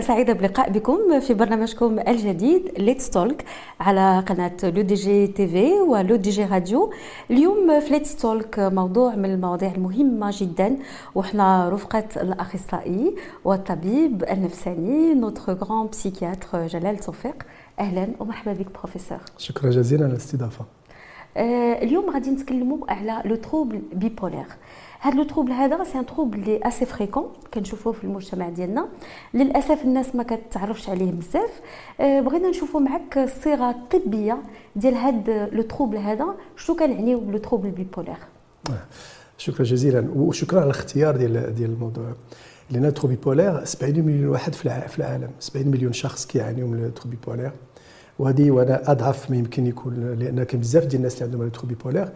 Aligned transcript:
سعيدة 0.00 0.32
بلقاء 0.32 0.70
بكم 0.70 1.20
في 1.20 1.34
برنامجكم 1.34 1.98
الجديد 1.98 2.72
Let's 2.78 3.10
Talk 3.10 3.44
على 3.80 4.24
قناة 4.28 4.56
لو 4.62 4.82
دي 4.82 4.94
جي 4.94 5.26
تي 5.26 5.48
في 5.48 5.72
ولو 5.72 6.16
دي 6.16 6.30
جي 6.30 6.44
راديو. 6.44 6.92
اليوم 7.30 7.80
في 7.80 7.90
Let's 7.90 8.16
Talk 8.16 8.58
موضوع 8.58 9.14
من 9.14 9.24
المواضيع 9.24 9.72
المهمة 9.76 10.30
جدا 10.32 10.76
وحنا 11.14 11.68
رفقة 11.68 12.04
الأخصائي 12.16 13.14
والطبيب 13.44 14.24
النفساني 14.30 15.14
notre 15.14 15.52
grand 15.52 15.86
psychiatre 15.86 16.66
جلال 16.66 16.98
توفيق. 16.98 17.42
أهلا 17.80 18.08
ومرحبا 18.20 18.52
بك 18.52 18.66
بروفيسور 18.78 19.18
شكرا 19.38 19.70
جزيلا 19.70 20.04
على 20.04 20.12
الاستضافة. 20.12 20.64
آه، 21.36 21.82
اليوم 21.82 22.10
غادي 22.10 22.30
نتكلموا 22.30 22.78
على 22.88 23.22
le 23.24 23.36
trouble 23.36 23.82
bipolaire 23.92 24.46
هذا 25.02 25.16
le 25.16 25.22
trouble 25.22 25.52
هذا 25.52 25.84
c'est 25.84 25.98
un 25.98 26.06
trouble 26.06 26.40
لي 26.40 26.60
assez 26.62 26.86
fréquent 26.86 27.32
كنشوفوه 27.54 27.92
في 27.92 28.04
المجتمع 28.04 28.48
ديالنا. 28.48 28.88
للاسف 29.34 29.84
الناس 29.84 30.14
ما 30.14 30.22
كتعرفش 30.22 30.88
عليه 30.88 31.12
بزاف. 31.12 31.60
آه، 32.00 32.20
بغينا 32.20 32.48
نشوفوا 32.48 32.80
معك 32.80 33.18
الصيغه 33.18 33.70
الطبيه 33.70 34.38
ديال 34.76 34.94
هذا 34.94 35.46
le 35.46 35.62
trouble 35.62 35.96
هذا. 35.96 36.34
شنو 36.56 36.76
كنعنيو 36.76 37.20
ب 37.20 37.26
le 37.26 37.38
trouble 37.38 37.70
bipolaire؟ 37.70 38.16
شكرا 39.38 39.64
جزيلا. 39.64 40.08
وشكرا 40.16 40.60
على 40.60 40.70
الاختيار 40.70 41.16
ديال 41.16 41.54
ديال 41.54 41.70
الموضوع. 41.70 42.12
لأن 42.70 42.94
trouble 42.94 43.16
bipolaire 43.16 43.64
70 43.64 44.00
مليون 44.00 44.28
واحد 44.28 44.54
في 44.54 44.98
العالم. 44.98 45.30
70 45.40 45.68
مليون 45.68 45.92
شخص 45.92 46.26
كيعانيوا 46.26 46.68
من 46.68 46.84
ال 46.84 46.88
trouble 46.88 47.18
bipolaire 47.26 47.52
وهذه 48.18 48.50
وأنا 48.50 48.90
أضعف 48.90 49.30
ما 49.30 49.36
يمكن 49.36 49.66
يكون 49.66 50.14
لأن 50.18 50.42
كاين 50.42 50.60
بزاف 50.60 50.84
ديال 50.84 50.96
الناس 50.96 51.14
اللي 51.14 51.24
عندهم 51.24 51.42
ال 51.42 51.46
trouble 51.46 51.74
bipolaire 51.74 52.08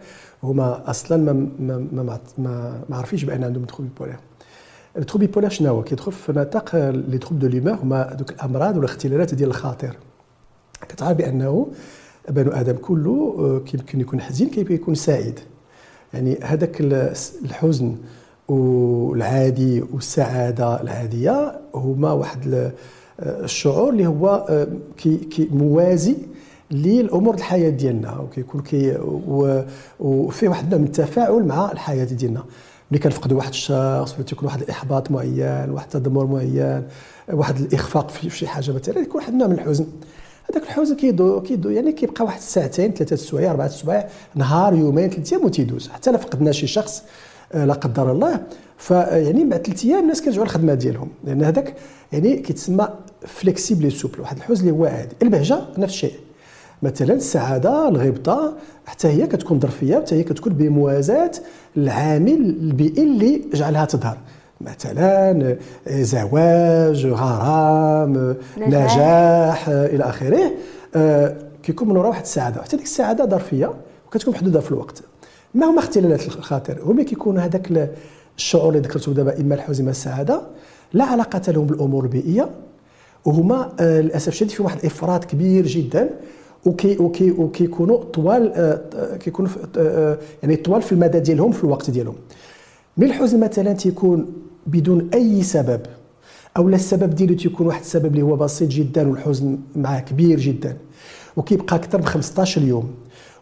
هما 0.43 0.89
أصلا 0.89 1.17
ما 1.17 1.33
ما 1.59 1.87
ما 1.91 2.19
ما, 2.37 2.81
ما 2.89 2.97
عارفينش 2.97 3.23
بأن 3.23 3.43
عندهم 3.43 3.65
trouble 3.65 3.89
bipolaire. 3.99 4.19
ال 4.97 5.01
trouble 5.01 5.27
bipolaire 5.27 5.49
شنو 5.49 5.69
هو؟ 5.69 5.83
كيدخل 5.83 6.11
في 6.11 6.31
نطاق 6.31 6.75
les 6.75 7.17
troubles 7.17 7.39
de 7.39 7.47
l'humeur 7.47 7.73
هما 7.73 8.13
دوك 8.13 8.31
الأمراض 8.31 8.75
والاختلالات 8.77 9.33
ديال 9.33 9.49
الخاطر. 9.49 9.95
كتعرف 10.89 11.17
بأنه 11.17 11.67
بنو 12.29 12.51
آدم 12.51 12.75
كله 12.75 13.35
آه، 13.39 13.59
كيمكن 13.69 14.01
يكون 14.01 14.21
حزين 14.21 14.49
كيمكن 14.49 14.75
يكون 14.75 14.95
سعيد. 14.95 15.39
يعني 16.13 16.37
هذاك 16.43 16.81
الحزن 17.45 17.95
والعادي 18.47 19.81
والسعادة 19.93 20.81
العادية 20.81 21.59
هما 21.75 22.11
واحد 22.11 22.71
الشعور 23.19 23.89
اللي 23.89 24.07
هو 24.07 24.45
آه، 24.49 24.67
كي 24.97 25.17
كي 25.17 25.49
موازي 25.51 26.15
للأمور 26.71 27.35
الحياة 27.35 27.69
ديالنا. 27.69 28.19
وكيكون 28.19 28.61
كي 28.61 28.97
وفيه 29.99 30.49
واحد 30.49 30.63
النوع 30.63 30.79
من 30.79 30.85
التفاعل 30.85 31.43
مع 31.43 31.71
الحياة 31.71 32.05
ديالنا. 32.05 32.43
ملي 32.91 32.99
كنفقدوا 32.99 33.37
واحد 33.37 33.49
الشخص 33.49 34.13
ولا 34.13 34.23
تيكون 34.23 34.45
واحد 34.45 34.61
الإحباط 34.61 35.11
معين 35.11 35.69
واحد 35.69 35.95
التذمر 35.95 36.25
معين 36.25 36.83
واحد 37.33 37.59
الإخفاق 37.59 38.09
في 38.09 38.29
شي 38.29 38.47
حاجة 38.47 38.71
مثلا 38.71 38.99
يكون 38.99 39.21
واحد 39.21 39.33
النوع 39.33 39.47
من 39.47 39.53
الحزن. 39.53 39.85
هذاك 40.51 40.63
الحزن 40.63 40.95
كيدو 40.95 41.41
كيدو 41.41 41.69
يعني 41.69 41.91
كيبقى 41.91 42.25
واحد 42.25 42.39
ساعتين 42.41 42.93
ثلاثة 42.93 43.13
السوايع 43.13 43.51
أربعة 43.51 43.65
السوايع 43.65 44.07
نهار 44.35 44.73
يومين 44.73 45.09
ثلاث 45.09 45.33
أيام 45.33 45.45
وتيدوز. 45.45 45.87
حتى 45.87 46.11
لا 46.11 46.17
فقدنا 46.17 46.51
شي 46.51 46.67
شخص 46.67 47.03
آه، 47.53 47.65
لا 47.65 47.73
قدر 47.73 48.11
الله 48.11 48.43
فيعني 48.77 49.45
بعد 49.45 49.67
ثلاث 49.67 49.85
أيام 49.85 49.99
الناس 49.99 50.21
كيرجعوا 50.21 50.45
للخدمه 50.45 50.73
ديالهم. 50.73 51.09
لأن 51.23 51.43
هذاك 51.43 51.75
يعني 52.11 52.35
كيتسمى 52.35 52.87
flexible 53.25 53.91
souple 53.91 54.21
واحد 54.21 54.37
الحزن 54.37 54.67
اللي 54.67 54.79
هو 54.79 54.85
عادي 54.85 55.15
البهجة 55.21 55.59
نفس 55.77 55.93
الشيء. 55.93 56.13
مثلا 56.83 57.13
السعادة 57.13 57.87
الغبطة 57.87 58.53
حتى 58.85 59.07
هي 59.07 59.27
كتكون 59.27 59.59
ظرفية 59.59 59.95
حتى 59.95 60.15
هي 60.15 60.23
كتكون 60.23 60.53
بموازاة 60.53 61.31
العامل 61.77 62.55
البيئي 62.61 63.03
اللي 63.03 63.41
جعلها 63.53 63.85
تظهر. 63.85 64.17
مثلا 64.61 65.57
زواج 65.89 67.05
غرام 67.05 68.35
نجاح, 68.57 68.95
نجاح 68.95 69.69
إلى 69.69 70.03
آخره. 70.03 70.51
آه، 70.95 71.35
كيكون 71.63 71.87
من 71.89 71.97
وراء 71.97 72.09
واحد 72.09 72.21
السعادة. 72.21 72.61
حتى 72.61 72.77
ديك 72.77 72.85
السعادة 72.85 73.25
ظرفية 73.25 73.73
وكتكون 74.07 74.33
محدودة 74.33 74.59
في 74.59 74.71
الوقت. 74.71 75.01
ما 75.53 75.65
هما 75.65 75.79
اختلالات 75.79 76.27
الخاطر؟ 76.27 76.79
هما 76.83 77.03
كيكون 77.03 77.39
هذاك 77.39 77.91
الشعور 78.37 78.69
اللي 78.69 78.79
ذكرته 78.79 79.13
دابا 79.13 79.41
إما 79.41 79.55
الحزن 79.55 79.81
إما 79.81 79.91
السعادة. 79.91 80.41
لا 80.93 81.05
علاقة 81.05 81.51
لهم 81.51 81.65
بالأمور 81.65 82.03
البيئية. 82.03 82.49
وهما 83.25 83.71
آه 83.79 84.01
للأسف 84.01 84.27
الشديد 84.27 84.51
في 84.51 84.63
واحد 84.63 84.77
الإفراط 84.79 85.25
كبير 85.25 85.67
جدا 85.67 86.09
وكي 86.65 86.97
وكي 86.97 87.31
وكيكونوا 87.31 88.03
طوال 88.03 88.51
آه 88.55 89.17
كيكونوا 89.17 89.51
آه, 89.77 89.79
آه، 90.11 90.17
يعني 90.43 90.55
طوال 90.55 90.81
في 90.81 90.91
المدى 90.91 91.19
ديالهم 91.19 91.51
في 91.51 91.63
الوقت 91.63 91.89
ديالهم. 91.89 92.15
من 92.97 93.07
الحزن 93.07 93.39
مثلا 93.39 93.73
تيكون 93.73 94.33
بدون 94.67 95.09
أي 95.13 95.43
سبب 95.43 95.81
أو 96.57 96.69
السبب 96.69 97.15
ديالو 97.15 97.33
تيكون 97.33 97.67
واحد 97.67 97.81
السبب 97.81 98.05
اللي 98.05 98.21
هو 98.21 98.35
بسيط 98.35 98.69
جدا 98.69 99.09
والحزن 99.09 99.57
معاه 99.75 99.99
كبير 99.99 100.39
جدا 100.39 100.77
وكيبقى 101.35 101.75
أكثر 101.75 101.97
من 101.97 102.05
15 102.05 102.61
يوم 102.61 102.89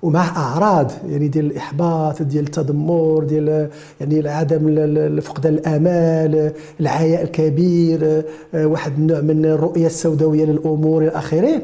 ومع 0.05 0.37
أعراض 0.37 0.91
يعني 1.09 1.27
ديال 1.27 1.45
الإحباط 1.45 2.21
ديال 2.21 2.43
التذمر 2.43 3.23
ديال 3.23 3.69
يعني 4.01 4.29
عدم 4.29 5.21
فقدان 5.21 5.53
الأمال 5.53 6.51
العياء 6.79 7.23
الكبير 7.23 8.23
آه، 8.53 8.65
واحد 8.67 8.97
النوع 8.97 9.21
من 9.21 9.45
الرؤية 9.45 9.85
السوداوية 9.85 10.45
للأمور 10.45 11.01
إلى 11.01 11.11
آخره. 11.11 11.61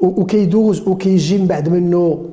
وكيدوز 0.00 0.88
وكيجي 0.88 1.38
من 1.38 1.46
بعد 1.46 1.68
منه 1.68 2.24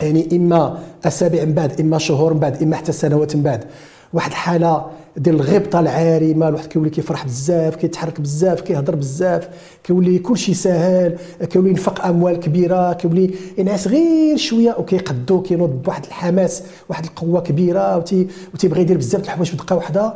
يعني 0.00 0.36
إما 0.36 0.78
أسابيع 1.04 1.44
من 1.44 1.52
بعد 1.52 1.80
إما 1.80 1.98
شهور 1.98 2.34
من 2.34 2.40
بعد 2.40 2.62
إما 2.62 2.76
حتى 2.76 2.92
سنوات 2.92 3.36
من 3.36 3.42
بعد. 3.42 3.64
واحد 4.12 4.30
الحالة 4.30 4.86
ديال 5.16 5.34
الغبطه 5.34 5.80
العارمه 5.80 6.48
الواحد 6.48 6.66
كيولي 6.66 6.90
كيفرح 6.90 7.24
بزاف 7.24 7.76
كيتحرك 7.76 8.20
بزاف 8.20 8.60
كيهضر 8.60 8.94
بزاف 8.94 9.48
كيولي 9.84 10.18
كلشي 10.18 10.54
ساهل 10.54 11.16
كيولي 11.50 11.70
ينفق 11.70 12.06
أموال 12.06 12.40
كبيرة 12.40 12.92
كيولي 12.92 13.30
ينعس 13.58 13.88
غير 13.88 14.36
شوية 14.36 14.76
وكيقدو 14.78 15.42
كينوض 15.42 15.82
بواحد 15.82 16.04
الحماس 16.04 16.62
واحد 16.88 17.04
القوة 17.04 17.40
كبيرة 17.40 17.96
وتي 17.96 18.26
وتيبغي 18.54 18.80
يدير 18.80 18.96
بزاف 18.96 19.22
الحوايج 19.24 19.48
في 19.48 19.56
دقه 19.56 19.76
واحدة 19.76 20.14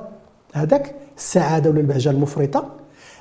هذاك 0.53 0.95
السعادة 1.17 1.71
ولا 1.71 1.81
البهجة 1.81 2.11
المفرطة. 2.11 2.67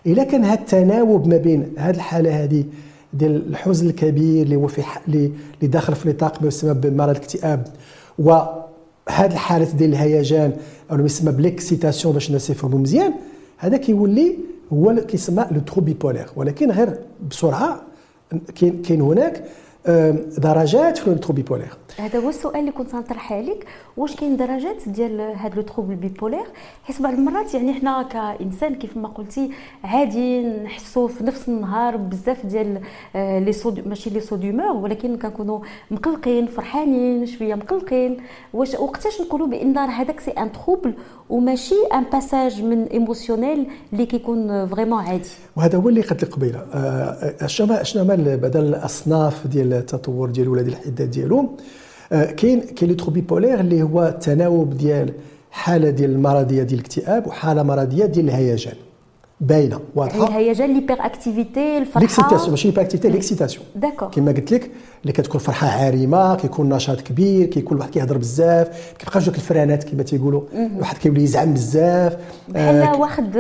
إلا 0.06 0.24
كان 0.24 0.44
هذا 0.46 0.60
التناوب 0.60 1.28
ما 1.28 1.38
بين 1.38 1.74
هذه 1.78 1.96
الحالة 1.96 2.44
هذه 2.44 2.66
ديال 3.14 3.50
الحزن 3.50 3.90
الكبير 3.90 4.44
اللي 4.44 4.56
هو 4.56 4.68
في 4.68 4.82
اللي 5.08 5.32
داخل 5.62 5.96
في 5.96 6.10
نطاق 6.10 6.42
ما 6.42 6.48
يسمى 6.48 6.74
بمرض 6.74 7.10
الاكتئاب 7.10 7.68
و 8.20 8.32
هاد 9.10 9.32
الحالات 9.32 9.76
ديال 9.76 9.90
الهيجان 9.90 10.54
أو 11.00 11.06
يسمى 11.06 11.32
ب 11.32 11.38
l'excitation 11.38 12.14
باش 12.14 12.28
الناس 12.28 12.50
يفهموا 12.50 12.80
مزيان. 12.80 13.14
هذا 13.58 13.78
كيولي 13.78 14.38
هو 14.74 14.96
كيسمى 14.96 15.46
le 15.52 15.60
trouble 15.60 15.82
bipolaire 15.82 16.28
ولكن 16.36 16.72
غير 16.72 16.98
بسرعة 17.30 17.82
كاين 18.56 19.02
هناك 19.02 19.44
درجات 20.38 20.98
في 20.98 21.10
le 21.10 21.34
bipolaire. 21.34 21.74
هذا 21.98 22.20
هو 22.20 22.30
السؤال 22.30 22.60
اللي 22.60 22.72
كنت 22.72 22.96
نطرحه 22.96 23.36
عليك 23.36 23.66
واش 23.98 24.16
كاين 24.16 24.38
درجات 24.38 24.90
ديال 24.90 25.22
هذا 25.22 25.56
le 25.56 25.62
trouble 25.62 25.96
bipolaire؟ 25.96 26.46
حيت 26.84 27.02
بعض 27.02 27.14
المرات 27.14 27.54
يعني 27.54 27.74
حنا 27.74 28.04
كإنسان 28.04 28.76
كيف 28.76 28.98
ما 28.98 29.08
قلتي 29.08 29.52
عادي 29.84 30.44
نحسوا 30.44 31.08
في 31.08 31.24
نفس 31.24 31.50
النهار 31.50 31.98
بزاف 31.98 32.46
ديال 32.46 32.82
آه، 33.16 33.40
les 33.40 33.52
sautes 33.52 33.88
ماشي 33.88 34.10
les 34.10 34.20
sautes 34.20 34.42
d'humeur 34.42 34.72
ولكن 34.72 35.18
كنكونوا 35.18 35.60
مقلقين 35.92 36.48
فرحانين 36.48 37.26
شوية 37.26 37.56
مقلقين. 37.56 38.18
واش 38.54 38.74
وقتاش 38.74 39.22
نقولوا 39.22 39.48
بإن 39.48 39.78
هذاك 39.78 40.20
c'est 40.20 40.32
un 40.32 40.52
trouble 40.52 40.94
وماشي 41.30 41.76
un 41.94 42.04
passage 42.04 42.64
moment 42.64 42.84
émotionnel 42.84 43.68
اللي 43.94 44.06
كيكون 44.06 44.68
vraiment 44.68 45.04
عادي؟ 45.04 45.30
وهذا 45.56 45.78
هو 45.78 45.90
اللي 45.90 46.02
قلت 46.02 46.24
لك 46.24 46.34
قبيلة. 46.34 46.66
شنو 47.46 47.84
شنو 47.84 48.04
بدل 48.06 48.64
الأصناف 48.64 49.48
ديال 49.48 49.73
التطور 49.80 50.30
ديال 50.30 50.50
ولا 50.50 50.62
ديال 50.62 50.74
الحدات 50.74 51.10
ديالهم. 51.10 51.50
آه، 52.12 52.32
كاين 52.32 52.62
كاين 52.62 52.92
les 52.92 52.98
troubles 52.98 53.22
bipolaires 53.22 53.60
اللي 53.60 53.82
هو 53.84 54.08
التناوب 54.08 54.78
ديال 54.78 55.14
حالة 55.52 55.90
ديال 55.90 56.12
المرضية 56.12 56.64
ديال 56.64 56.80
الاكتئاب 56.80 57.28
وحالة 57.28 57.64
مرضية 57.64 58.06
ديال 58.06 58.26
الهيجان. 58.26 58.76
باينة 59.44 59.80
واضحة؟ 59.96 60.28
الهيجان 60.28 60.74
l'hyperactivité 60.74 61.78
الفرحة؟ 61.78 62.00
l'excitation 62.00 62.50
ماشي 62.50 62.68
l'hyperactivité 62.68 63.10
l'excitation 63.10 63.66
d'accord 63.76 64.10
كما 64.10 64.32
قلت 64.32 64.52
لك 64.52 64.72
اللي 65.02 65.14
كتكون 65.14 65.40
فرحة 65.40 65.68
عارمة 65.68 66.36
كيكون 66.36 66.70
نشاط 66.70 67.02
كبير 67.02 67.46
كيكون 67.46 67.78
الواحد 67.78 67.92
كيهضر 67.92 68.18
بزاف 68.18 68.94
كيبقاش 69.00 69.26
دوك 69.26 69.36
الفرانات 69.36 69.84
كما 69.84 70.04
تيقولوا. 70.04 70.42
الواحد 70.54 70.98
كيولي 70.98 71.24
يزعم 71.24 71.54
بزاف. 71.54 72.18
بحال 72.50 72.76
آه 72.76 73.00
واحد 73.00 73.32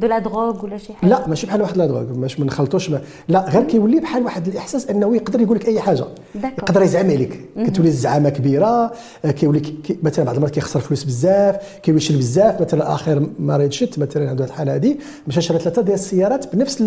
de 0.00 0.06
la 0.06 0.18
drogue 0.18 0.64
ولا 0.64 0.78
شي 0.78 0.92
حاجة؟ 0.92 1.10
لا 1.10 1.26
ماشي 1.28 1.46
بحال 1.46 1.62
واحد 1.62 1.76
la 1.76 1.86
drogue 1.86 2.02
باش 2.02 2.40
ما 2.40 2.46
نخلطوش 2.46 2.90
لا 3.28 3.44
غير 3.48 3.62
كيولي 3.62 4.00
بحال 4.00 4.22
واحد 4.24 4.48
الإحساس 4.48 4.86
أنه 4.88 5.16
يقدر 5.16 5.40
يقول 5.40 5.56
لك 5.56 5.68
أي 5.68 5.80
حاجة. 5.80 6.04
d'accord. 6.34 6.58
يقدر 6.58 6.82
يزعم 6.82 7.10
عليك. 7.10 7.40
كتولي 7.66 7.88
الزعامة 7.88 8.28
كبيرة 8.28 8.92
آه، 9.24 9.30
كيولي 9.30 9.60
كي 9.60 9.98
مثلا 10.02 10.24
بعض 10.24 10.34
المرات 10.34 10.54
كيخسر 10.54 10.80
فلوس 10.80 11.04
بزاف 11.04 11.56
كيولي 11.82 12.00
يشري 12.00 12.16
بزاف 12.18 12.60
مثلا 12.60 12.94
آخر 12.94 13.26
مريض 13.38 13.70
شت 13.70 13.98
مثلا 13.98 14.30
عنده 14.30 14.44
الحالة 14.44 14.74
هذه 14.74 14.96
شرى 15.40 15.58
ثلاثة 15.58 15.82
ديال 15.82 15.94
السيارات 15.94 16.56
بنفس 16.56 16.82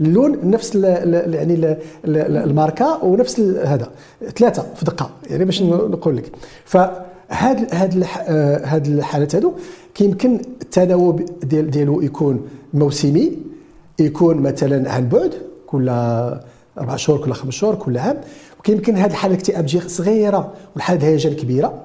اللون 0.00 0.50
نفس 0.50 0.74
يعني 0.74 1.76
الماركة 2.16 3.04
ونفس 3.04 3.40
هذا 3.40 3.90
ثلاثة 4.36 4.66
في 4.76 4.84
دقة 4.84 5.10
يعني 5.30 5.44
باش 5.44 5.62
نقول 5.62 6.16
لك. 6.16 6.32
ف 6.64 6.76
هاد 7.30 7.74
هاد 8.64 8.86
الحالات 8.86 9.34
هادو 9.34 9.52
كيمكن 9.94 10.40
التناوب 10.62 11.22
ديال 11.42 11.70
ديالو 11.70 12.00
يكون 12.00 12.48
موسمي 12.74 13.38
يكون 13.98 14.36
مثلا 14.36 14.92
عن 14.92 15.08
بعد 15.08 15.34
كل 15.66 15.88
أربع 16.78 16.96
شهور 16.96 17.24
كل 17.24 17.32
خمس 17.32 17.54
شهور 17.54 17.74
كل 17.74 17.98
عام. 17.98 18.16
وكيمكن 18.60 18.96
هاد 18.96 19.10
الحالة 19.10 19.34
الاكتئاب 19.34 19.66
تجي 19.66 19.80
صغيرة 19.80 20.52
والحالة 20.74 21.00
الهيجان 21.00 21.32
كبيرة. 21.32 21.82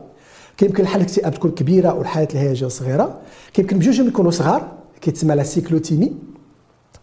كيمكن 0.57 0.83
الحالة 0.83 1.03
الاكتئاب 1.03 1.33
تكون 1.33 1.51
كبيرة 1.51 1.93
والحالة 1.93 2.27
الهيجان 2.33 2.69
صغيرة. 2.69 3.17
كيمكن 3.53 3.79
بجوجهم 3.79 4.07
يكونوا 4.07 4.31
صغار. 4.31 4.67
كيتسمى 5.01 5.35
la 5.35 5.43
cyclothymie 5.43 6.13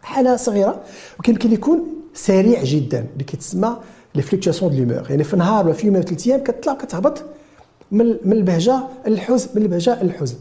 حاله 0.02 0.36
صغيرة 0.36 0.80
وكيمكن 1.18 1.52
يكون 1.52 1.86
سريع 2.14 2.64
جدا 2.64 3.06
اللي 3.12 3.24
كيتسمى 3.24 3.76
les 4.14 4.22
fluctuations 4.22 4.70
de 4.70 4.78
l'humeur 4.78 5.10
يعني 5.10 5.24
في 5.24 5.36
نهار 5.36 5.64
ولا 5.64 5.74
في 5.74 5.86
يوم 5.86 5.96
ولا 5.96 6.04
ثلاث 6.04 6.26
أيام 6.26 6.40
كتطلع 6.40 6.74
كتهبط 6.74 7.22
من 7.92 8.16
من 8.24 8.32
البهجة 8.32 8.80
للحزن 9.06 9.48
من 9.54 9.62
البهجة 9.62 10.02
للحزن 10.02 10.36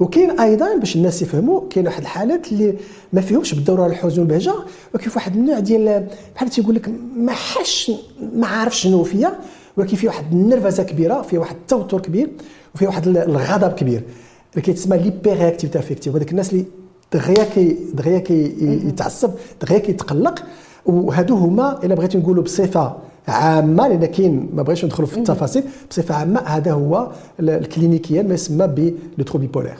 وكاين 0.00 0.40
أيضا 0.40 0.76
باش 0.76 0.96
الناس 0.96 1.22
يفهموا 1.22 1.68
كاين 1.70 1.86
واحد 1.86 2.02
الحالات 2.02 2.52
اللي 2.52 2.74
ما 3.12 3.20
فيهمش 3.20 3.54
بالضرورة 3.54 3.86
الحزن 3.86 4.20
والبهجة 4.20 4.54
ولكن 4.94 5.10
في 5.10 5.16
واحد 5.18 5.36
النوع 5.36 5.58
ديال 5.58 6.08
بحال 6.34 6.48
تيقول 6.48 6.74
لك 6.74 6.90
ما 7.16 7.32
حش 7.32 7.92
ما 8.34 8.46
عارف 8.46 8.76
شنو 8.76 9.04
فيا 9.04 9.38
ولكن 9.76 9.96
فيه 9.96 10.08
واحد 10.08 10.32
النرفزة 10.32 10.82
كبيرة 10.82 11.22
فيه 11.22 11.38
واحد 11.38 11.56
التوتر 11.56 12.00
كبير 12.00 12.30
وفيه 12.74 12.86
واحد 12.86 13.08
الغضب 13.08 13.72
كبير. 13.72 14.02
اللي 14.50 14.62
كيتسمى 14.62 14.96
l'hyperactivité 14.98 15.78
affective 15.78 16.16
هذوك 16.16 16.30
الناس 16.30 16.52
اللي 16.52 16.64
دغيا 17.14 17.44
كي 17.44 17.76
دغيا 17.94 18.18
كي 18.18 18.54
يتعصب 18.88 19.30
دغيا 19.62 19.78
كيتقلق. 19.78 20.44
وهادو 20.86 21.34
هما 21.34 21.84
إلا 21.84 21.94
بغيتي 21.94 22.18
نقولوا 22.18 22.42
بصفة 22.44 22.96
عامة 23.28 23.88
لأن 23.88 24.04
كاين 24.04 24.50
ما 24.54 24.62
بغيتش 24.62 24.84
ندخلوا 24.84 25.08
في 25.08 25.16
التفاصيل 25.18 25.64
بصفة 25.90 26.14
عامة 26.14 26.40
هذا 26.40 26.72
هو 26.72 27.10
الكلينيكيا 27.40 28.22
ما 28.22 28.34
يسمى 28.34 28.66
ب 28.66 28.94
لو 29.18 29.24
تروبي 29.24 29.46
بولير 29.46 29.76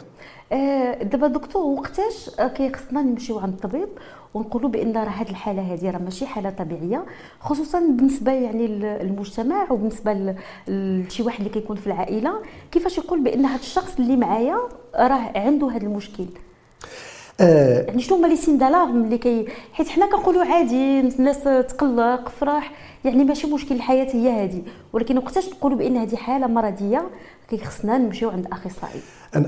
دابا 1.02 1.26
دكتور 1.26 1.62
وقتاش 1.62 2.31
كيخصنا 2.56 3.02
نمشيو 3.02 3.38
عند 3.38 3.52
الطبيب 3.52 3.88
ونقولوا 4.34 4.70
بأن 4.70 4.96
راه 4.96 5.08
هذه 5.08 5.31
الحالة 5.31 5.75
هذه 5.75 5.90
راه 5.90 5.98
ماشي 5.98 6.26
حالة 6.26 6.50
طبيعية 6.50 7.04
خصوصا 7.40 7.81
بالنسبة 7.81 8.32
يعني 8.32 8.66
للمجتمع 8.66 9.72
وبالنسبة 9.72 10.34
لشي 10.69 11.22
واحد 11.22 11.38
اللي 11.38 11.50
كيكون 11.50 11.76
في 11.76 11.86
العائلة 11.86 12.32
كيفاش 12.72 12.98
يقول 12.98 13.25
بأن 13.25 13.44
هذا 13.44 13.60
الشخص 13.60 13.96
اللي 13.98 14.16
معايا 14.16 14.58
راه 14.96 15.32
عنده 15.38 15.70
هذا 15.70 15.82
المشكل؟ 15.82 16.25
آه 16.25 17.13
يعني 17.40 18.02
شنو 18.02 18.16
هما 18.16 18.26
les 18.26 18.37
signes 18.37 18.58
d'alarme 18.58 19.05
اللي 19.04 19.19
كي 19.19 19.46
حيت 19.72 19.88
حنا 19.88 20.06
كنقولوا 20.06 20.44
عادي 20.44 21.00
الناس 21.00 21.42
تقلق 21.44 22.28
فرح 22.28 22.72
يعني 23.04 23.25
ماشي 23.25 23.46
مشكل 23.46 23.75
الحياة 23.75 24.08
هي 24.16 24.44
هذه 24.44 24.62
ولكن 24.92 25.19
وقتاش 25.19 25.48
نقولوا 25.48 25.78
بأن 25.78 25.96
هذه 25.96 26.16
حالة 26.16 26.46
مرضية 26.46 27.10
كيخصنا 27.50 27.98
نمشيو 27.98 28.31
عند 28.31 28.46
أخصائي. 28.52 29.00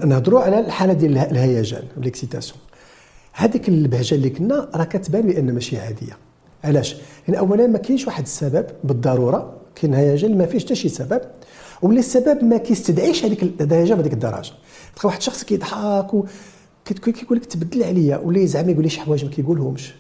نهضروا 0.08 0.40
على 0.40 0.60
الحالة 0.60 0.92
ديال 0.92 1.18
الهيجان 1.18 1.82
l'excitation 1.96 2.58
هذيك 3.32 3.68
البهجة 3.68 4.14
اللي 4.14 4.30
كنا 4.30 4.68
راه 4.74 4.84
كتبان 4.84 5.22
بأن 5.22 5.54
ماشي 5.54 5.78
عادية. 5.78 6.16
علاش؟ 6.64 6.96
لأن 7.28 7.38
اولا 7.38 7.66
ما 7.66 7.78
كاينش 7.78 8.06
واحد 8.06 8.22
السبب 8.22 8.66
بالضرورة 8.84 9.52
كاين 9.74 9.94
هيجان 9.94 10.38
ما 10.38 10.46
فيش 10.46 10.64
حتى 10.64 10.74
شي 10.74 10.88
سبب 10.88 11.20
ولا 11.82 11.98
السبب 11.98 12.44
ما 12.44 12.56
كيستدعيش 12.56 13.24
هذيك 13.24 13.42
الدرجه 13.42 13.94
بهذيك 13.94 14.12
الدرجه 14.12 14.52
تلقى 14.94 15.06
واحد 15.06 15.18
الشخص 15.18 15.44
كيضحك 15.44 16.14
كيقول 16.92 17.38
لك 17.38 17.46
تبدل 17.46 17.82
عليا 17.82 18.16
ولا 18.16 18.38
يزعم 18.38 18.70
يقول 18.70 18.82
لي 18.82 18.88
شي 18.88 19.00
حوايج 19.00 19.24
ما 19.24 19.30
كيقولهمش. 19.30 19.94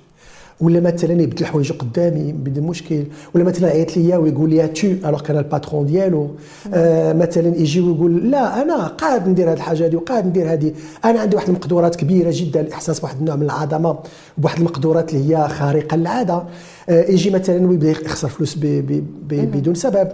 ولا 0.60 0.80
مثلا 0.80 1.22
يبدل 1.22 1.46
حوايجه 1.46 1.72
قدامي 1.72 2.32
بدون 2.32 2.64
مشكل 2.64 3.04
ولا 3.34 3.44
مثلا 3.44 3.68
عيط 3.68 3.96
ليا 3.96 4.16
ويقول 4.16 4.50
لي 4.50 4.68
تو 4.68 4.86
الوغ 4.86 5.20
كان 5.20 5.38
ال 5.38 5.45
patron 5.45 5.86
ديالو. 5.86 6.30
آه 6.74 7.12
مثلا 7.12 7.56
يجي 7.56 7.80
ويقول 7.80 8.30
لا 8.30 8.62
أنا 8.62 8.86
قاعد 8.86 9.28
ندير 9.28 9.48
هذه 9.50 9.54
الحاجة 9.54 9.86
هذه 9.86 9.96
وقاعد 9.96 10.26
ندير 10.26 10.52
هذه 10.52 10.72
أنا 11.04 11.20
عندي 11.20 11.36
واحد 11.36 11.48
المقدورات 11.48 11.96
كبيرة 11.96 12.30
جدا 12.34 12.60
الإحساس 12.60 13.00
بواحد 13.00 13.18
النوع 13.18 13.36
من 13.36 13.42
العظمة 13.42 13.98
بواحد 14.38 14.58
المقدورات 14.58 15.14
اللي 15.14 15.36
هي 15.36 15.48
خارقة 15.48 15.96
للعادة. 15.96 16.42
يجي 16.88 17.30
مثلا 17.30 17.66
ويبدا 17.66 17.90
يخسر 17.90 18.28
فلوس 18.28 18.54
بي 18.54 18.80
بي 18.80 19.02
بي 19.28 19.46
بدون 19.46 19.74
سبب 19.74 20.08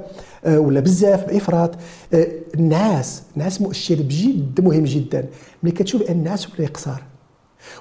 آه 0.44 0.58
ولا 0.60 0.80
بزاف 0.80 1.24
بإفراط. 1.26 1.70
آه 2.14 2.28
الناس 2.54 3.22
الناس 3.36 3.60
مؤشر 3.60 3.94
بجد 3.94 4.60
مهم 4.60 4.84
جدا. 4.84 5.26
ملي 5.62 5.72
كتشوف 5.72 6.02
ان 6.02 6.16
الناس 6.16 6.46
ولا 6.46 6.62
يقصر 6.62 7.02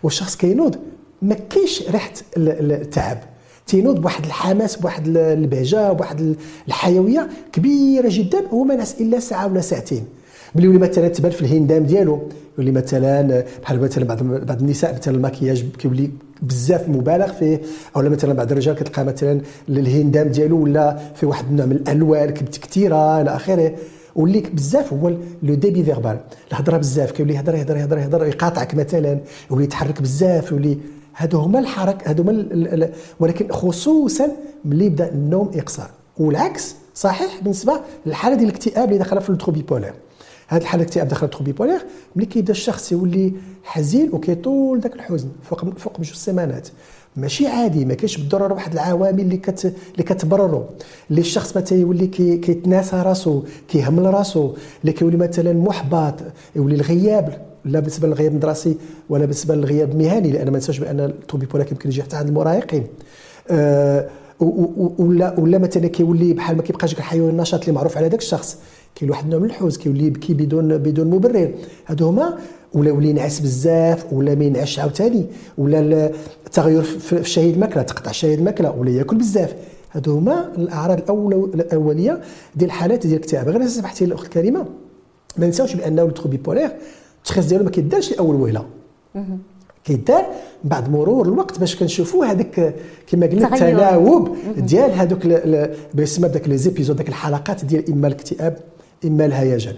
والشخص 0.04 0.36
كينوض 0.36 0.76
ما 1.22 1.36
كاينش 1.50 1.84
ريحة 1.90 2.14
التعب. 2.38 3.18
تينوض 3.68 4.02
بواحد 4.02 4.26
الحماس 4.26 4.76
بواحد 4.76 5.18
البهجة 5.18 5.92
بواحد 5.92 6.36
الحيوية 6.68 7.30
كبيرة 7.54 8.08
جدا 8.12 8.48
هو 8.48 8.64
ما 8.64 8.76
ناس 8.76 9.02
إلا 9.02 9.20
ساعة 9.20 9.48
ولا 9.48 9.62
ساعتين. 9.62 10.06
ملي 10.56 10.66
يولي 10.66 10.80
مثلا 10.80 11.08
تبان 11.08 11.32
في 11.32 11.42
الهندام 11.42 11.84
ديالو 11.84 12.20
يولي 12.58 12.72
مثلا 12.72 13.46
بحال 13.62 13.82
مثلا 13.82 14.06
بعض 14.06 14.24
بعض 14.24 14.62
النساء 14.62 14.96
مثلا 14.96 15.16
المكياج 15.16 15.66
كيولي 15.80 16.12
بزاف 16.42 16.90
مبالغ 16.90 17.32
فيه. 17.34 17.62
أو 17.96 18.02
مثلا 18.02 18.34
بعض 18.34 18.52
الرجال 18.52 18.76
كتلقى 18.76 19.06
مثلا 19.06 19.42
الهندام 19.70 20.28
ديالو 20.28 20.64
ولا 20.64 20.98
في 21.16 21.26
واحد 21.26 21.46
النوع 21.50 21.66
من 21.66 21.76
الألوان 21.76 22.30
كثيره 22.32 23.22
إلى 23.22 23.36
آخره. 23.36 23.76
ولا 24.16 24.56
بزاف 24.56 24.94
هو 24.94 25.10
le 25.44 25.54
débit 25.54 25.84
verbal 25.84 26.18
الهضرة 26.52 26.78
بزاف 26.78 27.12
كيولي 27.12 27.34
يهضر 27.34 27.56
يهضر 27.56 27.78
يهضر 27.78 27.98
يهضر 27.98 28.26
يقاطعك 28.26 28.76
مثلا 28.76 29.20
يولي 29.52 29.64
يتحرك 29.64 30.02
بزاف 30.02 30.52
يولي 30.52 30.78
هادو 31.16 31.38
هما 31.40 31.60
الحرك 31.60 32.08
هادو 32.08 32.24
هما 32.24 32.90
ولكن 33.20 33.52
خصوصا 33.52 34.28
ملي 34.66 34.86
يبدأ 34.86 35.10
النوم 35.10 35.52
يقصر. 35.56 35.88
والعكس 36.18 36.76
صحيح 36.96 37.40
بالنسبة 37.42 37.74
للحالة 38.06 38.36
ديال 38.36 38.50
الاكتئاب 38.50 38.88
اللي 38.88 38.98
داخلة 38.98 39.20
في 39.20 39.30
ال 39.30 39.34
trouble 39.34 39.62
bipolaire 39.62 39.94
هاد 40.52 40.62
الحالة 40.62 40.84
الاكتئاب 40.84 41.08
داخله 41.08 41.28
في 41.28 41.34
ال 41.34 41.36
trouble 41.36 41.52
bipolaire 41.52 41.86
ملي 42.16 42.26
كيبدا 42.26 42.52
الشخص 42.52 42.92
يولي 42.92 43.34
حزين 43.64 44.10
وكيطول 44.14 44.80
داك 44.80 44.96
الحزن 44.96 45.30
فوق 45.44 45.78
فوق 45.78 46.00
بجوج 46.00 46.14
سيمانات. 46.16 46.68
ماشي 47.16 47.48
عادي 47.48 47.86
ما 47.86 47.94
كاينش 47.94 48.18
بالضرورة 48.18 48.54
واحد 48.54 48.74
العوامل 48.74 49.20
اللي 49.20 49.38
كت 49.38 49.66
اللي 49.66 50.04
كتبرروا 50.04 50.64
اللي 51.10 51.22
الشخص 51.22 51.58
مثلا 51.58 51.78
يولي 51.80 52.08
كي 52.08 52.38
كيتناسى 52.38 52.96
راسو 52.96 53.44
كيهمل 53.68 54.14
راسو 54.14 54.54
اللي 54.82 54.94
كيولي 54.94 55.18
مثلا 55.18 55.54
محبط 55.54 56.14
يولي 56.56 56.76
الغياب 56.76 57.42
لا 57.66 57.80
بالنسبة 57.80 58.08
للغياب 58.08 58.32
الدراسي 58.34 58.78
ولا 59.10 59.22
بالنسبة 59.26 59.56
للغياب 59.56 59.92
المهني 59.92 60.32
لأن 60.32 60.46
ما 60.46 60.54
ننساش 60.54 60.80
بأن 60.80 61.00
ال 61.00 61.06
trouble 61.06 61.50
bipolaire 61.50 61.72
يمكن 61.72 61.90
يجي 61.90 62.04
حتى 62.04 62.16
عند 62.16 62.28
المراهقين. 62.28 62.88
أه 63.50 64.08
ولا 64.40 65.40
ولا 65.40 65.58
مثلا 65.58 65.88
كيولي 65.88 66.34
بحال 66.34 66.58
ما 66.58 66.64
كيبقاش 66.64 66.94
الحيوي 66.94 67.30
النشاط 67.30 67.60
اللي 67.62 67.72
معروف 67.72 67.98
على 67.98 68.08
ذاك 68.08 68.20
الشخص. 68.20 68.58
كاين 68.96 69.10
واحد 69.10 69.24
النوع 69.24 69.40
من 69.40 69.46
الحزن 69.46 69.82
كيولي 69.82 70.06
يبكي 70.06 70.34
بدون 70.34 70.78
بدون 70.78 71.08
مبرر. 71.08 71.54
هادو 71.88 72.08
هما 72.08 72.38
ولا 72.74 72.92
ولي 72.92 73.10
ينعس 73.10 73.40
بزاف 73.40 74.14
ولا 74.14 74.36
ما 74.36 74.46
ينعس 74.46 74.80
عاوتاني. 74.80 75.26
ولا 75.58 76.12
التغير 76.48 76.82
في 76.82 77.24
شهيه 77.24 77.54
الماكله 77.54 77.84
تقطع 77.84 78.12
شهيه 78.12 78.36
الماكله 78.36 78.72
ولا 78.72 78.92
ياكل 78.92 79.18
بزاف. 79.18 79.56
هادو 79.92 80.18
هما 80.18 80.52
الاعراض 80.58 81.12
الأولية 81.56 82.22
ديال 82.56 82.70
الحالات 82.70 83.08
ديال 83.08 83.14
الاكتئاب. 83.14 83.50
غير 83.50 83.68
سمحتي 83.68 84.06
الأخت 84.06 84.26
الكريمه 84.26 84.66
ما 85.38 85.46
ننساوش 85.46 85.76
بأنه 85.76 86.04
ال 86.04 86.08
trouble 86.08 86.38
bipolaire 86.38 86.72
التشخيص 87.18 87.46
ديالو 87.46 87.64
ما 87.64 87.70
كيدارش 87.70 88.12
لاول 88.12 88.36
وهلة. 88.36 88.66
كيدار 89.84 90.26
بعد 90.64 90.90
مرور 90.90 91.26
الوقت 91.26 91.60
باش 91.60 91.76
كنشوفوا 91.76 92.26
هذاك 92.26 92.76
كما 93.08 93.26
قلنا 93.26 93.48
التناوب 93.48 94.36
ديال 94.58 94.92
هذوك 94.92 95.28
بسبب 95.96 96.32
ذاك 96.32 96.48
les 96.48 96.58
épisodes 96.58 96.98
ذاك 96.98 97.10
الحلقات 97.10 97.66
ديال 97.66 97.92
إما 97.92 98.08
الاكتئاب 98.08 98.58
إما 99.06 99.26
الهيجان 99.26 99.76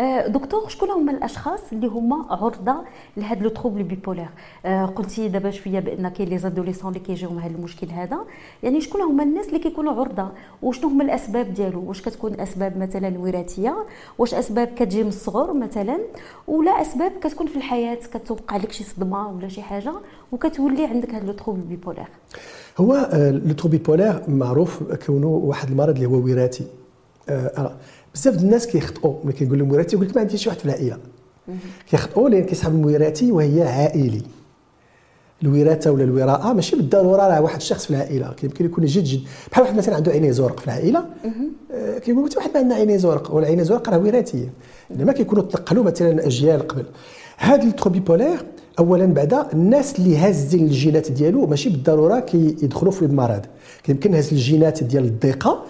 آه، 0.00 0.26
دكتور 0.26 0.68
شكون 0.68 0.90
هما 0.90 1.12
الأشخاص 1.12 1.60
اللي 1.72 1.86
هما 1.86 2.26
عرضة 2.30 2.74
لهذا 3.16 3.40
le 3.42 3.48
trouble 3.48 3.82
bipolaire 3.82 4.28
آه، 4.66 4.86
قلتي 4.86 5.28
دابا 5.28 5.50
شوية 5.50 5.80
بأن 5.80 6.08
كاين 6.08 6.28
les 6.28 6.38
adolescents 6.38 6.88
اللي 6.88 7.00
كيجيهم 7.00 7.38
هذا 7.38 7.54
المشكل 7.56 7.86
هذا. 7.90 8.18
يعني 8.62 8.80
شكون 8.80 9.00
هما 9.00 9.22
الناس 9.22 9.48
اللي 9.48 9.58
كيكونوا 9.58 9.92
عرضة؟ 9.92 10.28
وشنو 10.62 10.88
هما 10.88 11.04
الأسباب 11.04 11.54
ديالو؟ 11.54 11.88
واش 11.88 12.02
كتكون 12.02 12.40
أسباب 12.40 12.78
مثلا 12.78 13.18
وراثية؟ 13.18 13.86
واش 14.18 14.34
أسباب 14.34 14.66
كتجي 14.66 15.02
من 15.02 15.08
الصغر 15.08 15.52
مثلا؟ 15.52 15.98
ولا 16.48 16.70
أسباب 16.70 17.12
كتكون 17.20 17.46
في 17.46 17.56
الحياة؟ 17.56 17.98
كتوقع 18.14 18.56
لك 18.56 18.72
شي 18.72 18.84
صدمة 18.84 19.28
ولا 19.28 19.48
شي 19.48 19.62
حاجة؟ 19.62 19.92
وكتولي 20.32 20.84
عندك 20.84 21.14
هذا 21.14 21.26
le 21.26 21.32
trouble 21.32 21.60
bipolaire 21.60 22.08
هو 22.78 22.94
آه، 22.94 23.30
le 23.30 23.52
trouble 23.52 23.78
bipolaire 23.78 24.22
معروف 24.28 24.82
كونه 25.06 25.26
واحد 25.26 25.70
المرض 25.70 25.94
اللي 25.94 26.06
هو 26.06 26.24
وراثي. 26.24 26.66
بزاف 28.14 28.42
الناس 28.42 28.66
كيخطئوا. 28.66 29.14
ملي 29.24 29.32
كيقول 29.32 29.58
لهم 29.58 29.72
وراثي 29.72 29.96
يقول 29.96 30.08
لك 30.08 30.14
ما 30.14 30.20
عندي 30.20 30.38
شي 30.38 30.48
واحد 30.48 30.58
في 30.58 30.64
العائلة. 30.64 30.98
كيخطئوا 31.90 32.28
لأن 32.28 32.44
كيسحاب 32.44 32.88
الوراثي 32.88 33.32
هو 33.32 33.62
عائلي. 33.62 34.22
الوراثة 35.42 35.90
ولا 35.92 36.04
الوراثة 36.04 36.52
ماشي 36.52 36.76
بالضرورة 36.76 37.22
راه 37.22 37.40
واحد 37.40 37.56
الشخص 37.56 37.84
في 37.84 37.90
العائلة. 37.90 38.34
يمكن 38.42 38.64
يكون 38.64 38.84
جد 38.84 39.04
جد. 39.04 39.20
بحال 39.50 39.62
واحد 39.64 39.76
مثلا 39.76 39.94
عنده 39.94 40.12
عينيه 40.12 40.30
زرق 40.30 40.60
في 40.60 40.66
العائلة 40.66 41.04
آه 41.72 41.98
كيقول 41.98 42.26
لك 42.26 42.36
واحد 42.36 42.50
ما 42.54 42.58
عندنا 42.58 42.74
عينيه 42.74 42.96
زرق؟ 42.96 43.34
ولا 43.34 43.46
عينيه 43.46 43.62
زرق 43.62 43.88
راه 43.90 43.98
وراثيه 43.98 44.52
إنما 44.90 45.12
كيكونوا 45.12 45.42
تنقلوا 45.42 45.84
مثلا 45.84 46.26
أجيال 46.26 46.68
قبل. 46.68 46.84
هذا 47.36 47.62
ال 47.62 47.67
trouble 47.67 48.00
bipolaire 48.00 48.38
اولا 48.78 49.06
بعدا 49.06 49.52
الناس 49.52 49.98
اللي 49.98 50.16
هازين 50.16 50.64
الجينات 50.64 51.10
ديالو 51.10 51.46
ماشي 51.46 51.70
بالضرورة 51.70 52.20
كيدخلوا 52.20 52.92
في 52.92 53.04
المرض. 53.04 53.42
يمكن 53.88 54.14
هز 54.14 54.32
الجينات 54.32 54.84
ديال 54.84 55.04
الضيقة 55.04 55.64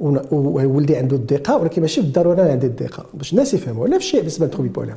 وولدي 0.00 0.96
عنده 0.96 1.16
الضيقه 1.16 1.56
ولكن 1.56 1.80
ماشي 1.82 2.00
بالضروره 2.00 2.42
أنا 2.42 2.50
عندي 2.50 2.66
الضيقه 2.66 3.04
باش 3.14 3.32
الناس 3.32 3.54
يفهموا. 3.54 3.88
نفس 3.88 4.04
الشيء 4.04 4.20
بالنسبة 4.20 4.46
لل 4.46 4.51
trouble 4.51 4.68
bipolaire 4.68 4.96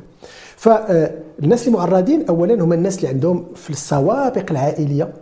فالناس 0.56 1.68
المعرضين 1.68 2.26
اولا 2.28 2.64
هما 2.64 2.74
الناس 2.74 2.96
اللي 2.96 3.08
عندهم 3.08 3.44
في 3.54 3.70
السوابق 3.70 4.50
العائلية 4.50 5.12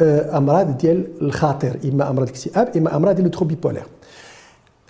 آه، 0.00 0.38
أمراض 0.38 0.78
ديال 0.78 1.06
الخاطر 1.22 1.76
إما 1.84 2.10
أمراض 2.10 2.28
الاكتئاب 2.28 2.76
إما 2.76 2.96
أمراض 2.96 3.14
ديال 3.14 3.26
ال 3.26 3.29
trouble 3.29 3.54
bipolaire 3.54 3.82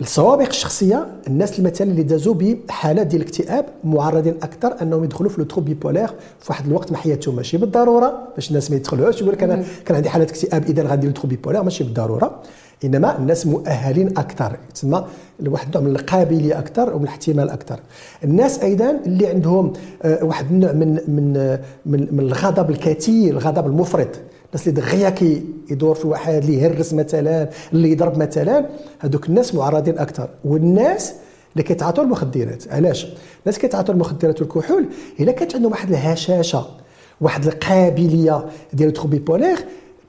السوابق 0.01 0.47
الشخصية 0.49 1.07
الناس 1.27 1.61
مثلا 1.61 1.91
اللي 1.91 2.03
دازوا 2.03 2.35
بحالات 2.35 3.07
ديال 3.07 3.23
الاكتئاب 3.23 3.67
معرضين 3.85 4.35
أكثر 4.43 4.83
أنهم 4.83 5.05
يدخلوا 5.05 5.31
في 5.31 5.39
le 5.39 5.63
bipolaire 5.63 6.07
في 6.41 6.47
واحد 6.49 6.67
الوقت 6.67 6.91
من 6.91 6.97
حياتهم. 6.97 7.37
ماشي 7.37 7.57
بالضرورة 7.57 8.29
باش 8.35 8.49
الناس 8.49 8.71
ما 8.71 8.77
يدخلوش 8.77 9.21
يقول 9.21 9.33
لك 9.33 9.43
أنا 9.43 9.65
كان 9.87 9.97
عندي 9.97 10.09
حالة 10.11 10.25
اكتئاب 10.25 10.65
إذا 10.65 10.83
غادي 10.83 11.07
لو 11.07 11.13
بيبولير 11.25 11.63
ماشي 11.63 11.85
بالضرورة. 11.85 12.43
إنما 12.85 13.19
الناس 13.19 13.47
مؤهلين 13.47 14.09
أكثر. 14.09 14.57
تسمى 14.75 15.07
واحد 15.47 15.67
النوع 15.77 15.91
من 15.91 15.97
القابلية 15.97 16.59
أكثر 16.59 16.95
ومن 16.95 17.03
الاحتمال 17.05 17.51
أكثر. 17.51 17.81
الناس 18.25 18.59
أيضا 18.63 19.01
اللي 19.07 19.27
عندهم 19.27 19.73
آه، 20.03 20.25
واحد 20.25 20.51
النوع 20.51 20.73
من 20.73 20.95
من 21.09 21.59
من, 21.87 22.09
من 22.11 22.21
الغضب 22.21 22.71
الكثير 22.71 23.33
الغضب 23.35 23.67
المفرط. 23.67 24.09
الناس 24.47 24.69
اللي 24.69 24.81
دغيا 24.81 25.15
يدور 25.71 25.95
في 25.95 26.07
واحد 26.07 26.33
اللي 26.35 26.55
يهرس 26.55 26.95
مثلا 26.95 27.49
اللي 27.73 27.93
يضرب 27.93 28.19
مثلا 28.19 28.67
هذوك 28.99 29.29
الناس 29.29 29.55
معرضين 29.55 29.99
أكثر. 29.99 30.29
والناس 30.45 31.13
اللي 31.53 31.63
كيتعاطوا 31.63 32.05
المخدرات. 32.05 32.65
علاش؟ 32.73 33.07
الناس 33.43 33.59
كيتعاطوا 33.59 33.95
المخدرات 33.95 34.41
والكحول 34.41 34.87
إلا 35.21 35.33
كانت 35.33 35.55
عندهم 35.55 35.73
واحد 35.73 35.91
الهشاشة 35.91 36.67
واحد 37.21 37.47
القابلية 37.47 38.45
ديال 38.73 38.89
ال 38.89 38.93
trouble 38.93 39.19
bipolaire 39.19 39.57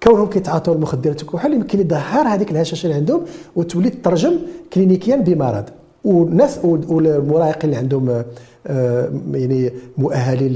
كونهم 0.03 0.29
كيتعاطوا 0.29 0.73
المخدرات 0.73 1.23
والكحول 1.23 1.53
يمكن 1.53 1.79
يظهر 1.79 2.27
هذيك 2.27 2.51
الهشاشة 2.51 2.85
اللي 2.85 2.95
عندهم 2.95 3.21
وتولي 3.55 3.89
تترجم 3.89 4.37
كلينيكيا 4.73 5.15
بمرض. 5.15 5.63
والناس 6.03 6.59
والمراهقين 6.63 7.63
اللي 7.63 7.75
عندهم 7.75 8.23
آه، 8.67 9.11
يعني 9.33 9.71
مؤهلين 9.97 10.51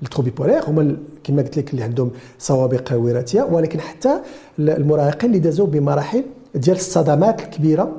لل 0.00 0.07
trouble 0.07 0.30
bipolaire 0.30 0.64
هما 0.68 0.96
كما 1.24 1.42
قلت 1.42 1.56
لك 1.58 1.70
اللي 1.70 1.82
عندهم 1.82 2.10
سوابق 2.38 2.92
وراثية. 2.92 3.42
ولكن 3.42 3.80
حتى 3.80 4.20
المراهقين 4.58 5.30
اللي 5.30 5.38
دازوا 5.38 5.66
بمراحل 5.66 6.24
ديال 6.54 6.76
الصدمات 6.76 7.40
الكبيرة 7.40 7.92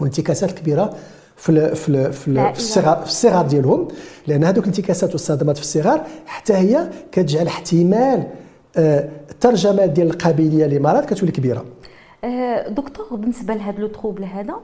والانتكاسات 0.00 0.50
الكبيرة 0.50 0.94
في 1.36 1.74
في 1.74 2.12
في, 2.12 2.52
في 2.52 2.58
الصغار 2.58 2.96
في 2.96 3.06
الصغار 3.06 3.46
ديالهم. 3.46 3.88
لأن 4.26 4.44
هذوك 4.44 4.64
الانتكاسات 4.64 5.10
والصدمات 5.10 5.56
في 5.56 5.62
الصغار 5.62 6.00
حتى 6.26 6.52
هي 6.54 6.90
كتجعل 7.12 7.46
احتمال 7.46 8.26
الترجمه 8.76 9.82
آه، 9.82 9.86
ديال 9.86 10.06
القابلية 10.06 10.66
لمرض 10.66 11.04
كتولي 11.04 11.32
كبيرة. 11.32 11.64
آه، 12.24 12.68
دكتور 12.68 13.06
بالنسبة 13.16 13.54
لهذا 13.54 13.80
لو 13.80 13.86
تروبل 13.86 14.24
هذا 14.24 14.54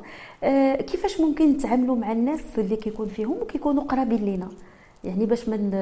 آه، 0.45 0.77
كيفاش 0.77 1.21
ممكن 1.21 1.51
نتعاملوا 1.51 1.97
مع 1.97 2.13
الناس 2.13 2.41
اللي 2.59 2.77
كيكون 2.77 3.09
فيهم 3.09 3.37
وكيكونوا 3.43 3.83
قرابين 3.83 4.25
لينا؟ 4.25 4.49
يعني 5.05 5.27
باش 5.27 5.49
من 5.49 5.75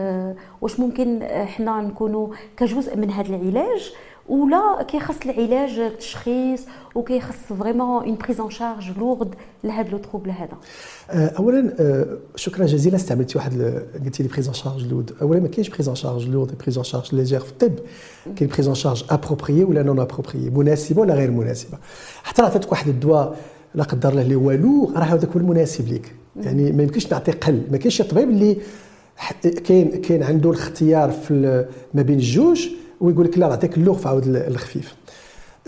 واش 0.61 0.80
ممكن 0.80 1.23
إحنا 1.23 1.80
نكونوا 1.80 2.28
كجزء 2.56 2.97
من 2.97 3.11
هذا 3.11 3.28
العلاج؟ 3.28 3.92
ولا 4.28 4.82
كيخص 4.82 5.14
العلاج 5.25 5.78
التشخيص 5.78 6.61
وكيخص 6.94 7.37
vraiment 7.61 8.05
une 8.05 8.17
prise 8.17 8.40
en 8.40 8.50
charge 8.50 8.90
lourde 8.99 9.35
لهذا 9.64 9.88
le 9.88 9.99
trouble 9.99 10.31
هذا 10.30 10.56
اولا 11.11 11.73
شكرا 12.37 12.66
جزيلا 12.66 12.97
استعملتي 12.97 13.38
واحد 13.38 13.82
قلتي 14.04 14.23
لي 14.23 14.28
prise 14.28 14.49
en 14.49 14.55
charge 14.55 14.87
lourde 14.87 15.12
اولا 15.23 15.40
ما 15.40 15.49
كاينش 15.49 15.68
prise 15.69 15.88
en 15.88 15.95
charge 15.95 16.28
lourde 16.28 16.59
prise 16.59 16.78
en 16.78 16.85
charge 16.85 17.14
légère 17.14 17.40
في 17.40 17.50
الطب 17.50 17.75
كاين 18.37 18.50
prise 18.50 18.69
en 18.69 18.75
charge 18.75 19.05
appropriée 19.11 19.64
ولا 19.64 19.82
non 19.83 20.00
appropriée 20.00 20.50
مناسبه 20.50 21.00
ولا 21.00 21.14
غير 21.14 21.30
مناسبه 21.30 21.78
حتى 22.23 22.42
عطيتك 22.42 22.73
واحد 22.73 22.88
الدواء 22.88 23.37
لا 23.75 23.85
قدر 23.85 24.08
الله 24.08 24.23
اللي 24.23 24.35
هو 24.35 24.50
lourd 24.50 24.93
راه 24.99 25.04
هذاك 25.04 25.28
هو 25.30 25.40
المناسب 25.40 25.88
ليك 25.88 26.14
يعني 26.37 26.73
ما 26.73 26.82
يمكنش 26.82 27.12
نعطي 27.12 27.32
قل 27.32 27.62
ما 27.70 27.76
كاينش 27.76 28.02
طبيب 28.02 28.30
اللي 28.30 28.56
كاين 29.42 30.00
كاين 30.00 30.23
عنده 30.23 30.50
الاختيار 30.50 31.11
في 31.11 31.64
ما 31.94 32.02
بين 32.02 32.16
الجوج 32.18 32.68
ويقول 33.00 33.26
لك 33.26 33.38
لا 33.38 33.49
نعطيك 33.49 33.76
اللغف 33.76 34.07
عاود 34.07 34.26
الخفيف. 34.26 34.95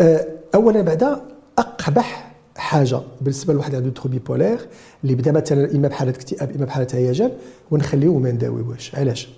آه، 0.01 0.27
اولا 0.55 0.83
بعدا 0.83 1.21
أقبح 1.59 2.31
حاجة. 2.57 3.01
بالنسبة 3.21 3.55
لواحد 3.55 3.75
عنده 3.75 3.91
تروبي 3.91 4.19
بولير 4.19 4.59
اللي 5.05 5.15
بدا 5.15 5.33
مثلا 5.33 5.73
إما 5.75 5.89
بحالة 5.89 6.11
اكتئاب 6.11 6.51
إما 6.57 6.65
بحالة 6.65 6.87
هيجان 6.93 7.33
ونخليوه 7.71 8.19
ما 8.19 8.31
نداويوهش 8.33 8.95
علاش؟ 8.95 9.29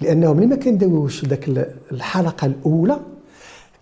لأنه 0.00 0.32
ملي 0.32 0.46
ما 0.46 0.56
كنداويوش 0.56 1.24
ذاك 1.24 1.48
الحلقة 1.92 2.46
الأولى 2.46 3.00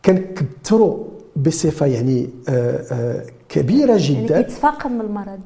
كنكثروا 0.04 1.04
بصفة 1.36 1.86
يعني 1.86 2.30
آه، 2.48 2.84
آه، 2.92 3.24
كبيرة 3.48 3.96
جدا. 3.98 4.34
يعني 4.34 4.44
كيتفاقم 4.44 5.00
المرض. 5.00 5.40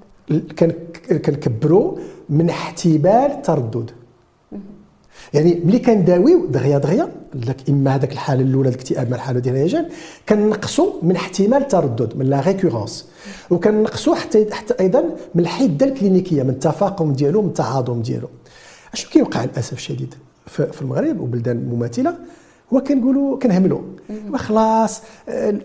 كنكبروا 1.09 1.99
من 2.29 2.51
احتمال 2.51 3.43
تردد. 3.43 3.91
يعني 5.35 5.61
ملي 5.65 5.79
كنداويو 5.79 6.47
دغيا 6.47 6.79
دغيا 6.79 7.09
لك 7.35 7.57
إما 7.69 7.95
هذاك 7.95 8.13
الحالة 8.13 8.43
الأولى 8.43 8.69
الاكتئاب 8.69 9.11
مع 9.11 9.17
الحالة 9.17 9.41
ديال 9.41 9.55
الهيجان 9.55 9.87
كنقصوا 10.29 10.93
من 11.03 11.17
احتمال 11.17 11.63
التردد 11.63 12.17
من 12.17 12.27
la 12.27 12.41
récurrence 12.41 13.09
وكنقصوا 13.51 14.15
حتى 14.15 14.55
حتى 14.55 14.75
أيضا 14.81 15.05
من 15.35 15.43
الحدة 15.43 15.87
الكلينيكية 15.87 16.43
من 16.43 16.51
التفاقم 16.51 17.13
ديالو 17.13 17.43
من 17.43 17.49
التعاظم 17.49 18.03
ديالو. 18.03 18.29
اشنو 18.93 19.11
كيوقع 19.11 19.45
للأسف 19.45 19.73
الشديد 19.73 20.15
في 20.47 20.83
المغرب 20.83 21.21
وبلدان 21.21 21.69
مماثلة؟ 21.73 22.15
هو 22.73 22.81
كنقولوا 22.81 23.39
كنهملوا. 23.39 23.81
وخلاص 24.33 25.03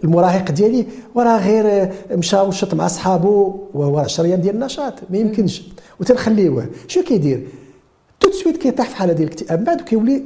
المراهق 0.04 0.52
ديالي 0.52 0.88
وراه 1.16 1.38
غير 1.38 1.92
مشى 2.12 2.38
وشط 2.38 2.74
مع 2.74 2.88
صحابه 2.88 3.60
وهو 3.74 4.00
10 4.00 4.26
أيام 4.26 4.42
ديال 4.42 4.56
النشاط 4.56 4.94
ما 5.10 5.18
يمكنش. 5.18 5.64
وتنخليوه. 6.00 6.66
شنو 6.88 7.04
كيدير؟ 7.04 7.48
tout 8.20 8.28
de 8.28 8.32
suite 8.32 8.58
كيطيح 8.58 8.90
في 8.90 8.96
حالة 8.96 9.14
ديال 9.14 9.28
الاكتئاب 9.28 9.64
بعد 9.64 9.82
كيولي 9.82 10.24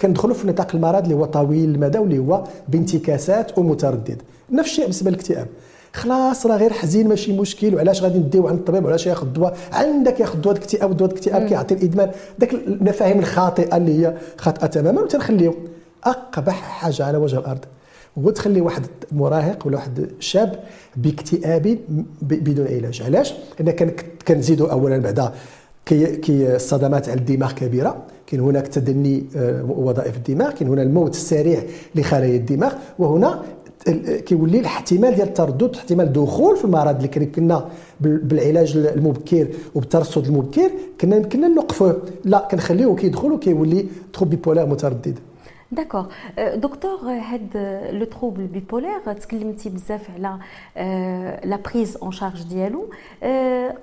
كندخلوا 0.00 0.34
في 0.34 0.48
نطاق 0.48 0.74
المرض 0.74 1.02
اللي 1.02 1.14
هو 1.14 1.24
طويل 1.24 1.74
المدى 1.74 1.98
واللي 1.98 2.18
هو 2.18 2.44
بانتكاسات 2.68 3.58
ومتردد. 3.58 4.22
نفس 4.50 4.68
الشيء 4.70 4.84
بالنسبة 4.84 5.10
للاكتئاب. 5.10 5.46
خلاص 5.92 6.46
راه 6.46 6.56
غير 6.56 6.72
حزين 6.72 7.08
ماشي 7.08 7.32
مشكل 7.32 7.74
وعلاش 7.74 8.02
غادي 8.02 8.18
نديو 8.18 8.48
عند 8.48 8.58
الطبيب؟ 8.58 8.84
وعلاش 8.84 9.06
ياخذ 9.06 9.26
الدواء 9.26 9.56
عندك 9.72 10.20
ياخذ 10.20 10.40
دواء 10.40 10.56
الاكتئاب 10.56 10.90
ودواء 10.90 11.10
الاكتئاب 11.10 11.48
كيعطي 11.48 11.74
الإدمان. 11.74 12.10
داك 12.38 12.54
المفاهيم 12.54 13.18
الخاطئة 13.18 13.76
اللي 13.76 14.06
هي 14.06 14.16
خاطئة 14.38 14.66
تماما 14.66 15.00
وتنخليو 15.00 15.54
أقبح 16.04 16.54
حاجة 16.54 17.04
على 17.04 17.18
وجه 17.18 17.38
الأرض. 17.38 17.64
هو 18.18 18.30
تخلي 18.30 18.60
واحد 18.60 18.82
مراهق 19.12 19.66
ولا 19.66 19.76
واحد 19.76 20.10
شاب 20.20 20.58
باكتئاب 20.96 21.78
بدون 22.22 22.66
علاج. 22.66 23.02
علاش؟ 23.02 23.34
لأن 23.60 23.90
كنزيدوا 24.28 24.72
اولا 24.72 24.98
بعدا 24.98 25.32
كي 25.86 26.16
كي 26.16 26.56
الصدمات 26.56 27.08
على 27.08 27.20
الدماغ 27.20 27.52
كبيرة. 27.52 28.02
كاين 28.26 28.40
هناك 28.40 28.68
تدني 28.68 29.24
آه، 29.36 29.64
وظائف 29.64 30.16
الدماغ 30.16 30.50
كاين 30.50 30.68
هنا 30.70 30.82
الموت 30.82 31.14
السريع 31.14 31.62
لخلايا 31.94 32.36
الدماغ 32.36 32.72
وهنا 32.98 33.42
كيولي 34.26 34.58
الاحتمال 34.60 35.14
ديال 35.14 35.28
التردد 35.28 35.76
احتمال 35.76 36.12
دخول 36.12 36.56
في 36.56 36.64
المرض 36.64 36.96
اللي 36.96 37.26
كنا 37.26 37.68
بالعلاج 38.00 38.76
المبكر 38.76 39.48
وبالترصد 39.74 40.26
المبكر 40.26 40.70
كنا 41.00 41.16
يمكننا 41.16 41.48
نوقفوه 41.48 42.02
لا 42.24 42.48
كنخليوه 42.50 42.96
كيدخل 42.96 43.32
وكيولي 43.32 43.86
trouble 44.12 44.36
bipolaire 44.36 44.66
متردد. 44.66 45.18
d'accord 45.72 46.06
دكتور 46.38 46.98
هاد 47.04 47.56
le 47.92 48.04
trouble 48.04 48.46
bipolaire 48.46 49.12
تكلمتي 49.12 49.68
بزاف 49.68 50.10
على 50.10 50.38
la 51.44 51.58
prise 51.64 51.96
en 51.96 52.12
charge 52.12 52.42
ديالو 52.42 52.90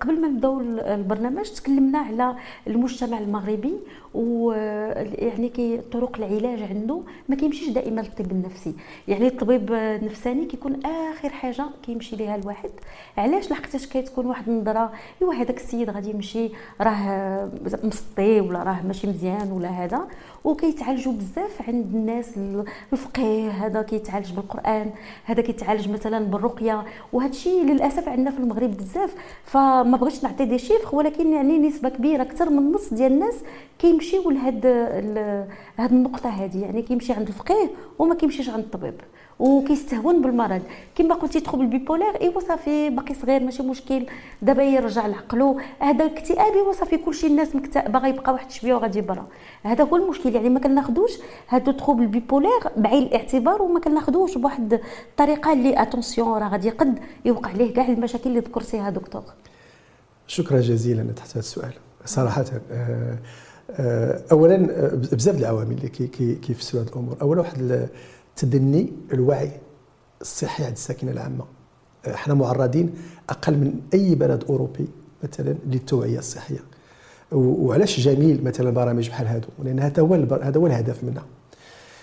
قبل 0.02 0.22
ما 0.22 0.28
نبداو 0.28 0.60
البرنامج 0.62 1.50
تكلمنا 1.50 2.00
على 2.00 2.36
المجتمع 2.68 3.18
المغربي 3.20 3.74
ويعني 4.20 5.50
كي 5.50 5.78
طرق 5.78 6.18
العلاج 6.18 6.62
عنده 6.62 7.02
ما 7.30 7.36
كيمشيش 7.36 7.70
دائما 7.70 8.02
للطب 8.02 8.32
النفسي. 8.32 8.74
يعني 9.08 9.28
الطبيب 9.28 9.74
النفساني 9.74 10.46
كيكون 10.46 10.80
آخر 10.86 11.30
حاجة 11.30 11.66
كيمشي 11.84 12.16
ليها 12.16 12.36
الواحد. 12.36 12.70
علاش؟ 13.18 13.52
لحقاش 13.52 13.88
كتكون 13.88 14.26
واحد 14.26 14.50
النظرة 14.50 14.92
ايوا 15.22 15.34
هذاك 15.34 15.58
السيد 15.58 15.90
غادي 15.90 16.10
يمشي 16.10 16.50
راه 16.82 17.50
مسطي 17.84 18.40
ولا 18.42 18.64
راه 18.64 18.82
ماشي 18.88 19.08
مزيان 19.08 19.52
ولا 19.52 19.70
هذا. 19.70 20.08
وكيتعالجوا 20.44 21.14
بزاف 21.14 21.62
عند 21.68 21.86
الناس 21.96 22.38
الفقيه 22.94 23.50
هذا 23.50 23.82
كيتعالج 23.82 24.32
بالقرآن 24.32 24.92
هذا 25.26 25.42
كيتعالج 25.42 25.90
مثلا 25.90 26.26
بالرقية. 26.26 26.86
وهذا 27.14 27.32
الشيء 27.32 27.64
للأسف 27.64 28.10
عندنا 28.10 28.32
في 28.32 28.40
المغرب 28.40 28.78
بزاف. 28.78 29.16
فما 29.44 29.98
بغيتش 29.98 30.24
نعطي 30.24 30.46
des 30.46 30.58
chiffres 30.58 30.96
ولكن 30.96 31.34
يعني 31.34 31.58
نسبة 31.58 31.90
كبيرة 31.90 32.22
أكثر 32.22 32.50
من 32.50 32.72
نص 32.72 32.94
ديال 32.94 33.12
الناس 33.12 33.36
كيمشيو 34.10 34.32
لهاد 34.32 34.66
هاد 35.78 35.92
النقطة 35.92 36.30
هذه 36.30 36.62
يعني 36.62 36.82
كيمشي 36.82 37.14
عند 37.14 37.28
الفقيه 37.28 37.70
وما 38.00 38.16
كيمشيش 38.16 38.50
عند 38.50 38.64
الطبيب. 38.64 39.02
وكيستهون 39.40 40.22
بالمرض. 40.22 40.62
كما 40.96 41.16
قلتي 41.16 41.40
trouble 41.40 41.62
bipolaire 41.62 42.22
إيوا 42.22 42.40
صافي 42.40 42.90
باقي 42.90 43.14
صغير 43.14 43.44
ماشي 43.44 43.64
مشكل. 43.64 44.06
دابا 44.42 44.64
يرجع 44.64 45.08
لعقلو. 45.08 45.60
هذا 45.80 46.06
الاكتئاب 46.06 46.54
إيوا 46.54 46.74
صافي 46.74 46.98
كلشي 46.98 47.28
الناس 47.28 47.56
مكتئبه 47.56 48.00
غيبقى 48.00 48.34
واحد 48.34 48.52
شوية 48.52 48.74
وغادي 48.74 49.02
برا 49.02 49.28
هذا 49.64 49.84
هو 49.84 49.96
المشكل. 49.96 50.36
يعني 50.36 50.50
ما 50.50 50.60
كناخذوش 50.60 51.12
هادو 51.50 51.72
troubles 51.72 52.02
bipolaires 52.02 52.60
بعين 52.78 53.04
الاعتبار 53.04 53.62
وما 53.62 53.80
كناخذوش 53.80 54.38
بواحد 54.38 54.82
الطريقة 55.10 55.54
اللي 55.54 55.82
attention 55.82 56.38
راه 56.38 56.50
غادي 56.50 56.70
قد 56.70 57.00
يوقع 57.26 57.52
ليه 57.52 57.74
كاع 57.74 57.88
المشاكل 57.88 58.30
اللي 58.30 58.40
ذكرتيها 58.40 58.90
دكتور. 58.90 59.24
شكرا 60.28 60.62
جزيلا 60.62 61.04
تحت 61.04 61.32
هذا 61.32 61.40
السؤال. 61.40 61.74
صراحة 62.06 62.46
آه، 62.72 63.18
اولا 64.32 64.56
آه، 64.56 64.96
بزاف 64.96 65.38
العوامل 65.38 65.78
اللي 65.78 65.90
كيفسروا 66.42 66.84
هذه 66.84 66.90
الأمور. 66.90 67.18
اولا 67.22 67.42
واحد 67.42 67.90
تدني 68.36 68.94
الوعي 69.14 69.52
الصحي 70.22 70.64
عند 70.64 70.74
الساكنة 70.74 71.12
العامة. 71.12 71.46
إحنا 72.08 72.34
معرضين 72.34 72.94
أقل 73.30 73.54
من 73.54 73.74
أي 73.94 74.16
بلد 74.16 74.44
أوروبي 74.44 74.88
مثلا 75.24 75.56
للتوعية 75.68 76.20
الصحية. 76.20 76.60
وعلاش 77.32 78.00
جميل 78.00 78.44
مثلا 78.44 78.70
برامج 78.70 79.10
بحال 79.10 79.28
هادو؟ 79.28 79.48
لأن 79.64 79.80
هذا 79.80 80.02
هو 80.02 80.14
هذا 80.42 80.60
هو 80.60 80.68
الهدف 80.68 81.04
منها. 81.04 81.26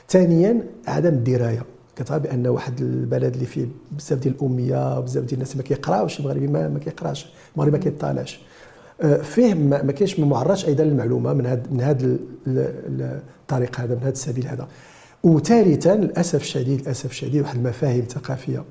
ثانيا 0.08 0.62
عدم 0.87 1.14
الدراية. 1.14 1.62
كتعرف 1.96 2.23
بأن 2.23 2.46
واحد 2.46 2.80
البلد 2.80 3.35
اللي 3.35 3.46
فيه 3.46 3.66
بزاف 3.92 4.18
ديال 4.18 4.35
الأمية 4.35 5.00
بزاف 5.00 5.25
ديال 5.25 5.35
الناس 5.35 5.56
ما 5.56 5.62
كيقراوش 5.62 6.20
المغربي 6.20 6.46
ما, 6.46 6.68
ما 6.68 6.78
كيقراش 6.78 7.26
المغربي 7.54 7.78
ما 7.78 7.85
كيطالعش. 7.85 8.40
آه، 9.00 9.16
فيه 9.16 9.54
ما 9.54 9.92
كاينش 9.92 10.20
ما 10.20 10.26
معرضش 10.26 10.66
أيضا 10.66 10.84
للمعلومة 10.84 11.32
من 11.32 11.46
هذا 11.46 11.62
من 11.70 11.80
هذا 11.80 12.16
الطريق 12.46 13.80
هذا 13.80 13.94
من 13.94 14.00
هذا 14.00 14.10
السبيل 14.10 14.46
هذا. 14.46 14.68
وثالثا 15.22 15.96
للأسف 15.96 16.42
الشديد 16.42 16.80
للأسف 16.80 17.10
الشديد 17.10 17.42
واحد 17.42 17.56
المفاهيم 17.56 18.04
ثقافيه 18.08 18.64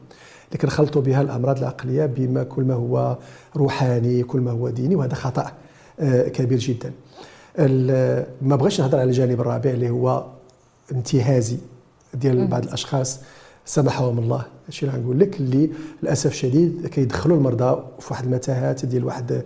اللي 0.48 0.58
كنخلطوا 0.62 1.02
بها 1.02 1.22
الأمراض 1.22 1.58
العقلية 1.58 2.06
بما 2.06 2.44
كل 2.44 2.64
ما 2.64 2.74
هو 2.74 3.18
روحاني 3.56 4.24
كل 4.24 4.40
ما 4.40 4.52
هو 4.52 4.70
ديني 4.70 4.96
وهذا 4.96 5.16
خطأ 5.16 5.52
آه، 6.00 6.28
كبير 6.28 6.60
جدا. 6.60 6.92
ما 8.42 8.56
بغيتش 8.56 8.82
نهضر 8.82 9.00
على 9.00 9.10
الجانب 9.10 9.42
الرابع 9.42 9.70
اللي 9.70 9.90
هو 9.90 10.26
انتهازي 10.92 11.58
ديال 12.14 12.48
بعض 12.48 12.64
الأشخاص. 12.64 13.20
سامحهم 13.66 14.20
الله 14.20 14.46
هادشي 14.66 14.86
اللي 14.86 14.98
غنقول 14.98 15.20
لك 15.20 15.40
اللي 15.40 15.70
للأسف 16.04 16.32
الشديد 16.32 16.88
كيدخلوا 16.88 17.38
المرضى 17.38 17.84
في 18.00 18.08
واحد 18.12 18.26
المتاهات 18.26 18.86
ديال 18.86 19.06
واحد 19.06 19.44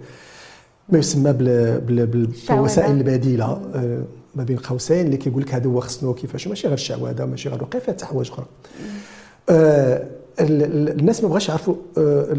ما 0.91 0.99
يسمى 0.99 1.33
بالوسائل 1.33 2.91
البديلة 2.91 3.45
آه، 3.75 4.03
ما 4.35 4.43
بين 4.43 4.57
قوسين 4.57 5.05
اللي 5.05 5.17
كيقول 5.17 5.41
لك 5.41 5.53
هذا 5.53 5.67
هو 5.69 5.79
خصنو 5.79 6.13
كيفاش 6.13 6.47
ماشي 6.47 6.67
غير 6.67 6.73
الشعوذة 6.73 7.25
ماشي 7.25 7.49
غير 7.49 7.57
الرقيه 7.57 7.79
حتى 7.79 8.05
حوايج 8.05 8.29
أخرى. 8.31 8.45
آه 9.49 10.07
الناس 10.39 11.23
ما 11.23 11.29
بغاش 11.29 11.49
يعرفوا 11.49 11.75
آه 11.97 12.37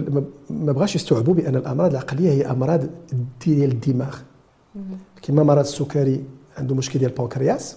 ما 0.50 0.73
بغاش 0.73 0.95
يستوعبوا 0.95 1.35
بأن 1.35 1.57
الأمراض 1.57 1.90
العقلية 1.90 2.30
هي 2.30 2.50
أمراض 2.50 2.80
ديال 3.47 3.71
الدماغ. 3.71 4.16
كما 5.23 5.42
مرض 5.42 5.59
السكري 5.59 6.25
عنده 6.59 6.75
مشكل 6.75 6.99
ديال 6.99 7.11
البنكرياس 7.11 7.76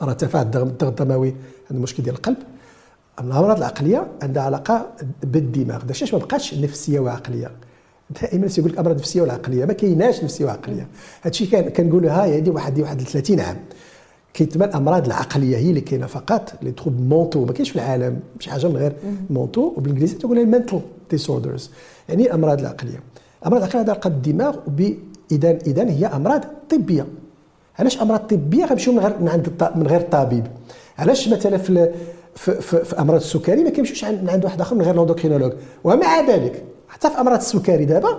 مرض 0.00 0.10
ارتفاع 0.10 0.42
الضغط 0.42 0.84
الدموي 0.84 1.34
عنده 1.70 1.82
مشكل 1.82 2.02
ديال 2.02 2.14
القلب. 2.14 2.36
الأمراض 3.20 3.56
العقلية 3.56 4.06
عندها 4.22 4.42
علاقة 4.42 4.86
بالدماغ. 5.22 5.82
داكشي 5.82 6.16
ما 6.16 6.22
بقاش 6.22 6.54
نفسية 6.54 7.00
وعقلية؟ 7.00 7.50
دائما 8.22 8.46
تيقول 8.46 8.72
لك 8.72 8.78
امراض 8.78 8.96
نفسية 8.96 9.20
والعقليه 9.20 9.64
ما 9.64 9.72
كايناش 9.72 10.24
نفسية 10.24 10.44
وعقليه 10.44 10.88
هادشي 11.22 11.46
كان 11.46 11.68
كنقولوا 11.68 12.10
هاي 12.10 12.38
هذه 12.38 12.50
واحد 12.50 12.80
واحد 12.80 13.00
30 13.00 13.40
عام. 13.40 13.56
كيتبان 14.34 14.68
الأمراض 14.68 15.06
العقلية 15.06 15.56
هي 15.56 15.68
اللي 15.70 15.80
كاينة 15.80 16.06
فقط 16.06 16.52
les 16.62 16.70
troubles 16.70 17.00
mentaux 17.00 17.44
ما 17.44 17.52
كاينش 17.52 17.70
في 17.70 17.76
العالم 17.76 18.20
شي 18.38 18.50
حاجة 18.50 18.68
من 18.68 18.76
غير 18.76 18.92
mentaux 19.30 19.60
وبالانجليزي 19.76 20.14
تقول 20.14 20.38
ال 20.38 20.44
mental 20.44 20.80
disorders 21.10 21.70
يعني 22.08 22.22
الأمراض 22.22 22.60
العقلية. 22.60 23.00
الأمراض 23.42 23.62
العقلية 23.62 23.82
علاقه 23.82 24.10
بالدماغ 24.10 24.56
اذا 25.32 25.50
اذا 25.50 25.90
هي 25.90 26.06
أمراض 26.06 26.44
طبية. 26.70 27.06
علاش 27.78 28.02
أمراض 28.02 28.20
طبية؟ 28.20 28.64
غنمشيو 28.64 28.92
من 28.92 28.98
غير 28.98 29.18
من 29.20 29.28
عند 29.28 29.70
من 29.76 29.86
غير 29.86 30.00
الطبيب 30.00 30.46
علاش 30.98 31.28
مثلا 31.28 31.58
في 31.58 31.92
في, 32.34 32.60
في, 32.60 32.84
في 32.84 32.98
أمراض 33.00 33.20
السكري 33.20 33.64
ما 33.64 33.70
كيمشيوش 33.70 34.04
عند 34.04 34.44
واحد 34.44 34.60
آخر 34.60 34.74
من 34.74 34.82
غير 34.82 34.94
ال 34.94 34.98
endocrinologue؟ 34.98 35.52
ومع 35.84 36.20
ذلك 36.20 36.64
حتى 36.92 37.10
في 37.10 37.20
أمراض 37.20 37.38
السكري 37.38 37.84
دابا 37.84 38.18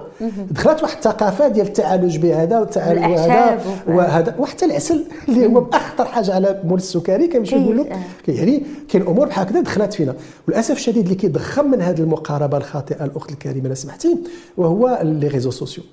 دخلت 0.51 0.83
واحد 0.83 0.95
الثقافة 0.95 1.47
ديال 1.47 1.67
التعالج 1.67 2.17
بهذا 2.17 2.59
والتعالج 2.59 2.99
بهذا 2.99 3.63
وهذا. 3.87 4.35
وحتى 4.39 4.65
العسل 4.65 5.05
اللي 5.29 5.45
هو 5.45 5.67
أخطر 5.73 6.05
حاجة 6.05 6.33
على 6.33 6.61
مول 6.63 6.77
السكري 6.77 7.27
كيمشي 7.27 7.55
يقول 7.55 7.77
لك 7.77 7.97
يعني 8.27 8.63
كاين 8.89 9.07
أمور 9.07 9.27
بحال 9.27 9.47
هكذا 9.47 9.61
دخلت 9.61 9.93
فينا. 9.93 10.15
وللأسف 10.47 10.75
الشديد 10.75 11.03
اللي 11.03 11.15
كيضخم 11.15 11.71
من 11.71 11.81
هذه 11.81 11.99
المقاربة 11.99 12.57
الخاطئة 12.57 13.05
الأخت 13.05 13.31
الكريمة 13.31 13.69
لو 13.69 13.75
سمحتي 13.75 14.17
وهو 14.57 14.99
les 15.03 15.27
réseaux 15.27 15.51
sociaux. 15.51 15.83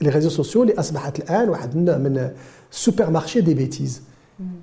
les 0.00 0.08
réseaux 0.08 0.28
sociaux 0.28 0.62
اللي 0.62 0.74
أصبحت 0.78 1.18
الآن 1.18 1.48
واحد 1.48 1.76
النوع 1.76 1.96
من 1.96 2.30
supermarché 2.70 3.40
des 3.40 3.54
bêtises. 3.54 4.02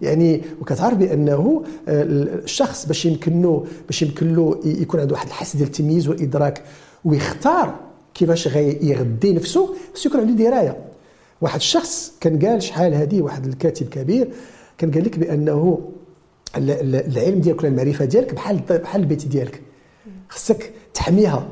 يعني 0.01 0.41
وكتعرف 0.61 0.97
بأنه 0.97 1.63
آه، 1.87 2.03
الشخص 2.03 2.85
باش 2.85 3.05
يمكن 3.05 3.41
له 3.41 3.65
باش 3.87 4.01
يمكن 4.01 4.35
له 4.35 4.59
يكون 4.65 4.99
عنده 4.99 5.13
واحد 5.13 5.27
الحس 5.27 5.55
ديال 5.55 5.67
التمييز 5.67 6.07
والإدراك 6.07 6.61
ويختار 7.07 7.75
كيفاش 8.13 8.47
غيغدي 8.47 9.33
نفسه 9.33 9.75
خصو 9.93 10.09
يكون 10.09 10.21
عنده 10.21 10.43
دراية. 10.43 10.77
واحد 11.41 11.55
الشخص 11.55 12.13
كان 12.21 12.45
قال 12.45 12.63
شحال 12.63 12.93
هذه 12.93 13.21
واحد 13.21 13.45
الكاتب 13.45 13.89
كبير 13.89 14.29
كان 14.77 14.91
قال 14.91 15.03
لك 15.03 15.19
بأنه 15.19 15.89
العلم 16.57 17.39
ديالك 17.39 17.59
ولا 17.59 17.67
المعرفة 17.67 18.05
ديالك 18.05 18.33
بحال 18.33 18.57
بحال 18.69 19.01
البيت 19.01 19.25
ديالك. 19.25 19.61
خصك 20.29 20.71
تحميها 20.93 21.47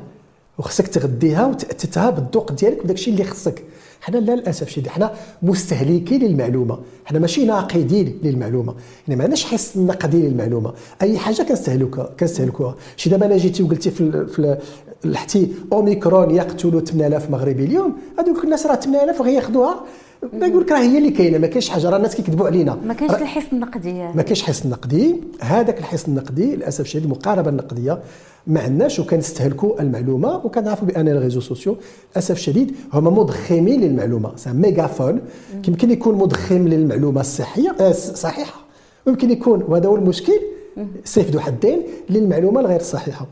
وخصك 0.58 0.88
تغديها 0.88 1.46
وتأتتها 1.46 2.10
بالذوق 2.10 2.52
ديالك 2.52 2.84
وداك 2.84 2.96
الشيء 2.96 3.14
اللي 3.14 3.24
خصك. 3.24 3.64
حنا 4.06 4.18
لا 4.18 4.32
للأسف 4.32 4.68
الشديد 4.68 4.88
حنا 4.88 5.12
مستهلكين 5.42 6.22
للمعلومة 6.22 6.78
حنا 7.04 7.18
ماشي 7.18 7.44
ناقدين 7.44 8.18
للمعلومة 8.22 8.74
يعني 9.08 9.16
ما 9.16 9.22
عندناش 9.22 9.44
حس 9.44 9.76
نقدي 9.76 10.28
للمعلومة 10.28 10.72
أي 11.02 11.18
حاجة 11.18 11.42
كنستهلكها 11.42 12.10
كنستهلكوها. 12.20 12.74
شي 12.96 13.10
دابا 13.10 13.26
أنا 13.26 13.36
جيتي 13.36 13.62
وقلتي 13.62 13.90
في, 13.90 14.26
في 14.26 14.58
لحتي 15.04 15.52
أوميكرون 15.72 16.30
يقتل 16.30 16.86
8000 16.86 17.30
مغربي 17.30 17.64
اليوم 17.64 17.96
هذوك 18.18 18.44
الناس 18.44 18.66
راه 18.66 18.74
8000 18.74 19.22
غياخذوها 19.22 19.84
ما 20.32 20.46
يقول 20.46 20.62
لك 20.62 20.72
راه 20.72 20.78
هي 20.78 20.98
اللي 20.98 21.10
كاينة 21.10 21.38
ما 21.38 21.46
كاينش 21.46 21.68
حاجة 21.68 21.90
راه 21.90 21.96
الناس 21.96 22.16
كيكذبوا 22.16 22.46
علينا. 22.46 22.78
ما 22.86 22.94
كاينش 22.94 23.14
الحس 23.14 23.44
النقدي. 23.52 23.92
ما 23.92 24.22
كاينش 24.22 24.40
الحس 24.40 24.64
النقدي. 24.64 25.20
هذاك 25.40 25.78
الحس 25.78 26.08
النقدي 26.08 26.56
للأسف 26.56 26.80
الشديد 26.80 27.04
المقاربه 27.04 27.50
النقدية. 27.50 27.98
ما 28.46 28.60
عندناش 28.60 28.98
وكنستهلكوا 28.98 29.80
المعلومة 29.82 30.46
وكنعرفوا 30.46 30.86
بأن 30.88 31.08
ال 31.08 31.12
réseaux 31.12 31.40
sociaux 31.40 31.76
للأسف 32.12 32.36
الشديد 32.36 32.76
هما 32.92 33.10
مضخمين 33.10 33.80
للمعلومة. 33.80 34.36
ça 34.36 34.52
mégaphone 34.52 35.20
يمكن 35.68 35.90
يكون 35.90 36.14
مضخم 36.14 36.68
للمعلومة 36.68 37.20
الصحية 37.20 37.76
آه، 37.80 37.92
صحيحة. 37.92 38.60
ويمكن 39.06 39.30
يكون 39.30 39.64
وهذا 39.68 39.88
هو 39.88 39.96
المشكل 39.96 40.40
سيف 41.04 41.30
ذو 41.30 41.40
حدين 41.40 41.82
للمعلومة 42.10 42.60
الغير 42.60 42.82
صحيحة. 42.82 43.26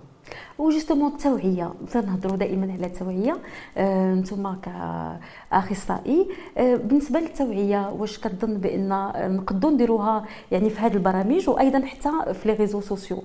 و 0.58 0.64
justement 0.64 1.12
التوعيه 1.12 1.74
تنهضروا 1.92 2.36
دائما 2.36 2.72
على 2.72 2.86
التوعيه 2.86 3.36
آه، 3.76 4.12
أنتم 4.12 4.56
كأخصائي. 4.62 6.28
آه، 6.58 6.76
بالنسبة 6.76 7.20
للتوعية 7.20 7.90
واش 7.90 8.18
كتظن 8.18 8.58
بأن 8.58 8.88
نقدروا 9.36 9.72
نديروها 9.72 10.24
يعني 10.52 10.70
في 10.70 10.78
هذه 10.78 10.94
البرامج 10.94 11.48
وأيضا 11.48 11.86
حتى 11.86 12.34
في 12.34 12.48
les 12.48 12.54
réseaux 12.54 12.80
sociaux 12.80 13.22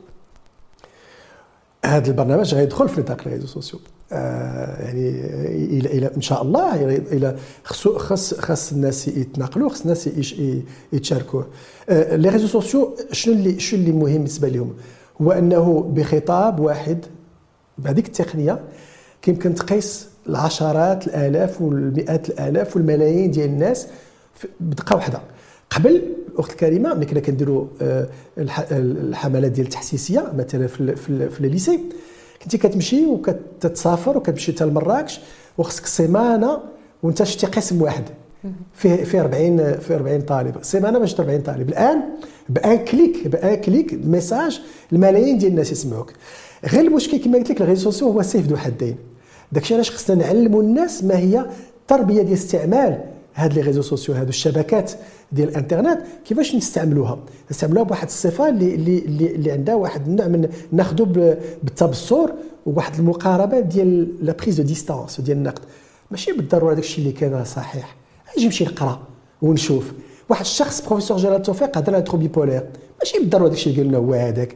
هذا 1.86 2.08
البرنامج 2.08 2.56
غيدخل 2.56 2.90
في 2.90 3.02
نطاق 3.02 3.22
ال 3.26 3.28
réseaux 3.28 3.48
sociaux 3.48 3.80
آه 4.12 4.86
يعني 4.86 5.10
إلى 5.78 5.90
إلى 5.98 6.16
إن 6.16 6.22
شاء 6.22 6.42
الله 6.42 6.86
إلى 6.96 7.36
خص 7.64 8.34
خص 8.34 8.72
الناس 8.72 9.08
يتناقلوا 9.08 9.70
خص 9.70 9.82
الناس 9.82 10.10
يتشاركوا. 10.94 11.44
les 11.90 12.30
réseaux 12.30 12.48
sociaux 12.48 12.96
شنو 13.12 13.34
اللي 13.34 13.60
شنو 13.60 13.80
اللي 13.80 13.92
مهم 13.92 14.14
بالنسبة 14.14 14.48
لهم؟ 14.48 14.74
هو 15.22 15.32
أنه 15.32 15.92
بخطاب 15.94 16.60
واحد 16.60 17.06
بهذيك 17.84 18.08
التقنية 18.08 18.60
كيمكن 19.22 19.56
تقيس 19.56 20.08
العشرات 20.30 21.08
الآلاف 21.08 21.62
والمئات 21.62 22.30
الآلاف 22.30 22.76
والملايين 22.76 23.32
ديال 23.32 23.46
الناس 23.50 23.88
بدقة 24.60 24.96
واحدة. 24.96 25.20
قبل 25.70 26.02
الأخت 26.34 26.52
الكريمة 26.52 26.94
ملي 26.94 27.06
كنا 27.06 27.20
كنديروا 27.20 27.66
آه، 27.82 28.08
الحملات 28.72 29.52
ديال 29.52 29.66
التحسيسية 29.68 30.32
مثلا 30.38 30.68
في 30.68 30.96
في 31.30 31.40
ال 31.40 31.46
lycée 31.46 31.80
كنتي 32.44 32.58
كتمشي 32.58 33.06
وكتسافر 33.06 34.18
وكتمشي 34.18 34.52
حتى 34.54 34.66
لمراكش 34.66 35.20
وخصك 35.58 35.86
سيمانة 35.86 36.60
وانت 37.04 37.24
شتي 37.24 37.48
قسم 37.48 37.82
واحد. 37.82 38.04
فيه 38.74 38.96
فيه 39.04 39.22
40 39.22 39.74
فيه 39.74 39.96
40 39.96 40.22
طالب. 40.22 40.56
سيمانة 40.62 41.00
باش 41.00 41.20
40 41.20 41.42
طالب. 41.42 41.70
الآن 41.70 42.02
بـ 42.50 42.62
un 42.62 42.86
clic 42.86 43.28
بـ 43.28 43.37
un 43.37 43.56
clic 43.62 43.94
message 43.94 44.62
الملايين 44.94 45.38
ديال 45.38 45.52
الناس 45.52 45.72
يسمعوك. 45.72 46.14
غير 46.66 46.82
المشكل 46.82 47.18
كما 47.18 47.38
قلت 47.38 47.50
لك 47.50 47.62
ال 47.62 47.65
réseaux 47.65 47.92
sociaux 47.92 48.08
هو 48.08 48.22
سيف 48.22 48.48
ذو 48.48 48.58
حدين. 48.58 48.96
داكشي 49.52 49.74
علاش 49.74 49.92
خصنا 49.92 50.16
نعلموا 50.16 50.62
الناس 50.62 51.04
ما 51.04 51.18
هي 51.18 51.46
التربية 51.82 52.22
ديال 52.22 52.34
استعمال 52.34 53.04
هاد 53.36 53.54
les 53.54 53.62
réseaux 53.62 53.82
sociaux 53.82 54.16
هادو 54.16 54.30
الشبكات 54.30 54.92
ديال 55.32 55.50
الانترنت 55.50 56.00
كيفاش 56.26 56.56
نستعملوها؟ 56.56 57.20
نستعملوها 57.52 57.84
بواحد 57.84 58.08
الصفة 58.08 58.50
اللي 58.50 58.76
اللي 58.76 59.36
اللي 59.36 59.52
عندها 59.52 59.76
واحد 59.76 60.08
النوع 60.08 60.28
من 60.28 60.50
ناخذوا 60.72 61.36
بالتبصر 61.64 62.30
وواحد 62.66 63.00
المقاربة 63.00 63.60
ديال 63.60 64.26
la 64.26 64.34
prise 64.34 64.56
de 64.62 64.64
distance 64.68 65.22
ديال 65.22 65.38
النقد. 65.38 65.62
ماشي 66.12 66.32
بالضرورة 66.32 66.74
داك 66.74 66.84
الشيء 66.84 67.00
اللي 67.00 67.12
كان 67.12 67.46
صحيح. 67.46 67.96
أجي 68.38 68.46
نمشي 68.46 68.64
نقرأ 68.64 69.08
ونشوف. 69.42 69.92
واحد 70.30 70.42
الشخص 70.42 70.88
بروفيسور 70.88 71.18
جلال 71.18 71.42
توفيق 71.42 71.78
هضر 71.78 71.94
على 71.94 72.04
trouble 72.04 72.28
bipolaire. 72.28 72.64
ماشي 73.00 73.20
بالضرورة 73.20 73.48
داك 73.48 73.58
الشيء 73.58 73.74
اللي 73.74 73.84
قال 73.84 73.88
لنا 73.88 73.98
هو 73.98 74.14
هذاك. 74.14 74.56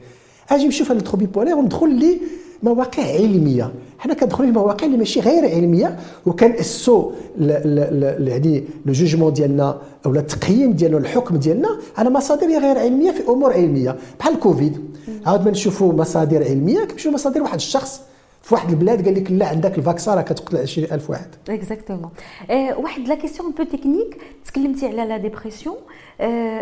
أجي 0.49 0.67
نشوف 0.67 0.91
على 0.91 1.01
trouble 1.01 1.25
bipolaire 1.25 1.55
وندخل 1.55 1.95
لي 1.95 2.17
مواقع 2.63 3.03
علمية. 3.03 3.71
حنا 3.99 4.13
كندخلوا 4.13 4.49
لمواقع 4.49 4.85
اللي 4.85 4.97
ماشي 4.97 5.19
غير 5.19 5.45
علمية 5.55 5.99
وكنأسسوا 6.25 7.11
يعني 7.39 8.63
le 8.85 8.93
jugement 8.93 9.33
ديالنا 9.33 9.77
أو 10.05 10.15
التقييم 10.15 10.73
ديالنا 10.73 10.97
الحكم 10.97 11.37
ديالنا 11.37 11.77
على 11.97 12.09
مصادر 12.09 12.47
غير 12.47 12.77
علمية 12.77 13.11
في 13.11 13.29
أمور 13.29 13.53
علمية. 13.53 13.95
بحال 14.19 14.33
الكوفيد 14.33 14.77
عاود 15.25 15.45
ما 15.45 15.51
نشوفوا 15.51 15.93
مصادر 15.93 16.43
علمية 16.43 16.85
كنمشيو 16.85 17.11
مصادر 17.11 17.41
واحد 17.41 17.55
الشخص 17.55 18.01
في 18.43 18.53
واحد 18.53 18.69
البلاد 18.69 19.05
قال 19.05 19.15
لك 19.15 19.31
لا 19.31 19.47
عندك 19.47 19.77
ال 19.77 19.83
vaccin 19.83 20.15
راه 20.15 20.21
كتقتل 20.21 20.57
20000 20.57 21.09
واحد. 21.09 21.27
exactement 21.49 22.09
واحد 22.77 23.07
la 23.07 23.15
question 23.15 23.44
un 23.44 23.51
peu 23.51 23.63
technique 23.63 24.17
تكلمتي 24.45 24.87
على 24.87 25.05
la 25.05 25.17
dépression 25.17 25.75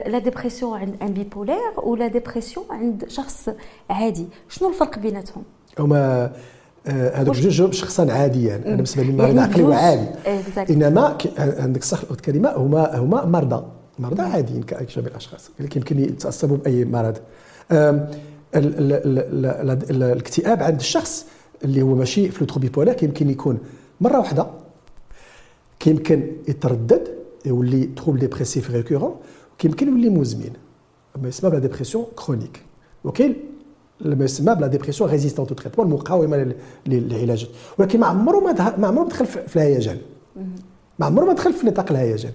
la 0.07 0.19
dépression 0.19 0.79
عند 0.79 0.95
un 1.01 1.13
bipolaire 1.13 1.71
و 1.83 1.91
la 1.91 2.07
dépression 2.07 2.65
عند 2.69 3.05
شخص 3.07 3.49
عادي. 3.89 4.27
شنو 4.49 4.69
الفرق 4.69 4.99
بيناتهم؟ 4.99 5.43
هما 5.79 6.31
آه، 6.87 7.21
هذوك 7.21 7.35
جوج 7.35 7.73
شخصا 7.73 8.11
عاديا 8.11 8.55
أنا 8.55 8.75
بالنسبة 8.75 9.03
لي 9.03 9.11
مريض 9.11 9.27
يعني 9.27 9.39
عقلي 9.51 9.63
وعادي 9.63 10.07
إنما 10.69 11.17
عندك 11.37 11.83
صح 11.83 11.99
الكلمة 12.11 12.49
هما 12.51 12.97
هما 12.99 13.25
مرضى. 13.25 13.65
مرضى 13.99 14.21
عاديين 14.21 14.63
كجميع 14.63 15.09
الأشخاص. 15.09 15.49
يمكن 15.59 15.99
يتصابوا 15.99 16.57
بأي 16.57 16.85
مرض. 16.85 17.17
الاكتئاب 19.91 20.63
عند 20.63 20.79
الشخص 20.79 21.25
اللي 21.63 21.81
هو 21.81 21.95
ماشي 21.95 22.31
في 22.31 22.41
le 22.41 22.59
bipolaire 22.59 22.95
كيمكن 22.95 23.29
يكون 23.29 23.57
مرة 24.01 24.19
واحدة 24.19 24.47
كيمكن 25.79 26.31
يتردد 26.47 27.07
يولي 27.45 27.85
trouble 27.85 28.19
dépressif 28.19 28.71
récurrent 28.71 29.15
كيمكن 29.57 29.87
يولي 29.87 30.09
مزمن. 30.09 30.53
ما 31.21 31.27
يسمى 31.27 31.49
ب 31.49 31.53
la 31.53 31.59
dépression 31.59 32.05
chronique 32.15 32.61
وكاين 33.03 33.35
ما 34.01 34.25
يسمى 34.25 34.55
ب 34.55 34.59
la 34.59 34.67
dépression 34.67 35.09
résistante 35.09 35.42
au 35.42 35.49
traitement 35.49 35.87
المقاومة 35.87 36.53
للعلاج. 36.85 37.49
ولكن 37.77 37.99
ما 37.99 38.07
عمره 38.07 38.39
ما 38.39 38.77
ما 38.77 38.87
عمره 38.87 39.03
دخل 39.03 39.25
في 39.25 39.55
الهيجان. 39.55 39.97
ما 40.99 41.05
عمره 41.05 41.25
ما 41.25 41.33
دخل 41.33 41.53
في 41.53 41.67
نطاق 41.67 41.91
الهيجان. 41.91 42.31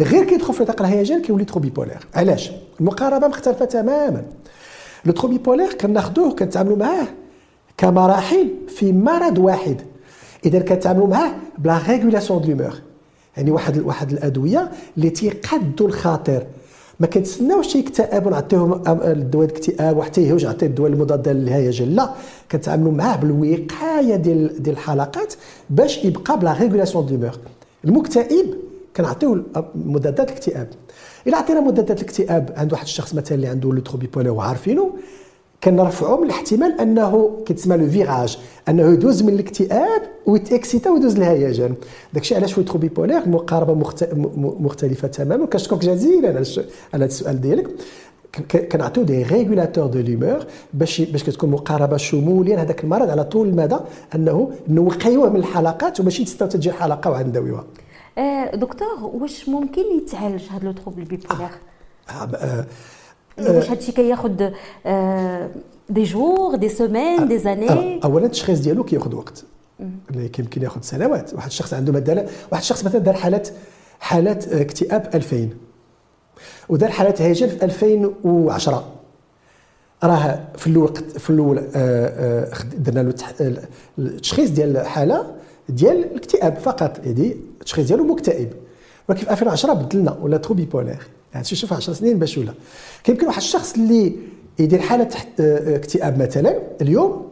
غير 0.00 0.24
كيدخل 0.24 0.54
في 0.54 0.62
نطاق 0.62 0.82
الهيجان 0.82 1.22
كيولي 1.22 1.44
trouble 1.44 1.60
bipolaire 1.60 2.06
علاش؟ 2.14 2.50
المقاربة 2.80 3.28
مختلفة 3.28 3.64
تماما. 3.64 4.24
le 5.04 5.12
trouble 5.12 5.28
bipolaire 5.28 5.72
كناخذوه 5.72 6.34
كنتعاملوا 6.34 6.76
معاه 6.76 7.06
كمراحل 7.76 8.48
في 8.68 8.92
مرض 8.92 9.38
واحد. 9.38 9.76
إذا 10.46 10.58
كنتعاملوا 10.58 11.06
معاه 11.06 11.32
ب 11.58 11.65
la 11.65 11.80
régulation 11.88 12.42
de 12.42 12.48
l'humeur 12.48 12.74
يعني 13.36 13.50
واحد 13.50 13.78
واحد 13.78 14.12
الأدوية 14.12 14.70
اللي 14.96 15.10
تيقادوا 15.10 15.86
الخاطر. 15.86 16.46
ما 17.00 17.06
كنتسناوش 17.06 17.72
تيكتئب 17.72 18.26
ونعطيهم 18.26 18.82
الدواء 18.88 19.44
الاكتئاب 19.46 19.96
وحتى 19.96 20.20
يهوج 20.22 20.44
عطيه 20.46 20.66
الدواء 20.66 20.90
المضاد 20.90 21.28
للهيجان 21.28 21.88
لا 21.88 22.10
كنتعاملوا 22.52 22.92
معاه 22.92 23.16
بالوقاية 23.16 24.16
ديال 24.16 24.62
ديال 24.62 24.74
الحلقات 24.76 25.34
باش 25.70 26.04
يبقى 26.04 26.38
ب 26.38 26.43
la 26.43 26.52
régulation 26.52 27.06
de 27.06 27.14
l'humeur 27.14 27.38
المكتئب 27.84 28.54
كنعطيو 28.96 29.42
مضادات 29.74 30.30
الاكتئاب. 30.30 30.68
إلا 31.26 31.36
عطينا 31.36 31.60
مضادات 31.60 32.00
الاكتئاب 32.00 32.52
عند 32.56 32.72
واحد 32.72 32.84
الشخص 32.84 33.14
مثلا 33.14 33.34
اللي 33.34 33.46
عنده 33.46 33.72
le 33.72 33.80
trouble 33.80 34.28
وعارفينه 34.30 34.90
كنرفعوا 35.64 36.16
من 36.20 36.24
الاحتمال 36.24 36.80
انه 36.80 37.42
كتسمى 37.46 37.76
le 37.76 37.90
virage 37.90 38.38
انه 38.68 38.92
يدوز 38.92 39.22
من 39.22 39.34
الاكتئاب 39.34 40.02
ويتاكسيتا 40.26 40.90
ويدوز 40.90 41.16
الهيجان 41.16 41.74
داكشي 42.12 42.34
علاش 42.34 42.52
في 42.52 42.62
trouble 42.62 42.88
bipolaire 42.88 43.18
المقاربه 43.18 43.74
مختلفة 44.36 45.08
تماما. 45.08 45.46
كنشكرك 45.46 45.80
جزيلا 45.80 46.28
على 46.28 46.44
هذا 46.94 47.04
السؤال 47.04 47.40
ديالك. 47.40 47.70
كنعطيو 48.72 49.02
des 49.02 49.22
régulateurs 49.22 49.86
de 49.86 50.00
l'humeur 50.00 50.46
باش 50.74 51.00
باش 51.00 51.24
كتكون 51.24 51.50
مقاربة 51.50 51.96
شموليا 51.96 52.62
هذاك 52.62 52.84
المرض 52.84 53.10
على 53.10 53.24
طول 53.24 53.48
المدى 53.48 53.76
انه 54.14 54.50
نوقيوه 54.68 55.30
من 55.30 55.36
الحلقات 55.36 56.00
وماشي 56.00 56.24
نتسناو 56.24 56.48
تجي 56.48 56.72
حلقة 56.72 57.10
وعاد 57.10 57.28
نداويوها 57.28 57.64
آه 58.18 58.56
دكتور 58.56 58.88
واش 59.02 59.48
ممكن 59.48 59.82
يتعالج 59.96 60.42
هذا 60.50 60.64
le 60.64 60.72
trouble 60.72 61.04
bipolaire؟ 61.04 61.48
آه 62.10 62.12
آه 62.12 62.66
واش 63.38 63.70
هادشي 63.70 63.92
كياخذ 63.92 64.50
des 65.88 66.02
jours 66.02 66.56
des 66.56 66.68
semaines 66.68 67.28
des 67.28 67.38
années 67.38 68.00
اولا 68.04 68.26
التشخيص 68.26 68.58
ديالو 68.58 68.84
كياخذ 68.84 69.14
وقت. 69.14 69.44
يمكن 70.14 70.62
يأخذ 70.62 70.80
سنوات. 70.80 71.34
واحد 71.34 71.46
الشخص 71.46 71.74
عنده 71.74 71.92
مثلا 71.92 72.26
واحد 72.52 72.62
الشخص 72.62 72.84
مثلا 72.84 73.00
دار 73.00 73.14
حالات 73.14 73.48
حالات 74.00 74.52
اكتئاب 74.52 75.10
2000 75.14 75.48
ودار 76.68 76.90
حالات 76.90 77.22
هيجان 77.22 77.48
في 77.48 77.64
2010 77.64 78.84
راه 80.04 80.40
في 80.56 80.66
الأول 80.66 80.94
في 80.94 81.30
الأول 81.30 81.56
درنا 82.78 83.00
له 83.00 83.14
التشخيص 83.98 84.50
ديال 84.50 84.76
الحالة 84.76 85.34
ديال 85.68 86.04
الاكتئاب 86.04 86.56
فقط. 86.56 87.00
يعني 87.04 87.36
التشخيص 87.60 87.86
ديالو 87.86 88.04
مكتئب. 88.04 88.52
ولكن 89.08 89.24
في 89.24 89.30
2010 89.30 89.72
بدلنا 89.72 90.18
ولا 90.22 90.36
trouble 90.36 90.54
bipolaire 90.54 91.06
يعني 91.34 91.44
شوف 91.44 91.72
10 91.72 91.92
سنين 91.92 92.18
باش 92.18 92.38
ولا. 92.38 92.54
كيمكن 93.04 93.26
واحد 93.26 93.38
الشخص 93.38 93.74
اللي 93.74 94.16
يدير 94.58 94.80
حالة 94.80 95.08
آه، 95.40 95.76
اكتئاب 95.76 96.22
مثلا 96.22 96.58
اليوم 96.80 97.30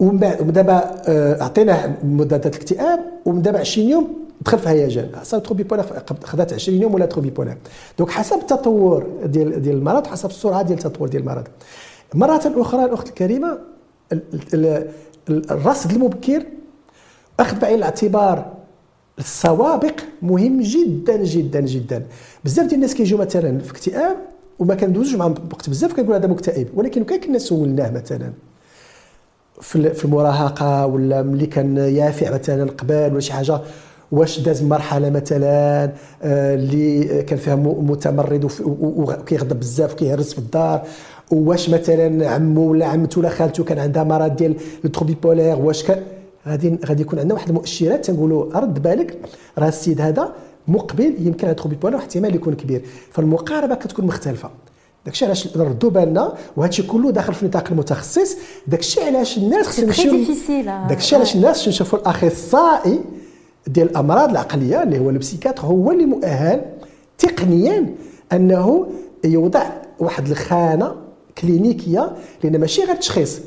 ومن 0.00 0.18
بعد 0.18 0.52
دابا 0.52 1.02
آه، 1.08 1.42
عطيناه 1.42 1.94
مضادات 2.04 2.56
الاكتئاب 2.56 3.00
ومن 3.24 3.42
دابا 3.42 3.58
20 3.58 3.88
يوم 3.88 4.22
دخل 4.40 4.58
في 4.58 4.68
هيجان. 4.68 5.10
صار 5.22 5.40
trouble 5.40 5.62
bipolaire 5.62 5.84
خدات 6.24 6.52
20 6.52 6.82
يوم 6.82 6.94
ولا 6.94 7.06
trouble 7.06 7.30
bipolaire 7.30 7.56
donc 7.98 8.10
حسب 8.10 8.36
التطور 8.36 9.06
ديال 9.24 9.62
ديال 9.62 9.76
المرض 9.76 10.06
حسب 10.06 10.28
السرعة 10.28 10.62
ديال 10.62 10.78
التطور 10.78 11.08
ديال 11.08 11.22
المرض. 11.22 11.44
مرة 12.14 12.52
أخرى 12.56 12.84
الأخت 12.84 13.08
الكريمة 13.08 13.58
الرصد 15.28 15.90
المبكر 15.90 16.42
أخذ 17.40 17.58
بعين 17.58 17.78
الاعتبار 17.78 18.52
السوابق 19.18 19.94
مهم 20.22 20.60
جدا 20.60 21.16
جدا 21.16 21.60
جدا. 21.60 22.06
بزاف 22.44 22.66
ديال 22.66 22.74
الناس 22.74 22.94
كيجيو 22.94 23.18
مثلا 23.18 23.58
في 23.58 23.70
اكتئاب 23.72 24.16
وما 24.58 24.74
كندوزوش 24.74 25.14
معاهم 25.14 25.34
وقت 25.52 25.70
بزاف 25.70 25.92
كنقول 25.92 26.14
هذا 26.14 26.26
مكتئب 26.26 26.68
ولكن 26.74 27.04
كان 27.04 27.20
كنا 27.20 27.38
سولناه 27.38 27.90
مثلا 27.90 28.32
في 29.60 30.04
المراهقة 30.04 30.86
ولا 30.86 31.22
ملي 31.22 31.46
كان 31.46 31.76
يافع 31.76 32.30
مثلا 32.34 32.70
قبل 32.70 32.94
ولا 32.94 33.20
شي 33.20 33.32
حاجة 33.32 33.60
واش 34.12 34.40
داز 34.40 34.62
مرحلة 34.62 35.10
مثلا 35.10 35.92
آه، 36.22 36.54
اللي 36.54 37.22
كان 37.22 37.38
فيها 37.38 37.56
متمرد 37.56 38.50
وكيغضب 38.66 39.60
بزاف 39.60 39.92
وكيهرس 39.92 40.32
في 40.32 40.38
الدار. 40.38 40.82
واش 41.30 41.70
مثلا 41.70 42.30
عمو 42.30 42.70
ولا 42.70 42.86
عمته 42.86 43.18
ولا 43.18 43.28
خالته 43.28 43.64
كان 43.64 43.78
عندها 43.78 44.04
مرض 44.04 44.36
ديال 44.36 44.56
ال 44.84 44.88
trouble 44.88 45.14
bipolaire 45.22 45.58
واش 45.58 45.82
كان 45.82 46.02
غادي 46.48 46.78
غادي 46.86 47.02
يكون 47.02 47.18
عندنا 47.18 47.34
واحد 47.34 47.48
المؤشرات 47.48 48.04
تنقولوا 48.04 48.58
رد 48.58 48.82
بالك 48.82 49.18
راه 49.58 49.68
السيد 49.68 50.00
هذا 50.00 50.32
مقبل 50.68 51.14
يمكن 51.18 51.46
عنده 51.48 51.62
trouble 51.62 51.76
bipolaire 51.76 51.96
واحتمال 51.96 52.34
يكون 52.34 52.54
كبير. 52.54 52.82
فالمقاربة 53.10 53.74
كتكون 53.74 54.06
مختلفة. 54.06 54.50
داكشي 55.04 55.24
علاش 55.24 55.56
نردوا 55.56 55.90
بالنا 55.90 56.34
وهادشي 56.56 56.82
كله 56.82 57.10
داخل 57.10 57.34
في 57.34 57.46
نطاق 57.46 57.68
المتخصص. 57.70 58.36
داكشي 58.66 59.00
علاش 59.04 59.38
الناس 59.38 59.66
خصنا 59.66 59.84
نمشيو 59.86 60.12
داكشي 60.88 61.16
علاش 61.16 61.34
الناس 61.34 61.68
نشوفوا 61.68 61.98
الأخصائي 61.98 63.00
ديال 63.66 63.90
الأمراض 63.90 64.30
العقلية 64.30 64.82
اللي 64.82 64.98
هو 64.98 65.10
ال 65.10 65.15
psychiatre 65.15 65.62
هو 65.62 65.90
اللي 65.90 66.06
مؤهل 66.06 66.60
تقنيا 67.18 67.94
أنه 68.32 68.86
يوضع 69.24 69.70
واحد 69.98 70.28
الخانة 70.28 70.94
كلينيكية 71.38 72.12
لأن 72.44 72.60
ماشي 72.60 72.84
غير 72.84 72.96
تشخيص. 72.96 73.38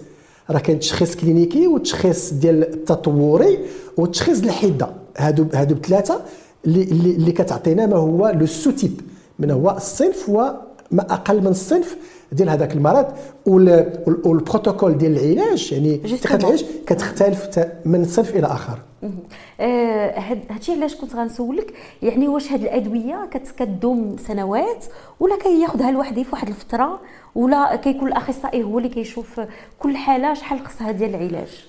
راه 0.50 0.60
كاين 0.60 0.80
تشخيص 0.80 1.16
كلينيكي 1.16 1.68
والتشخيص 1.68 2.34
ديال 2.34 2.74
التطوري 2.74 3.60
والتشخيص 3.98 4.40
الحدة. 4.44 4.89
هادو 5.18 5.46
هادو 5.54 5.76
بثلاثه 5.76 6.22
اللي 6.66 6.84
اللي 6.84 7.32
كتعطينا 7.32 7.86
ما 7.86 7.96
هو 7.96 8.30
le 8.39 8.46
sous-type 8.46 9.02
من 9.40 9.52
هو 9.52 9.72
الصنف 9.78 10.30
وما 10.30 10.66
أقل 11.00 11.42
من 11.42 11.48
الصنف 11.48 11.98
ديال 12.32 12.50
هذاك 12.50 12.74
المرض 12.74 13.06
والبروتوكول 13.46 14.98
ديال 14.98 15.18
العلاج 15.18 15.72
يعني 15.74 16.02
العلاج 16.26 16.66
كتختلف 16.88 17.60
من 17.86 18.06
صنف 18.06 18.36
إلى 18.36 18.48
آخر. 18.48 18.80
آه 19.60 20.20
هادشي 20.50 20.72
علاش 20.72 20.96
كنت 20.96 21.16
غنسولك 21.16 21.74
يعني 22.02 22.28
واش 22.28 22.52
هاد 22.52 22.62
الأدوية 22.62 23.30
كتدوم 23.32 24.16
سنوات 24.28 24.86
ولا 25.20 25.38
كياخذها 25.38 25.90
الواحد 25.90 26.22
في 26.22 26.30
واحد 26.32 26.48
الفترة 26.48 27.00
ولا 27.36 27.76
كيكون 27.76 28.08
الأخصائي 28.08 28.64
هو 28.64 28.78
اللي 28.78 28.90
كيشوف 28.90 29.42
كل 29.80 29.98
حالة 29.98 30.34
شحال 30.34 30.60
خصها 30.66 30.92
ديال 30.92 31.16
العلاج؟ 31.16 31.66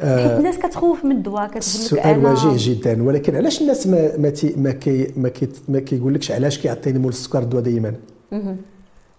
حيت 0.00 0.38
الناس 0.38 0.58
كتخوف 0.58 1.04
من 1.04 1.12
الدواء 1.12 1.46
كتقول 1.46 1.50
لك 1.50 1.56
السؤال 1.56 2.26
وجيه 2.26 2.74
جدا 2.74 3.02
ولكن 3.02 3.36
علاش 3.36 3.60
الناس 3.62 3.86
ما 3.86 4.16
ما 4.16 4.30
تي 4.30 4.54
ما 4.56 4.70
كي 4.72 5.12
ما, 5.16 5.28
كي 5.28 5.48
ما 5.68 5.80
كيقولكش 5.80 6.30
علاش 6.30 6.58
كيعطيني 6.58 6.98
مول 6.98 7.08
السكر 7.08 7.38
الدواء 7.38 7.62
دائما 7.62 7.94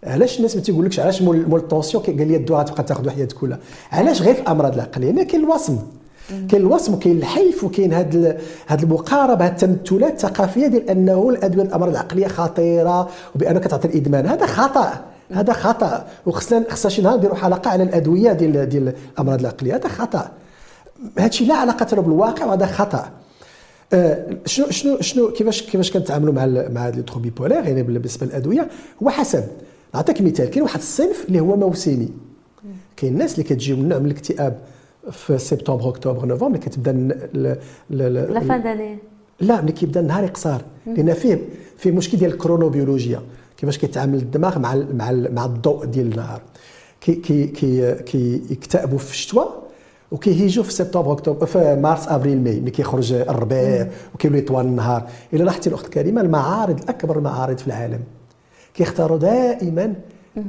علاش 0.07 0.37
الناس 0.37 0.55
ما 0.55 0.61
تيقولكش 0.61 0.99
علاش 0.99 1.21
مول 1.21 1.49
مول 1.49 1.59
ال 1.59 1.65
tension 1.65 2.03
قال 2.03 2.27
لي 2.27 2.35
الدواء 2.35 2.63
تبقى 2.63 2.83
تاخذ 2.83 3.09
حياتك 3.09 3.35
كلها؟ 3.35 3.59
علاش 3.91 4.21
غير 4.21 4.33
في 4.33 4.41
الامراض 4.41 4.73
العقليه 4.73 5.11
هنا 5.11 5.23
كاين 5.23 5.43
الوصم. 5.43 5.77
كاين 6.49 6.61
الوصم 6.61 6.93
وكاين 6.93 7.17
الحيف 7.17 7.63
وكاين 7.63 7.93
هاد 7.93 8.41
هاد 8.67 8.83
المقاربة 8.83 9.45
هاد 9.45 9.63
التمثلات 9.63 10.13
الثقافية 10.13 10.67
ديال 10.67 10.89
أنه 10.89 11.29
الأدوية 11.29 11.63
الأمراض 11.65 11.89
العقلية 11.89 12.27
خطيرة 12.27 13.09
وبانك 13.35 13.63
تعطي 13.63 13.87
الإدمان. 13.87 14.25
هذا 14.25 14.45
خطأ. 14.45 15.05
هذا 15.31 15.53
خطأ. 15.53 16.07
وخصنا 16.25 16.63
خصنا 16.69 16.91
شي 16.91 17.01
نهار 17.01 17.17
نديروا 17.17 17.35
حلقة 17.35 17.69
على 17.69 17.83
الأدوية 17.83 18.33
ديال 18.33 18.69
ديال 18.69 18.93
الأمراض 19.13 19.39
العقلية. 19.39 19.75
هذا 19.75 19.87
خطأ. 19.87 20.31
هادشي 21.19 21.45
لا 21.45 21.55
علاقة 21.55 21.95
له 21.95 22.01
بالواقع 22.01 22.45
وهذا 22.45 22.65
خطأ. 22.65 23.09
آه، 23.93 24.25
شنو 24.45 24.69
شنو 24.69 25.01
شنو 25.01 25.31
كيفاش 25.31 25.61
كيفاش 25.63 25.91
كنتعاملوا 25.91 26.33
مع 26.33 26.45
مع 26.45 26.89
les 26.89 27.01
troubles 27.01 27.29
bipolaires 27.29 27.63
يعني 27.63 27.83
بالنسبة 27.83 28.25
للأدوية 28.25 28.67
هو 29.03 29.09
حسب 29.09 29.43
نعطيك 29.95 30.21
مثال 30.21 30.49
كاين 30.49 30.63
واحد 30.63 30.79
الصنف 30.79 31.25
اللي 31.27 31.39
هو 31.39 31.55
موسمي. 31.55 32.09
كاين 32.97 33.13
الناس 33.13 33.33
اللي 33.33 33.43
كتجي 33.43 33.73
من 33.73 33.89
نوع 33.89 33.99
من 33.99 34.05
الاكتئاب 34.05 34.59
في 35.11 35.37
سبتمبر 35.37 35.89
أكتوبر 35.89 36.25
نوفمبر 36.25 36.47
اللي 36.47 36.57
كتبدا 36.57 36.91
la 37.89 38.39
fin 38.39 38.63
d'année. 38.63 38.97
لا 39.39 39.61
ملي 39.61 39.71
كيبدا 39.71 39.99
النهار 39.99 40.23
يقصر. 40.23 40.61
لأن 40.85 41.13
فيه 41.13 41.41
فيه 41.77 41.91
مشكل 41.91 42.17
ديال 42.17 42.31
الكرونوبيولوجيا. 42.31 43.21
كيفاش 43.57 43.77
كيتعامل 43.77 44.17
الدماغ 44.17 44.59
مع 44.59 44.75
مع 44.75 45.11
مع 45.11 45.45
الضوء 45.45 45.85
ديال 45.85 46.11
النهار. 46.11 46.41
كي 47.01 47.15
كي 47.15 47.47
كي 47.47 47.95
كيكتئبوا 47.95 48.97
في 48.97 49.11
الشتاء 49.11 49.63
وكيهيجوا 50.11 50.63
في 50.63 50.71
سبتمبر 50.73 51.11
أكتوبر 51.11 51.45
في 51.45 51.75
مارس 51.81 52.07
افريل 52.07 52.43
ماي 52.43 52.59
ملي 52.59 52.71
كيخرج 52.71 53.13
الربيع 53.13 53.87
وكيولي 54.15 54.41
طوال 54.41 54.65
النهار. 54.65 55.09
إلا 55.33 55.43
لاحظتي 55.43 55.69
الأخت 55.69 55.87
كريمه 55.87 56.21
المعارض 56.21 56.79
الأكبر 56.81 57.17
المعارض 57.17 57.57
في 57.57 57.67
العالم. 57.67 57.99
كيختاروا 58.77 59.17
دائما 59.17 59.93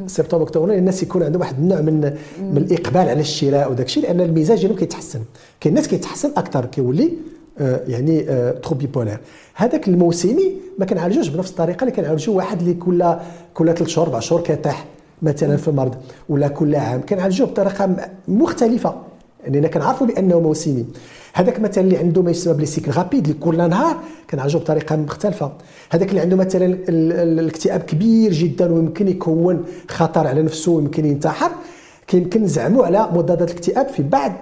سبتمبر 0.06 0.44
أكتوبر 0.44 0.72
الناس 0.74 1.02
يكون 1.02 1.22
عندهم 1.22 1.40
واحد 1.40 1.58
النوع 1.58 1.80
من 1.80 2.00
من 2.38 2.56
الإقبال 2.56 3.08
على 3.08 3.20
الشراء 3.20 3.70
وداك 3.70 3.86
الشيء 3.86 4.02
لأن 4.02 4.20
المزاج 4.20 4.58
ديالهم 4.58 4.76
كيتحسن. 4.78 5.20
كاين 5.60 5.74
الناس 5.74 5.88
كيتحسن 5.88 6.30
أكثر 6.36 6.64
كيولي 6.66 7.12
آه 7.58 7.80
يعني 7.88 8.30
آه 8.30 8.50
تروبي 8.52 8.86
بولير 8.86 9.18
هذاك 9.54 9.88
الموسمي 9.88 10.52
ما 10.78 10.84
كنعالجوش 10.84 11.28
بنفس 11.28 11.50
الطريقة 11.50 11.80
اللي 11.80 11.92
كنعالجوا 11.92 12.36
واحد 12.36 12.60
اللي 12.60 12.74
كل 12.74 13.14
كل 13.54 13.74
ثلاث 13.74 13.88
شهور 13.88 14.06
أربع 14.06 14.20
شهور 14.20 14.40
كيطيح 14.42 14.86
مثلا 15.22 15.56
في 15.56 15.68
المرض 15.68 15.94
ولا 16.28 16.48
كل 16.48 16.74
عام. 16.74 17.00
كنعالجوه 17.00 17.46
بطريقة 17.48 17.96
مختلفة. 18.28 18.94
لأن 19.48 19.66
كنعرفوا 19.66 20.06
بأنه 20.06 20.40
موسمي. 20.40 20.86
هذاك 21.34 21.60
مثلا 21.60 21.84
اللي 21.84 21.96
عنده 21.96 22.22
ما 22.22 22.30
يسمى 22.30 22.54
بليسيكل 22.54 22.90
غابيد 22.90 23.28
اللي 23.28 23.38
كل 23.40 23.56
نهار 23.56 23.96
كنعالجو 24.30 24.58
بطريقة 24.58 24.96
مختلفة. 24.96 25.52
هذاك 25.90 26.08
اللي 26.08 26.20
عنده 26.20 26.36
مثلا 26.36 26.78
الاكتئاب 26.88 27.80
كبير 27.80 28.32
جدا 28.32 28.72
ويمكن 28.72 29.08
يكون 29.08 29.64
خطر 29.88 30.26
على 30.26 30.42
نفسه 30.42 30.72
ويمكن 30.72 31.04
ينتحر. 31.04 31.50
كيمكن 32.06 32.42
نزعموا 32.42 32.86
على 32.86 33.08
مضادات 33.12 33.50
الاكتئاب 33.50 33.88
في 33.88 34.02
بعض 34.02 34.32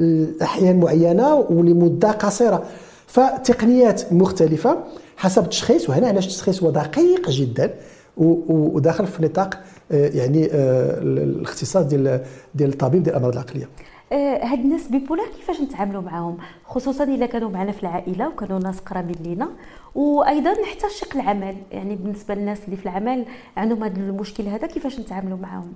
الأحيان 0.00 0.80
معينة 0.80 1.34
ولمدة 1.34 2.10
قصيرة. 2.10 2.64
فتقنيات 3.06 4.12
مختلفة 4.12 4.78
حسب 5.16 5.42
التشخيص 5.42 5.88
وهنا 5.90 6.08
علاش 6.08 6.26
التشخيص 6.26 6.62
هو 6.62 6.70
دقيق 6.70 7.30
جدا 7.30 7.74
وداخل 8.16 9.06
في 9.06 9.22
نطاق 9.22 9.60
آه، 9.92 10.08
يعني 10.08 10.48
آه، 10.52 10.98
الاختصاص 11.02 11.84
ديال 11.84 12.20
ديال 12.54 12.70
الطبيب 12.70 13.02
ديال 13.02 13.16
الأمراض 13.16 13.32
العقلية. 13.32 13.68
هاد 14.16 14.58
الناس 14.58 14.88
بيبولار 14.88 15.26
كيفاش 15.36 15.60
نتعاملوا 15.60 16.02
معاهم؟ 16.02 16.36
خصوصا 16.64 17.04
إلا 17.04 17.26
كانوا 17.26 17.50
معنا 17.50 17.72
في 17.72 17.82
العائلة 17.82 18.28
وكانوا 18.28 18.58
ناس 18.58 18.78
قرابين 18.78 19.16
لينا. 19.24 19.48
وأيضا 19.94 20.54
حتى 20.64 20.86
الشق 20.86 21.16
العمل 21.16 21.56
يعني 21.72 21.96
بالنسبة 21.96 22.34
للناس 22.34 22.58
اللي 22.64 22.76
في 22.76 22.82
العمل 22.82 23.24
عندهم 23.56 23.84
هذا 23.84 23.96
المشكل 23.96 24.44
هذا 24.44 24.66
كيفاش 24.66 25.00
نتعاملوا 25.00 25.38
معاهم؟ 25.38 25.72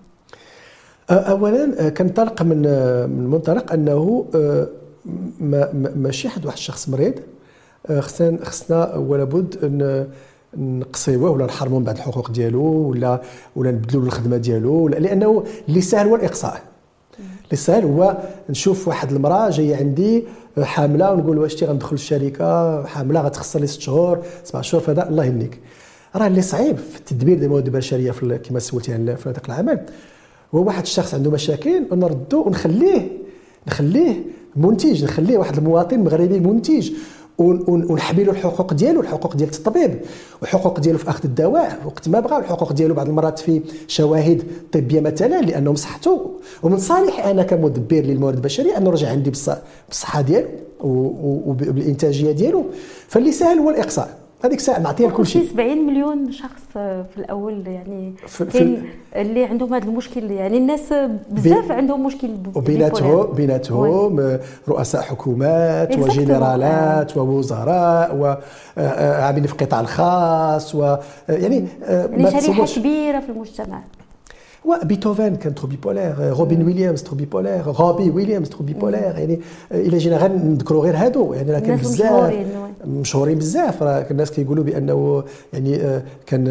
اولا 1.11 1.87
آه، 1.87 1.89
كنطلق 1.89 2.43
من 2.43 2.67
آه، 2.67 3.07
من 3.07 3.27
منطلق 3.27 3.73
أنه 3.73 4.25
ما 5.41 5.73
ماشي 5.97 6.29
حد 6.29 6.47
واحد 6.47 6.57
الشخص 6.57 6.89
مريض. 6.89 7.15
خصنا 7.99 8.45
خصنا 8.45 8.95
ولا 8.97 9.25
بد 9.25 9.65
أن 9.65 10.09
نقصيوه 10.57 11.31
ولا 11.31 11.47
نحرموا 11.47 11.79
من 11.79 11.85
بعض 11.85 11.97
الحقوق 11.97 12.31
ديالو 12.31 12.63
ولا 12.63 13.21
ولا 13.57 13.71
نبدلوا 13.71 14.03
الخدمة 14.03 14.37
ديالو 14.37 14.89
لأنه 14.89 15.45
اللي 15.69 15.81
سهل 15.81 16.09
هو 16.09 16.17
الإقصاء. 16.17 16.63
اللي 17.53 17.85
هو 17.85 18.17
نشوف 18.51 18.89
واحد 18.89 19.13
المرأة 19.13 19.51
جاية 19.51 19.77
عندي 19.77 20.25
حاملة 20.63 21.13
ونقول 21.13 21.39
واش 21.39 21.55
تي 21.55 21.65
غندخل 21.65 21.95
الشركة 21.95 22.85
حاملة 22.85 23.21
غتخسر 23.21 23.61
لي 23.61 23.67
ست 23.67 23.81
شهور. 23.81 24.19
سبع 24.45 24.61
شهور 24.61 24.83
فهذا 24.85 25.09
الله 25.09 25.25
يهنيك. 25.25 25.61
راه 26.17 26.27
اللي 26.27 26.43
صعيب 26.43 26.77
في 26.77 26.99
التدبير 26.99 27.35
ديال 27.35 27.45
المواد 27.45 27.67
البشرية 27.67 28.11
في 28.11 28.39
كما 28.39 28.59
سولتي 28.59 29.17
في 29.17 29.29
هذاك 29.29 29.49
العمل. 29.49 29.81
هو 30.55 30.63
واحد 30.63 30.83
الشخص 30.83 31.15
عنده 31.15 31.31
مشاكل 31.31 31.85
ونردو 31.91 32.43
ونخليه 32.43 33.09
نخليه 33.69 34.15
منتج 34.57 35.05
نخليه 35.05 35.39
واحد 35.39 35.57
المواطن 35.57 35.99
مغربي 36.01 36.41
منتج. 36.41 36.91
ونحمي 37.39 38.25
له 38.25 38.33
الحقوق 38.33 38.75
ديالو 38.75 39.01
الحقوق 39.01 39.37
ديال 39.37 39.51
الطبيب 39.51 40.01
والحقوق 40.41 40.81
ديالو 40.81 40.99
في 40.99 41.11
أخذ 41.11 41.21
الدواء 41.25 41.79
وقت 41.87 42.09
ما 42.09 42.21
بغى 42.21 42.37
والحقوق 42.37 42.73
ديالو 42.73 42.95
بعض 42.95 43.09
المرات 43.09 43.39
في 43.39 43.63
شواهد 43.89 44.43
طبية 44.73 45.01
مثلا 45.01 45.41
لأنه 45.41 45.73
مصحته 45.73 46.31
ومن 46.63 46.79
صالحي 46.79 47.31
أنا 47.31 47.43
كمدبر 47.43 48.01
للموارد 48.01 48.37
البشرية 48.37 48.79
انه 48.79 48.91
رجع 48.91 49.09
عندي 49.09 49.31
بالصحة 49.31 50.21
ديالو 50.21 50.49
وبالإنتاجية 50.81 52.33
ديالو. 52.33 52.65
فاللي 53.09 53.33
سهل 53.33 53.59
هو 53.59 53.71
الإقصاء. 53.71 54.28
هذيك 54.45 54.59
الساعة 54.59 54.79
معطيها 54.79 55.11
كل 55.11 55.27
شيء. 55.27 55.45
70 55.45 55.87
مليون 55.87 56.33
شخص 56.33 56.63
في 56.75 57.17
الأول 57.17 57.67
يعني 57.67 58.15
في, 58.27 58.45
في 58.51 58.79
اللي 59.17 59.45
عندهم 59.45 59.75
هذا 59.75 59.85
المشكل. 59.85 60.31
يعني 60.31 60.57
الناس 60.57 60.95
بزاف 61.31 61.73
عندهم 61.73 62.07
مشكل 62.07 62.31
وبيناتهم 62.55 63.33
بيناتهم. 63.33 64.39
رؤساء 64.69 65.03
حكومات 65.03 65.99
وجنرالات 65.99 67.17
ووزراء 67.17 68.17
وعاملين 68.77 69.47
في 69.47 69.53
القطاع 69.53 69.81
الخاص 69.81 70.75
ويعني 70.75 71.65
يعني 71.89 72.41
شريحة 72.41 72.67
كبيرة 72.67 73.21
في 73.21 73.29
المجتمع. 73.29 73.81
وبيتهوفن 74.65 75.37
كان 75.37 75.55
trouble 75.55 75.69
bipolaire 75.69 76.15
روبن 76.19 76.63
ويليامز 76.63 77.03
trouble 77.03 77.17
bipolaire 77.17 77.67
روبي 77.67 78.11
ويليامز 78.11 78.49
trouble 78.49 78.63
bipolaire 78.65 79.01
يعني 79.01 79.41
إلى 79.73 79.99
جينا 79.99 80.17
غير 80.17 80.33
نذكروا 80.33 80.83
غير 80.83 80.97
هادو 80.97 81.33
يعني 81.33 81.53
راه 81.53 81.59
كان 81.59 81.77
بزاف 81.77 82.35
مشهورين 82.87 83.39
بزاف 83.39 83.83
راه 83.83 84.07
الناس 84.11 84.31
كيقولوا 84.31 84.65
بانه 84.65 85.25
يعني 85.53 86.03
كان 86.27 86.45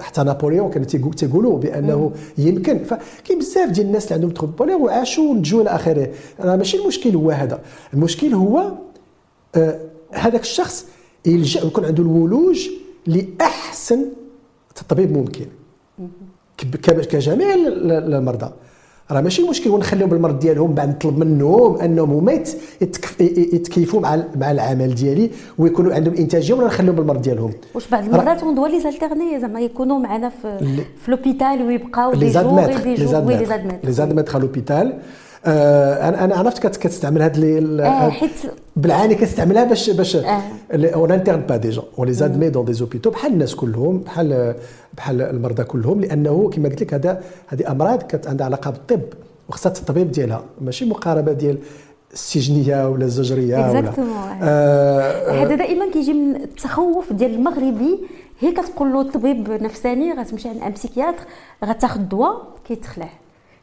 حتى 0.00 0.22
نابليون 0.22 0.70
كانوا 0.70 1.12
تيقولوا 1.16 1.58
بانه 1.58 2.12
يمكن 2.38 2.78
فكاين 2.84 3.38
بزاف 3.38 3.70
ديال 3.70 3.86
الناس 3.86 4.04
اللي 4.04 4.14
عندهم 4.14 4.30
ترو 4.30 4.46
بيبولير 4.46 4.76
وعاشوا 4.76 5.30
ونتجوا 5.30 5.62
إلى 5.62 5.70
اخره 5.70 6.08
راه 6.40 6.56
ماشي 6.56 6.76
المشكل 6.76 7.10
هو 7.10 7.30
هذا 7.30 7.60
المشكل 7.94 8.34
هو 8.34 8.72
هذاك 10.12 10.40
الشخص 10.40 10.86
يلجا 11.26 11.64
ويكون 11.64 11.84
عنده 11.84 12.02
الولوج 12.02 12.68
لاحسن 13.06 14.04
تطبيب 14.74 15.12
ممكن 15.12 15.46
كجميع 17.10 17.54
المرضى. 17.54 18.50
راه 19.10 19.20
ماشي 19.20 19.42
مشكل 19.42 19.70
ونخليهم 19.70 20.08
بالمرض 20.08 20.38
ديالهم 20.38 20.74
بعد 20.74 20.88
نطلب 20.88 21.18
منهم 21.18 21.76
أنهم 21.76 22.10
هما 22.10 22.32
يتكيفوا 23.20 24.00
مع 24.00 24.22
مع 24.36 24.50
العمل 24.50 24.94
ديالي 24.94 25.30
ويكونوا 25.58 25.94
عندهم 25.94 26.14
إنتاجية 26.14 26.54
ولا 26.54 26.66
نخليهم 26.66 26.94
بالمرض 26.94 27.22
ديالهم. 27.22 27.52
واش 27.74 27.88
بعض 27.88 28.04
المرات 28.04 28.42
اون 28.42 28.54
دوا 28.54 28.68
لي 28.68 28.80
زالتيرني 28.80 29.40
زعما 29.40 29.60
يكونوا 29.60 29.98
معنا 29.98 30.28
في 30.28 30.58
في 31.04 31.10
لوبيتال 31.10 31.62
ويبقاو 31.62 32.12
جور 32.12 32.20
دي 32.20 32.32
جور 32.32 32.84
لي 32.84 33.06
زادميتر 33.06 33.78
لي 33.84 33.92
زادميتر 33.92 34.40
لوبيتال 34.40 34.98
آه 35.46 36.08
أنا 36.08 36.24
أنا 36.24 36.34
عرفت 36.34 36.76
كتستعمل 36.76 37.22
هاد 37.22 37.36
لي 37.36 37.82
آه 37.84 38.10
حيت 38.10 38.30
بالعاني 38.76 39.14
كتستعملها 39.14 39.64
باش 39.64 39.90
باش 39.90 40.16
اون 40.72 41.12
انترن 41.12 41.40
با 41.40 41.56
دي 41.56 41.70
جون 41.70 41.84
اون 41.98 42.06
لي 42.06 42.12
زادمي 42.12 42.48
دون 42.48 42.64
دي 42.64 42.72
زوبيتو 42.72 43.10
بحال 43.10 43.32
الناس 43.32 43.54
كلهم 43.54 43.98
بحال 43.98 44.54
بحال 44.94 45.22
المرضى 45.22 45.64
كلهم 45.64 46.00
لأنه 46.00 46.50
كما 46.50 46.68
قلت 46.68 46.82
لك 46.82 46.94
هذا 46.94 47.22
هذه 47.46 47.70
أمراض 47.70 48.02
كانت 48.02 48.26
عندها 48.26 48.46
علاقة 48.46 48.70
بالطب 48.70 49.02
وخصها 49.48 49.72
التطبيب 49.72 50.12
ديالها. 50.12 50.44
ماشي 50.60 50.84
مقاربة 50.84 51.32
ديال 51.32 51.58
السجنية 52.12 52.88
ولا 52.88 53.04
الزجرية 53.04 53.70
ولا 53.70 53.92
آه 54.42 55.44
هذا 55.44 55.54
دائما 55.54 55.90
كيجي 55.92 56.12
من 56.12 56.36
التخوف 56.36 57.12
ديال 57.12 57.34
المغربي. 57.34 57.98
هي 58.40 58.52
كتقول 58.52 58.92
له 58.92 59.00
الطبيب 59.00 59.50
نفساني 59.50 60.12
غتمشي 60.12 60.48
عند 60.48 60.62
ان 60.62 60.72
بسيكياتر 60.72 61.24
غتاخذ 61.64 62.00
دواء 62.00 62.42
كيتخلع. 62.68 63.08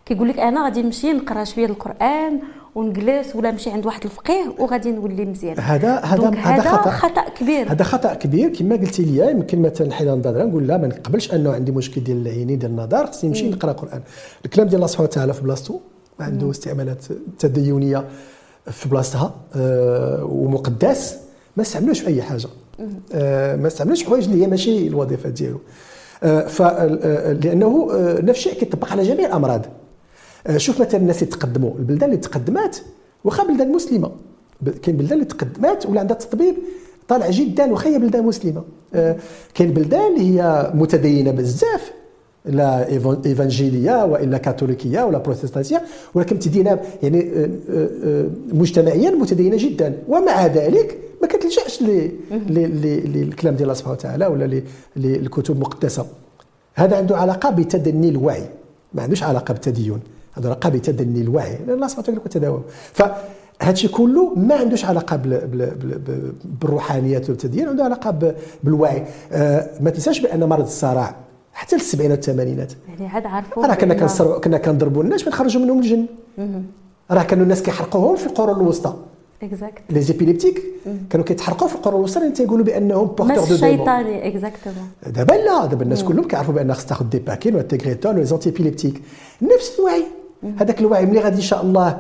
كيقول 0.10 0.30
لك 0.30 0.40
أنا 0.40 0.64
غادي 0.64 0.82
نمشي 0.82 1.14
نقرأ 1.14 1.44
شوية 1.44 1.66
القرآن 1.66 2.40
ونجلس 2.76 3.36
ولا 3.36 3.52
نمشي 3.52 3.70
عند 3.70 3.86
واحد 3.86 4.04
الفقيه 4.04 4.54
وغادي 4.60 4.92
نولي 4.92 5.26
مزيان. 5.26 5.60
هذا 5.60 5.96
هذا 5.96 6.30
هذا 6.30 6.62
خطأ. 6.62 6.92
خطأ 6.92 7.30
كبير. 7.30 7.72
هذا 7.72 7.84
خطأ 7.84 8.14
كبير. 8.14 8.50
كما 8.50 8.76
قلتي 8.76 9.04
لي 9.04 9.32
يمكن 9.32 9.62
مثلا 9.62 9.92
حين 9.92 10.10
النظر 10.10 10.48
نقول 10.48 10.68
لا 10.68 10.78
ما 10.78 10.88
نقبلش 10.88 11.34
أنه 11.34 11.52
عندي 11.52 11.72
مشكل 11.72 12.04
ديال 12.04 12.22
العينين 12.22 12.60
ديال 12.60 12.72
النظر 12.72 13.06
خصني 13.06 13.30
نمشي 13.30 13.50
نقرأ 13.50 13.72
قرآن. 13.72 14.02
الكلام 14.46 14.68
ديال 14.68 14.76
الله 14.76 14.88
سبحانه 14.88 15.10
وتعالى 15.10 15.34
في 15.34 15.42
بلاصتو 15.42 15.80
عنده 16.20 16.50
استعمالات 16.50 17.06
تدينية 17.40 18.06
في 18.66 18.90
بلاصتها 18.90 19.36
آه، 19.56 20.24
ومقدس. 20.24 21.18
ما 21.58 21.64
استعملوش 21.64 22.00
في 22.00 22.08
أي 22.08 22.22
حاجة. 22.22 22.48
آه، 23.14 23.56
ما 23.56 23.68
استعملوش 23.68 24.04
حوايج 24.04 24.26
اللي 24.26 24.44
هي 24.44 24.48
ماشي 24.48 24.88
الوظيفة 24.88 25.30
ديالو. 25.30 25.60
آه، 26.24 26.42
ف 26.42 26.62
لأنه 27.46 27.90
نفس 28.22 28.40
الشيء 28.40 28.54
كيطبق 28.54 28.92
على 28.92 29.04
جميع 29.04 29.28
الأمراض. 29.28 29.66
شوف 30.58 30.82
مثلا 30.82 31.02
الناس 31.02 31.24
اللي 31.24 31.36
تقدموا 31.36 31.72
البلدان 31.80 32.10
اللي 32.10 32.22
تقدمات 32.22 32.78
واخا 33.24 33.44
بلدان 33.44 33.72
مسلمة. 33.72 34.12
كاين 34.82 34.98
بلدان 34.98 35.14
اللي 35.14 35.26
تقدمات 35.26 35.86
ولا 35.86 36.00
عندها 36.00 36.18
تطبيب 36.18 36.56
طالع 37.08 37.30
جدا 37.30 37.72
واخا 37.72 37.90
هي 37.90 38.00
بلدان 38.00 38.26
مسلمة. 38.26 38.64
كاين 39.54 39.74
بلدان 39.74 40.16
اللي 40.16 40.42
هي 40.42 40.72
متدينة 40.74 41.32
بزاف 41.32 41.92
لا 42.46 42.90
إيفانجيلية 43.26 44.06
وإلا 44.06 44.38
كاثوليكية 44.38 45.04
ولا 45.04 45.18
بروتستانتية 45.18 45.82
ولكن 46.14 46.36
متدينه 46.36 46.80
يعني 47.04 47.22
آه، 47.22 47.50
آه، 47.70 47.90
آه، 48.04 48.30
مجتمعيا 48.54 49.12
متدينة 49.12 49.58
جدا. 49.60 49.98
ومع 50.08 50.46
ذلك 50.46 50.98
ما 51.22 51.28
كتلجأش 51.28 51.82
للكلام 52.32 53.56
ديال 53.56 53.64
الله 53.64 53.74
سبحانه 53.74 53.94
وتعالى 53.94 54.28
ولا 54.28 54.62
للكتب 54.96 55.56
المقدسة. 55.56 56.06
هذا 56.76 56.98
عنده 56.98 57.18
علاقة 57.18 57.50
بتدني 57.50 58.10
الوعي 58.10 58.50
ما 58.94 59.02
عندوش 59.04 59.24
علاقة 59.24 59.52
بالتدين. 59.52 60.00
عنده 60.38 60.50
علاقه 60.50 60.70
بتدني 60.70 61.22
الوعي. 61.22 61.58
لأن 61.68 61.76
الله 61.76 61.88
سبحانه 61.88 62.08
وتعالى 62.10 62.30
تداوم. 62.30 62.64
فهذا 62.94 63.72
الشيء 63.72 63.90
كله 63.90 64.34
ما 64.36 64.56
عندوش 64.56 64.86
علاقة 64.86 65.16
بالروحانيات 66.62 67.30
والتدين 67.30 67.68
عنده 67.68 67.84
علاقة 67.84 68.36
بالوعي. 68.64 69.04
ما 69.82 69.90
تنساش 69.90 70.20
بأن 70.20 70.44
مرض 70.44 70.66
الصرع 70.66 71.16
حتى 71.54 71.76
للسبعينات 71.76 72.18
والثمانينات. 72.18 72.74
يعني 72.88 73.08
عاد 73.08 73.26
عرفوا 73.26 73.66
راه 73.66 73.76
كنا 73.76 73.94
كنصر 73.94 74.40
كنا 74.40 74.58
كنضربوا 74.58 75.04
الناس 75.04 75.28
نخرجوا 75.28 75.62
منهم 75.62 75.80
الجن. 75.80 76.06
راه 77.12 77.24
كانوا 77.24 77.44
الناس 77.44 77.64
كيحرقوهم 77.64 78.16
في 78.16 78.28
القرون 78.28 78.62
الوسطى. 78.62 78.94
exact 79.44 79.82
les 79.90 80.02
épileptiques 80.02 80.64
كانوا 81.10 81.26
كيتحرقوا 81.26 81.68
في 81.68 81.76
القرون 81.76 82.00
الوسطى 82.00 82.20
لأن 82.20 82.34
تيقولوا 82.34 82.66
بأنهم 82.66 83.08
porteurs 83.08 83.36
de 83.36 83.54
الشيطاني 83.54 84.28
exactement 84.28 84.88
دابا 85.08 85.34
لا 85.34 85.66
دابا 85.66 85.84
الناس 85.84 86.04
كلهم 86.04 86.28
كيعرفوا 86.28 86.54
بأن 86.54 86.74
خص 86.74 86.86
تاخذ 86.86 87.06
Dépakine 87.06 87.56
ولا 87.56 88.24
antiépileptique 88.24 89.02
نفس 89.42 89.80
الوعي. 89.80 90.04
هذاك 90.44 90.80
الوعي 90.80 91.06
ملي 91.06 91.20
غادي 91.20 91.36
إن 91.36 91.42
شاء 91.42 91.62
الله 91.62 92.00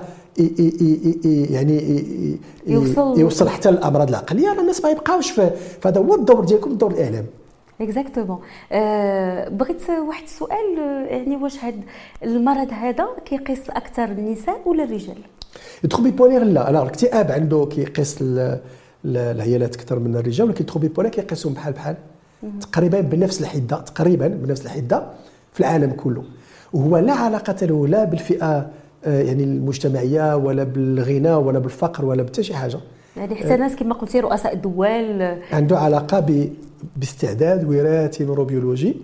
يعني 1.50 2.08
يوصل 2.68 3.20
يوصل 3.20 3.50
حتى 3.50 3.72
للأمراض 3.72 4.10
العقلية. 4.10 4.54
راه 4.54 4.62
الناس 4.62 4.84
ما 4.84 4.90
يبقاوش 4.90 5.32
فهذا 5.32 6.02
هو 6.02 6.16
الدور 6.16 6.46
ديالكم 6.46 6.74
دور 6.74 6.92
الإعلام. 6.92 7.26
exactement 7.82 8.40
أه 8.72 9.50
بغيت 9.50 9.90
واحد 10.08 10.24
السؤال 10.24 10.78
يعني 11.10 11.36
واش 11.36 11.64
هذا 11.64 11.76
المرض 12.24 12.68
هذا 12.72 13.08
كيقيس 13.26 13.70
أكثر 13.70 14.04
النساء 14.04 14.62
ولا 14.66 14.84
الرجال؟ 14.84 15.18
ال 15.84 15.87
trouble 15.87 16.12
bipolaire 16.12 16.44
لا. 16.44 16.70
أنا 16.70 16.82
الاكتئاب 16.82 17.32
عنده 17.32 17.66
كيقيس 17.72 18.18
العيالات 19.06 19.76
أكثر 19.76 20.00
من 20.00 20.16
الرجال 20.16 20.48
ولكن 20.48 20.62
ال 20.62 20.65
trouble 20.65 20.88
bipolaire 20.88 21.12
كيقيسهم 21.12 21.54
بحال 21.54 21.74
بحال 21.74 21.96
تقريبا 22.62 23.02
بنفس 23.02 23.42
الحدة 23.42 23.78
تقريبا 23.78 24.28
بنفس 24.28 24.66
الحدة 24.66 25.04
في 25.54 25.60
العالم 25.60 25.92
كله. 25.92 26.24
وهو 26.74 26.98
لا 26.98 27.14
علاقة 27.14 27.66
له 27.66 27.88
لا 27.88 28.04
بالفئة 28.04 28.70
آه، 29.06 29.22
يعني 29.22 29.44
المجتمعية 29.44 30.36
ولا 30.36 30.64
بالغنى 30.64 31.34
ولا 31.34 31.60
بالفقر 31.60 32.06
ولا 32.06 32.24
بحتى 32.24 32.44
شي 32.44 32.54
حاجة. 32.54 32.80
يعني 33.18 33.36
حتى 33.36 33.58
ناس 33.58 33.76
كما 33.76 33.94
قلتي 33.94 34.20
رؤساء 34.20 34.54
الدول 34.54 35.38
عنده 35.52 35.80
علاقة 35.80 36.50
باستعداد 36.96 37.70
وراثي 37.70 38.24
نوروبيولوجي 38.24 38.96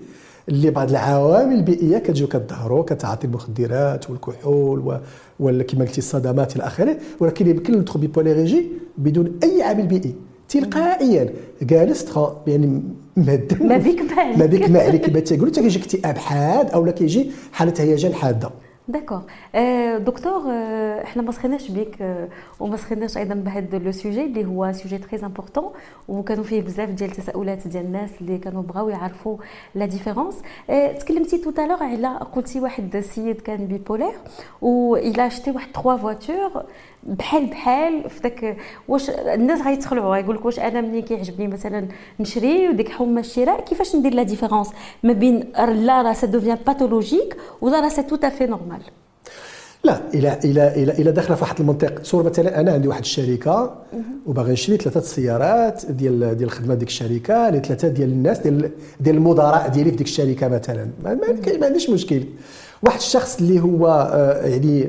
اللي 0.50 0.72
بعض 0.72 0.90
العوامل 0.90 1.56
البيئية 1.56 1.98
كتجيو 1.98 2.28
كتظهروا 2.28 2.84
كتعاطي 2.84 3.28
المخدرات 3.28 4.10
والكحول 4.10 5.00
ولا 5.40 5.64
كما 5.64 5.86
قلتي 5.86 5.98
الصدمات 5.98 6.56
إلى 6.56 6.64
آخره. 6.64 6.98
ولكن 7.20 7.48
يمكن 7.48 7.74
ندخل 7.80 8.00
ببوليريجي 8.00 8.66
بدون 8.98 9.40
أي 9.44 9.64
عامل 9.64 9.88
بيئي. 9.88 10.16
تلقائيا. 10.50 11.34
جالس 11.62 12.18
يعني 12.48 12.84
مهدم 13.18 13.68
ما 13.68 13.78
بيك 13.78 14.02
ما 14.02 14.22
عليك 14.22 14.38
ما 14.38 14.46
بيك 14.46 14.70
ما 14.70 14.80
عليك 14.80 15.06
كما 15.06 15.20
تيقولوا 15.20 15.54
كيجي 15.54 15.80
اكتئاب 15.80 16.18
حاد 16.18 16.72
أو 16.72 16.86
لا 16.86 16.92
كيجي 16.92 17.32
حالة 17.52 17.74
هيجان 17.80 18.14
حادة. 18.14 18.50
d'accord 18.88 19.22
آه، 19.56 19.98
دكتور 19.98 20.52
آه، 20.52 21.04
إحنا 21.04 21.22
ما 21.22 21.32
سخناش 21.32 21.72
بك 21.72 22.02
آه، 22.02 22.28
وما 22.60 22.78
سخناش 22.78 23.18
أيضا 23.18 23.36
بهذا 23.36 23.78
le 23.78 23.92
sujet 23.92 24.26
اللي 24.26 24.46
هو 24.46 24.72
سوجي 24.74 24.98
très 24.98 25.26
important 25.26 25.72
وكانوا 26.08 26.44
فيه 26.44 26.62
بزاف 26.62 26.90
ديال 26.90 27.12
التساؤلات 27.12 27.68
ديال 27.68 27.86
الناس 27.86 28.10
اللي 28.22 28.38
كانوا 28.38 28.62
بغاو 28.62 28.90
يعرفوا 28.90 29.38
la 29.76 29.86
différence 29.86 30.36
تكلمتي 31.00 31.38
tout 31.38 31.52
à 31.52 31.56
l'heure 31.56 31.84
على 31.84 32.08
قلتي 32.08 32.60
واحد 32.60 32.96
السيد 32.96 33.42
كان 33.42 33.68
bipolaire 33.68 34.14
إلى 34.98 35.28
اشتي 35.28 35.52
واحد 35.52 35.72
trois 35.72 35.98
voitures 35.98 36.64
بحال 37.06 37.46
بحال 37.46 38.10
في 38.10 38.20
ذاك 38.24 38.58
واش 38.88 39.10
الناس 39.10 39.62
غيتخلعوا 39.62 40.18
يقول 40.18 40.36
لك 40.36 40.46
واش 40.46 40.60
أنا 40.60 40.82
ملي 40.82 41.02
كيعجبني 41.02 41.48
مثلا 41.48 41.88
نشري 42.20 42.70
وديك 42.70 42.90
حمى 42.90 43.20
الشراء 43.20 43.62
كيفاش 43.62 43.96
ندير 43.96 44.14
la 44.14 44.24
différence 44.24 44.68
ما 45.04 45.14
بين 45.14 45.44
لا 45.58 46.02
راه 46.02 46.14
ça 46.14 46.28
devient 46.28 46.58
pathologique 46.68 47.38
ولا 47.62 47.80
راه 47.80 47.90
c'est 47.90 48.02
tout 48.02 48.16
à 48.24 48.28
fait 48.28 48.46
normal 48.46 48.82
لا 49.84 50.02
إلى 50.14 50.40
إلى 50.46 50.68
إلى 50.84 50.92
إلى 50.92 51.12
داخلة 51.12 51.36
في 51.36 51.42
واحد 51.42 51.60
المنطقة 51.60 52.04
صور 52.04 52.24
مثلا 52.24 52.60
أنا 52.60 52.72
عندي 52.72 52.88
واحد 52.88 53.00
الشركة 53.00 53.76
وباغي 54.26 54.52
نشري 54.54 54.78
ثلاثة 54.78 55.00
السيارات 55.00 55.86
ديال 55.86 56.20
ديال 56.20 56.44
الخدمه 56.50 56.74
ديك 56.76 56.88
الشركة 56.88 57.50
لثلاثة 57.50 57.88
ديال 57.88 58.10
الناس 58.10 58.40
ديال 58.40 58.72
ديال 59.00 59.16
المدراء 59.16 59.68
ديالي 59.68 59.92
في 59.92 59.98
ديك 59.98 60.08
الشركة 60.08 60.48
مثلا. 60.48 60.90
ما, 61.04 61.14
ما 61.60 61.66
عنديش 61.66 61.90
مشكل. 61.90 62.24
واحد 62.86 62.98
الشخص 62.98 63.40
اللي 63.40 63.60
هو 63.60 63.88
آه، 64.14 64.48
يعني 64.48 64.84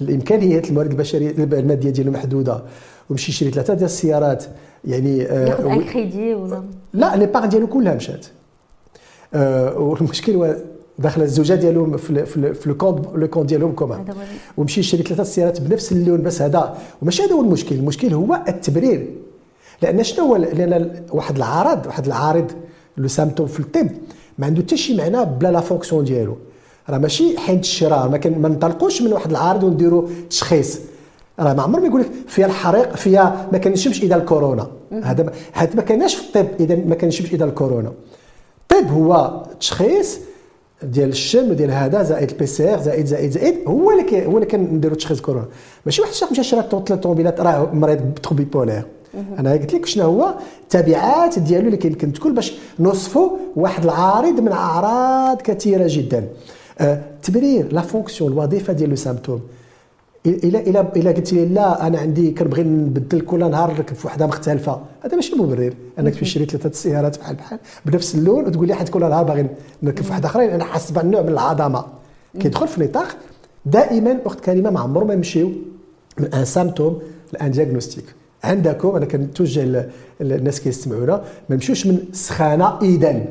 الإمكانيات 0.00 0.68
الموارد 0.68 0.90
البشرية 0.90 1.30
المادية 1.30 1.90
ديالو 1.90 2.12
محدودة 2.12 2.62
ومشي 3.10 3.32
يشري 3.32 3.50
ثلاثة 3.50 3.74
ديال 3.74 3.84
السيارات 3.84 4.44
يعني 4.84 5.22
آه، 5.22 5.48
ياخذ 5.48 5.64
ان 5.64 5.82
كريدي 5.84 6.34
ولا؟ 6.34 6.62
لا 6.92 7.16
l'épargne 7.16 7.46
ديالو 7.46 7.66
كلها 7.66 7.94
مشات. 7.94 8.26
آه، 9.34 9.78
والمشكل 9.78 10.32
هو 10.32 10.56
داخل 10.98 11.22
الزوجة 11.22 11.54
ديالهم 11.54 11.96
في 11.96 12.26
في, 12.26 12.54
في 12.54 12.66
ال 12.66 12.72
compte 12.72 13.06
le 13.14 13.28
compte 13.28 13.48
ديالهم 13.48 13.72
commun 13.72 14.04
ومشي 14.56 14.80
يشري 14.80 15.02
ثلاثة 15.02 15.22
السيارات 15.22 15.60
بنفس 15.60 15.92
اللون 15.92 16.22
بس 16.22 16.42
هذا 16.42 16.76
وماشي 17.02 17.22
هذا 17.22 17.32
هو 17.32 17.40
المشكل. 17.40 17.74
المشكل 17.74 18.14
هو 18.14 18.40
التبرير. 18.48 19.06
لأن 19.82 20.02
شنو 20.02 20.24
هو 20.24 20.36
لأن 20.36 21.04
واحد 21.12 21.36
العارض 21.36 21.86
واحد 21.86 22.06
العارض 22.06 22.50
le 22.96 23.08
symptôme 23.08 23.46
في 23.46 23.60
الطب 23.60 23.88
ما 24.38 24.46
عنده 24.46 24.62
حتى 24.62 24.76
شي 24.76 24.96
معنى 24.96 25.24
بلا 25.24 25.52
la 25.52 25.60
fonction 25.60 26.04
ديالو. 26.04 26.36
راه 26.90 26.98
ماشي 26.98 27.38
حين 27.38 27.58
الشراء 27.58 28.08
ما 28.08 28.20
ما 28.38 28.48
نطلقوش 28.48 29.02
من 29.02 29.12
واحد 29.12 29.30
العارض 29.30 29.64
ونديروا 29.64 30.08
تشخيص. 30.30 30.78
راه 31.38 31.54
ما 31.54 31.62
عمر 31.62 31.80
ما 31.80 31.86
يقول 31.86 32.00
لك 32.00 32.10
فيها 32.28 32.46
الحريق 32.46 32.96
فيها 32.96 33.48
ما 33.52 33.58
كنشمش 33.58 34.02
إذا 34.02 34.16
الكورونا. 34.16 34.66
هذا 35.02 35.32
هذا 35.52 35.74
ما 35.74 35.82
كانش 35.82 36.14
في 36.14 36.22
الطب 36.26 36.48
إذا 36.60 36.76
ما 36.76 36.94
كنشمش 36.94 37.32
إذا 37.32 37.44
الكورونا. 37.44 37.92
الطب 38.62 38.90
هو 38.90 39.42
تشخيص 39.60 40.18
ديال 40.82 41.08
الشم 41.08 41.52
ديال 41.52 41.70
هذا 41.70 42.02
زائد 42.02 42.30
ال 42.30 42.46
PCR 42.46 42.80
زائد 42.80 43.06
زائد 43.06 43.30
زائد 43.30 43.54
هو 43.68 43.90
اللي 43.90 44.26
هو 44.26 44.36
اللي 44.36 44.46
كنديروا 44.46 44.96
تشخيص 44.96 45.20
كورونا. 45.20 45.46
ماشي 45.86 46.00
واحد 46.00 46.12
الشخص 46.12 46.32
مشى 46.32 46.42
شرا 46.42 46.62
ثلاث 46.62 47.00
طوموبيلات 47.00 47.40
راه 47.40 47.70
مريض 47.72 47.98
ب 47.98 48.04
trouble 48.04 48.44
bipolaire. 48.44 48.86
أنا 49.38 49.52
قلت 49.52 49.74
لك 49.74 49.86
شنو 49.86 50.04
هو؟ 50.04 50.34
التبعات 50.62 51.38
ديالو 51.38 51.66
اللي 51.66 51.76
كيمكن 51.76 52.12
تكون 52.12 52.34
باش 52.34 52.52
نوصفوا 52.78 53.30
واحد 53.56 53.84
العارض 53.84 54.40
من 54.40 54.52
أعراض 54.52 55.42
كثيرة 55.42 55.84
جدا. 55.86 56.24
التبرير 56.80 57.72
la 57.72 57.80
fonction 57.80 58.32
الوظيفه 58.32 58.72
ديال 58.72 58.90
le 58.90 58.96
symptôme 58.96 59.40
إلى 60.26 60.58
إلى 60.58 60.88
إلى 60.96 61.12
قلت 61.12 61.32
لي 61.32 61.46
لا 61.46 61.86
أنا 61.86 61.98
عندي 61.98 62.30
كنبغي 62.30 62.62
نبدل 62.62 63.20
كل 63.20 63.50
نهار 63.50 63.72
نركب 63.72 63.96
في 63.96 64.06
وحده 64.06 64.26
مختلفه 64.26 64.80
هذا 65.04 65.14
ماشي 65.16 65.36
مبرر 65.36 65.74
انك 65.98 66.14
تشري 66.14 66.44
ثلاثة 66.44 66.68
السيارات 66.68 67.18
بحال 67.18 67.36
بحال 67.36 67.58
بنفس 67.86 68.14
اللون 68.14 68.46
وتقول 68.46 68.66
لي 68.68 68.74
حيت 68.74 68.88
كل 68.88 69.00
نهار 69.00 69.24
باغي 69.24 69.46
نركب 69.82 70.02
في 70.02 70.10
وحده 70.10 70.28
أخرى 70.28 70.54
أنا 70.54 70.64
حاسس 70.64 70.90
بان 70.90 71.10
نوع 71.10 71.22
من 71.22 71.28
العظمه 71.28 71.84
كيدخل 72.40 72.68
في 72.68 72.82
نطاق 72.82 73.16
دائما 73.66 74.20
وقت 74.24 74.40
كلمه 74.40 74.70
ما 74.70 74.80
عمرو 74.80 75.06
ما 75.06 75.14
يمشيو 75.14 75.52
من 76.18 76.34
un 76.34 76.44
symptôme 76.44 77.02
لأن 77.32 77.50
diagnostic 77.50 78.04
عندكم 78.44 78.96
أنا 78.96 79.04
كنتوجه 79.06 79.88
الناس 80.20 80.60
كيستمعونا 80.60 81.24
ما 81.48 81.56
نمشيوش 81.56 81.86
من 81.86 81.98
سخانه 82.12 82.78
اذا 82.82 83.24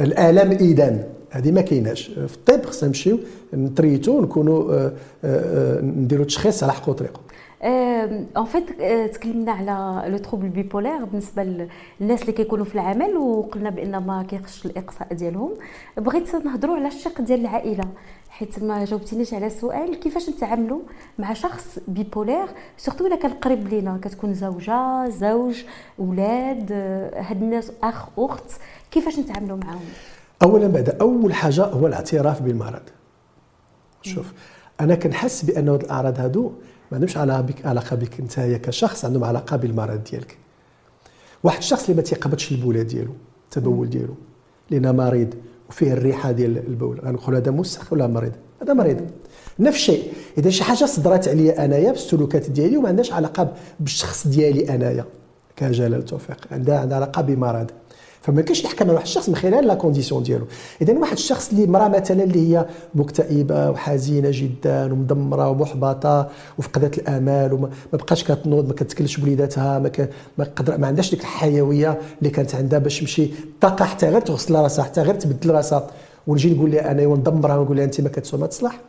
الالم 0.00 0.52
اذا 0.52 1.04
هذه 1.30 1.52
ما 1.52 1.60
كايناش. 1.60 2.06
في 2.06 2.34
الطب 2.34 2.64
خصنا 2.66 2.88
نمشيو 2.88 3.18
نتريتو 3.54 4.20
نكونوا 4.20 4.72
آه، 4.72 4.92
آه، 5.24 5.78
آه، 5.78 5.80
نديروا 5.80 6.24
تشخيص 6.24 6.62
على 6.62 6.72
حق 6.72 6.88
وطريقه 6.88 7.20
en 8.36 8.44
fait 8.44 8.82
تكلمنا 9.14 9.52
على 9.52 10.08
le 10.10 10.18
trouble 10.18 10.48
bipolaire 10.48 11.04
بالنسبة 11.04 11.42
للناس 12.00 12.22
اللي 12.22 12.32
كيكونوا 12.32 12.64
في 12.64 12.74
العمل 12.74 13.16
وقلنا 13.16 13.70
بأن 13.70 13.96
ما 13.96 14.22
كيخش 14.22 14.66
الإقصاء 14.66 15.14
ديالهم. 15.14 15.54
بغيت 15.96 16.34
نهضروا 16.34 16.76
على 16.76 16.88
الشق 16.88 17.20
ديال 17.20 17.40
العائلة 17.40 17.84
حيت 18.30 18.62
ما 18.62 18.84
جاوبتينيش 18.84 19.34
على 19.34 19.46
السؤال 19.46 20.00
كيفاش 20.00 20.28
نتعاملوا 20.28 20.80
مع 21.18 21.32
شخص 21.32 21.78
bipolaire 21.88 22.46
surtout 22.76 23.06
إلا 23.06 23.16
كان 23.16 23.30
قريب 23.30 23.68
لينا 23.68 24.00
كتكون 24.02 24.34
زوجة 24.34 25.08
زوج 25.08 25.62
أولاد 25.98 26.72
هاد 27.16 27.42
الناس 27.42 27.72
أخ 27.82 28.08
أخت 28.18 28.50
كيفاش 28.90 29.18
نتعاملوا 29.18 29.56
معاهم؟ 29.56 29.84
اولا 30.42 30.66
بعد 30.66 30.88
أول 30.88 31.34
حاجة 31.34 31.64
هو 31.64 31.86
الاعتراف 31.86 32.42
بالمرض. 32.42 32.82
شوف 34.02 34.32
أنا 34.80 34.94
كنحس 34.94 35.42
بانه 35.44 35.72
هاد 35.72 35.82
الأعراض 35.82 36.20
هادو 36.20 36.52
ما 36.90 36.98
عندهمش 36.98 37.16
علاقة 37.64 37.96
بك 37.96 38.20
أنت 38.20 38.40
كشخص 38.40 39.04
عندهم 39.04 39.24
علاقة 39.24 39.56
بالمرض 39.56 40.04
ديالك. 40.04 40.38
واحد 41.42 41.58
الشخص 41.58 41.82
اللي 41.84 41.96
ما 41.96 42.02
تيقبضش 42.02 42.52
البولة 42.52 42.82
ديالو 42.82 43.12
التبول 43.44 43.90
ديالو 43.90 44.14
لأن 44.70 44.96
مريض 44.96 45.34
وفيه 45.68 45.92
الريحة 45.92 46.32
ديال 46.32 46.58
البول 46.58 47.00
غنقول 47.00 47.34
هذا 47.34 47.50
مسخ 47.50 47.92
ولا 47.92 48.06
مريض؟ 48.06 48.32
هذا 48.62 48.72
مريض. 48.72 49.10
نفس 49.58 49.76
الشيء 49.76 50.12
إذا 50.38 50.50
شي 50.50 50.64
حاجة 50.64 50.84
صدرات 50.84 51.28
عليا 51.28 51.64
أنايا 51.64 51.90
بالسلوكات 51.92 52.50
ديالي 52.50 52.76
وما 52.76 52.88
عندهاش 52.88 53.12
علاقة 53.12 53.54
بالشخص 53.80 54.26
ديالي 54.26 54.74
أنايا 54.74 55.04
كجلال 55.56 56.04
توفيق 56.04 56.46
عندها 56.50 56.78
علاقة 56.78 57.22
بمرض. 57.22 57.70
فما 58.22 58.40
يمكنش 58.40 58.64
نحكم 58.64 58.84
على 58.84 58.92
واحد 58.92 59.06
الشخص 59.06 59.28
من 59.28 59.36
خلال 59.36 59.66
لا 59.66 59.74
كونديسيون 59.74 60.22
ديالو. 60.22 60.46
اذا 60.82 60.98
واحد 60.98 61.12
الشخص 61.12 61.50
اللي 61.50 61.66
مرأة 61.66 61.88
مثلا 61.88 62.22
اللي 62.22 62.56
هي 62.56 62.66
مكتئبة 62.94 63.70
وحزينة 63.70 64.28
جدا 64.32 64.92
ومدمرة 64.92 65.48
ومحبطة 65.48 66.28
وفقدت 66.58 66.98
الآمال 66.98 67.52
وما 67.52 67.70
بقاش 67.92 68.24
كتنوض 68.24 68.68
ما 68.68 68.74
كتكلش 68.74 69.16
بوليداتها 69.16 69.78
ما. 69.78 69.90
ما, 70.38 70.44
قدر... 70.56 70.78
ما 70.78 70.86
عندهاش 70.86 71.10
ديك 71.10 71.20
الحيوية 71.20 71.98
اللي 72.18 72.30
كانت 72.30 72.54
عندها 72.54 72.78
باش 72.78 73.00
تمشي 73.00 73.24
الطاقه 73.24 73.84
حتى 73.84 74.08
غير 74.08 74.20
تغسل 74.20 74.54
راسها 74.54 74.84
حتى 74.84 75.02
غير 75.02 75.14
تبدل 75.14 75.50
راسها. 75.50 75.86
ونجي 76.26 76.54
نقول 76.54 76.70
لها 76.70 76.90
أنا 76.90 77.06
وندمرها 77.06 77.56
ونقول 77.56 77.76
لها 77.76 77.84
أنت 77.84 78.00
ما 78.00 78.08
كتسوى 78.08 78.40
ما 78.40 78.46
تصلح. 78.46 78.80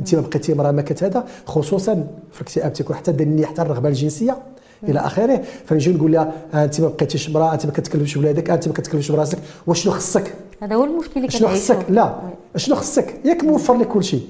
أنت 0.00 0.14
ما 0.14 0.20
بقيتي 0.20 0.54
مرأة 0.54 0.70
ما 0.70 0.82
كتهذا 0.82 1.24
خصوصا 1.46 2.06
في 2.32 2.40
الاكتئاب 2.40 2.72
تيكون 2.72 2.96
حتى 2.96 3.12
دني 3.12 3.46
حتى 3.46 3.62
الرغبة 3.62 3.88
الجنسية. 3.88 4.38
إلى 4.84 5.00
آخره. 5.00 5.42
فنجي 5.66 5.92
نقول 5.92 6.12
لها 6.12 6.32
أنت 6.54 6.80
ما 6.80 6.88
بقيتيش 6.88 7.28
امراه 7.28 7.54
أنت 7.54 7.66
ما 7.66 7.72
كتكلمش 7.72 8.14
بولادك 8.18 8.50
أنت 8.50 8.68
ما 8.68 8.74
كتكلمش 8.74 9.10
براسك. 9.10 9.38
وشنو 9.66 9.92
خصك؟ 9.92 10.34
هذا 10.62 10.74
هو 10.74 10.84
المشكل 10.84 11.12
اللي 11.16 11.30
شنو 11.30 11.48
خصك؟ 11.48 11.86
لا. 11.88 12.18
شنو 12.56 12.76
خصك؟ 12.76 13.14
ياك 13.24 13.44
موفر 13.44 13.74
لك 13.74 13.88
كل 13.88 14.04
شيء 14.04 14.22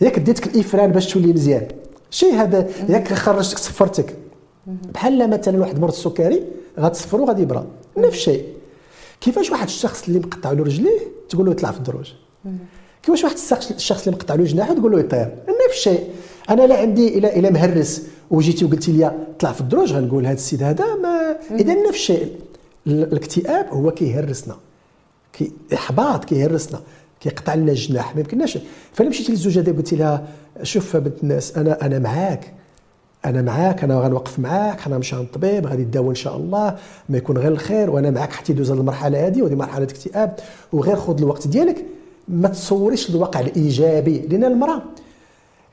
ياك 0.00 0.18
ديتك 0.18 0.46
الإفران 0.46 0.92
باش 0.92 1.12
تولي 1.12 1.32
مزيان. 1.32 1.68
شي 2.10 2.32
هذا 2.32 2.68
ياك 2.88 3.12
خرجتك 3.12 3.58
صفرتك 3.58 4.16
بحال 4.66 5.30
مثلا 5.30 5.60
واحد 5.60 5.78
مرض 5.80 5.92
السكري 5.92 6.42
غتصفرو 6.78 7.24
غادي 7.24 7.42
يبرا. 7.42 7.66
نفس 7.96 8.16
الشيء. 8.16 8.44
كيفاش 9.20 9.50
واحد 9.50 9.66
الشخص 9.66 10.06
اللي 10.08 10.18
مقطع 10.18 10.52
له 10.52 10.64
رجليه 10.64 10.98
تقول 11.28 11.46
له 11.46 11.52
يطلع 11.52 11.70
في 11.70 11.78
الدروج؟ 11.78 12.12
كيفاش 13.02 13.24
واحد 13.24 13.36
الشخص 13.76 14.06
اللي 14.06 14.16
مقطع 14.16 14.34
له 14.34 14.44
جناحه 14.44 14.74
تقول 14.74 14.92
له 14.92 15.00
يطير؟ 15.00 15.28
نفس 15.48 15.76
الشيء. 15.76 16.08
أنا 16.50 16.62
لا 16.62 16.80
عندي 16.80 17.18
إلى 17.18 17.38
إلى 17.38 17.50
مهرس 17.50 18.06
وجيتي 18.30 18.64
وقلتي 18.64 18.92
لي 18.92 19.12
طلع 19.38 19.52
في 19.52 19.60
الدروج 19.60 19.92
غنقول 19.92 20.26
هذا 20.26 20.34
السيد 20.34 20.62
هذا 20.62 20.94
ما 20.94 21.36
اذا 21.50 21.74
نفس 21.74 21.98
الشيء 21.98 22.32
الاكتئاب 22.86 23.66
هو 23.70 23.90
كيهرسنا 23.90 24.56
كي 25.32 25.52
إحباط 25.74 26.24
كيهرسنا 26.24 26.80
كيقطع 27.20 27.54
لنا 27.54 27.72
الجناح 27.72 28.14
ما 28.14 28.20
يمكنناش. 28.20 28.58
فأنا 28.92 29.10
مشيت 29.10 29.30
للزوجة 29.30 29.70
قلت 29.70 29.94
لها 29.94 30.26
شوف 30.62 30.96
بنت 30.96 31.22
الناس 31.22 31.58
أنا 31.58 31.86
أنا 31.86 31.98
معاك 31.98 32.52
أنا 33.24 33.42
معاك 33.42 33.84
أنا 33.84 34.00
غنوقف 34.00 34.38
معاك 34.38 34.80
حنا 34.80 34.96
نمشي 34.96 35.16
عند 35.16 35.24
الطبيب 35.24 35.66
غادي 35.66 35.84
تداوى 35.84 36.10
إن 36.10 36.14
شاء 36.14 36.36
الله 36.36 36.76
ما 37.08 37.18
يكون 37.18 37.38
غير 37.38 37.52
الخير 37.52 37.90
وأنا 37.90 38.10
معاك 38.10 38.32
حتى 38.32 38.52
يدوز 38.52 38.70
المرحلة 38.70 39.26
هذه 39.26 39.42
وهذه 39.42 39.54
مرحلة 39.54 39.84
اكتئاب 39.84 40.36
وغير 40.72 40.96
خذ 40.96 41.18
الوقت 41.18 41.48
ديالك 41.48 41.84
ما 42.28 42.48
تصوريش 42.48 43.10
الواقع 43.10 43.40
الإيجابي 43.40 44.18
لأن 44.18 44.44
المرأة 44.44 44.82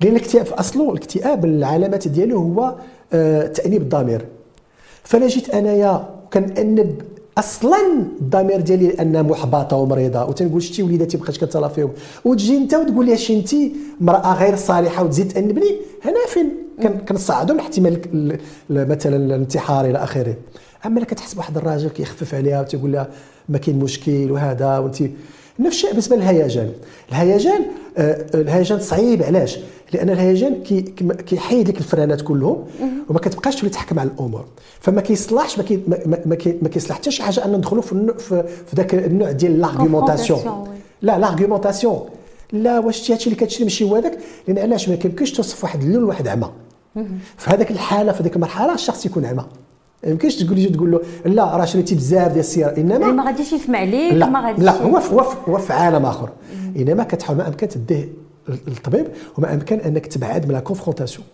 لأن 0.04 0.16
الاكتئاب 0.16 0.46
في 0.46 0.54
أصله 0.54 0.92
الاكتئاب 0.92 1.46
العلامات 1.46 2.08
ديالو 2.08 2.38
هو 2.38 2.76
آه 3.14 3.48
تأنيب 3.48 3.82
الضمير. 3.82 4.26
فأنا 5.04 5.28
جيت 5.28 5.50
أنايا 5.50 6.10
كنأنب 6.34 7.02
أصلا 7.38 7.78
الضمير 8.22 8.62
ديالي 8.62 8.88
لأن 8.88 9.24
محبطة 9.24 9.78
ومريضة. 9.78 10.26
وتنقول 10.26 10.64
شتي 10.64 10.84
وليداتي 10.84 11.18
بقيت 11.18 11.38
كتهلا 11.38 11.68
فيهم. 11.68 11.92
وتجي 12.26 12.58
أنت 12.58 12.74
وتقول 12.74 13.06
لي 13.06 13.18
شي 13.18 13.40
انت 13.40 13.50
امراه 14.02 14.40
غير 14.40 14.56
صالحة 14.56 15.04
وتزيد 15.04 15.28
تأنبني 15.28 15.76
هنا 16.06 16.26
فين؟ 16.28 16.50
كنصعدوا 17.10 17.56
الاحتمال 17.56 18.02
مثلا 18.70 19.16
الانتحار 19.16 19.86
إلى 19.86 19.98
آخره. 19.98 20.36
أما 20.86 21.04
كتحس 21.04 21.34
بواحد 21.34 21.58
الراجل 21.58 21.90
كيخفف 21.90 22.36
عليها 22.36 22.62
وتقول 22.62 22.92
لها 22.92 23.08
ما 23.50 23.58
كاين 23.58 23.80
مشكل 23.80 24.32
وهذا 24.32 24.78
وانت 24.78 24.98
نفس 25.60 25.76
الشيء 25.76 25.90
بالنسبة 25.90 26.16
للهيجان. 26.16 26.72
الهيجان 27.10 27.62
آه 27.98 28.26
الهيجان 28.34 28.80
صعيب 28.80 29.24
علاش؟ 29.24 29.60
لأن 29.94 30.10
الهيجان 30.10 30.64
كيحيد 31.26 31.68
لك 31.70 31.78
الفرانات 31.78 32.22
كلهم 32.22 32.66
وما 33.10 33.20
كتبقاش 33.20 33.56
تولي 33.56 33.70
تحكم 33.70 34.00
على 34.00 34.10
الأمور. 34.10 34.46
فما 34.80 35.02
كيصلحش 35.02 35.58
ما 35.58 35.64
كي 35.64 35.80
ما, 36.26 36.36
كي 36.36 36.58
ما 36.62 36.70
كيصلح 36.70 36.96
حتى 36.96 37.12
شي 37.12 37.24
حاجة 37.24 37.46
أن 37.46 37.52
ندخلوا 37.52 37.82
في, 37.82 38.14
في 38.20 38.76
ذاك 38.76 38.96
النوع 38.96 39.32
ديال 39.32 39.60
l'argumentation 39.60 40.68
لا 41.02 41.20
l'argumentation 41.20 42.06
لا 42.54 42.80
واش 42.80 43.12
هادشي 43.12 43.30
اللي 43.30 43.46
كتشري 43.46 43.64
ماشي 43.64 43.84
هو 43.84 43.96
هذاك؟ 43.96 44.18
لأن 44.48 44.58
علاش؟ 44.58 44.90
ما 44.90 44.96
كيمكنش 44.96 45.32
توصف 45.32 45.64
واحد 45.64 45.82
اللون 45.82 46.04
لواحد 46.04 46.28
عمى. 46.28 46.50
في 47.38 47.50
هذاك 47.50 47.72
الحالة 47.72 48.12
في 48.12 48.22
هذيك 48.22 48.36
المرحلة 48.36 48.74
الشخص 48.74 49.06
يكون 49.06 49.26
عمى. 49.26 49.46
ما 50.04 50.10
يمكنش 50.10 50.36
تقول 50.36 50.66
تقول 50.72 50.92
له 50.92 51.02
لا 51.26 51.58
راه 51.58 51.66
شريتي 51.66 51.96
بزاف 51.96 52.28
ديال 52.28 52.40
السياره 52.40 52.78
انما 52.78 52.96
يعني 52.96 53.12
ما 53.12 53.26
غاديش 53.26 53.54
يسمع 53.54 53.84
ليك 53.84 54.14
لا 54.14 54.30
ما 54.30 54.40
غاديش 54.40 54.64
لا 54.66 54.82
هو 54.82 54.98
هو 54.98 55.20
هو 55.20 55.58
في 55.58 55.74
عالم 55.74 56.06
آخر. 56.06 56.30
إنما 56.78 57.04
كتحاول 57.04 57.38
ما 57.38 57.48
أمكن 57.48 57.68
تديه 57.68 58.10
للطبيب 58.68 59.08
وما 59.38 59.54
أمكن 59.54 59.80
أنك 59.80 60.06
تبعد 60.08 60.46
من 60.46 60.52
la 60.52 60.60
confrontation 60.60 61.26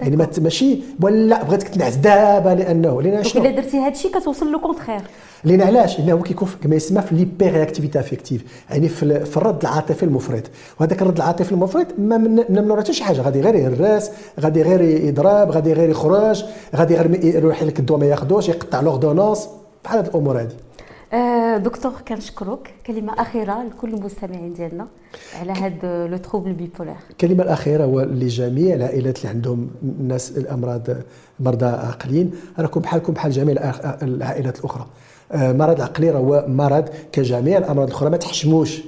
يعني 0.00 0.28
ماشي 0.38 0.78
ولا 1.00 1.42
بغيتك 1.42 1.68
تنعس 1.68 1.94
دابا 1.94 2.48
لأنه 2.48 3.02
لأن 3.02 3.24
شنو؟ 3.24 3.42
إلا 3.42 3.50
درتي 3.50 3.78
هذا 3.78 3.88
الشيء 3.88 4.18
كتوصل 4.18 4.52
le 4.52 4.60
contraire. 4.60 5.00
لأن 5.44 5.62
علاش؟ 5.62 6.00
لأنه 6.00 6.22
كيكون 6.22 6.48
كما 6.62 6.76
يسمى 6.76 7.02
في 7.02 7.14
l'hyperréactivité 7.14 8.00
affective 8.00 8.44
يعني 8.70 8.88
في, 8.88 9.24
في 9.24 9.36
الرد 9.36 9.62
العاطفي 9.62 10.02
المفرط. 10.02 10.42
وهذاك 10.80 11.02
الرد 11.02 11.16
العاطفي 11.16 11.52
المفرط 11.52 11.86
ما 11.98 12.18
من 12.18 12.76
حتى 12.92 12.92
شي 12.92 13.04
حاجة 13.04 13.20
غادي 13.20 13.40
غير 13.40 13.54
يهرس 13.54 14.10
غادي 14.40 14.62
غير 14.62 14.80
يضرب 14.80 15.50
غادي 15.50 15.72
غير 15.72 15.90
يخرج 15.90 16.44
غادي 16.76 16.96
غير 16.96 17.24
يروح 17.24 17.62
لك 17.62 17.78
الدواء 17.78 18.00
ما 18.00 18.06
ياخذوش 18.06 18.48
يقطع 18.48 18.80
l'ordonnance 18.80 19.48
بحال 19.84 19.98
هذه 19.98 20.06
الأمور 20.06 20.40
هذه 20.40 20.50
آه، 21.12 21.56
دكتور 21.56 21.92
كنشكرك 22.08 22.74
كلمه 22.86 23.12
اخيره 23.12 23.62
لكل 23.62 23.94
المستمعين 23.94 24.52
ديالنا 24.52 24.86
على 25.40 25.52
هذا 25.52 26.06
le 26.06 26.16
trouble 26.16 26.52
bipolaire 26.52 26.96
الكلمة 27.10 27.42
الاخيره 27.42 27.84
هو 27.84 28.00
لجميع 28.00 28.74
العائلات 28.74 29.18
اللي 29.18 29.28
عندهم 29.28 29.70
الناس 29.82 30.38
الامراض 30.38 30.88
مرضى 31.40 31.66
عقليين 31.66 32.30
راكم 32.58 32.80
بحالكم 32.80 33.12
بحال 33.12 33.32
جميع 33.32 33.72
العائلات 34.02 34.58
الاخرى 34.58 34.86
مرض 35.34 35.76
العقلي 35.76 36.10
هو 36.10 36.44
مرض 36.48 36.88
كجميع 37.12 37.58
الامراض 37.58 37.86
الاخرى 37.88 38.10
ما 38.10 38.16
تحشموش 38.16 38.82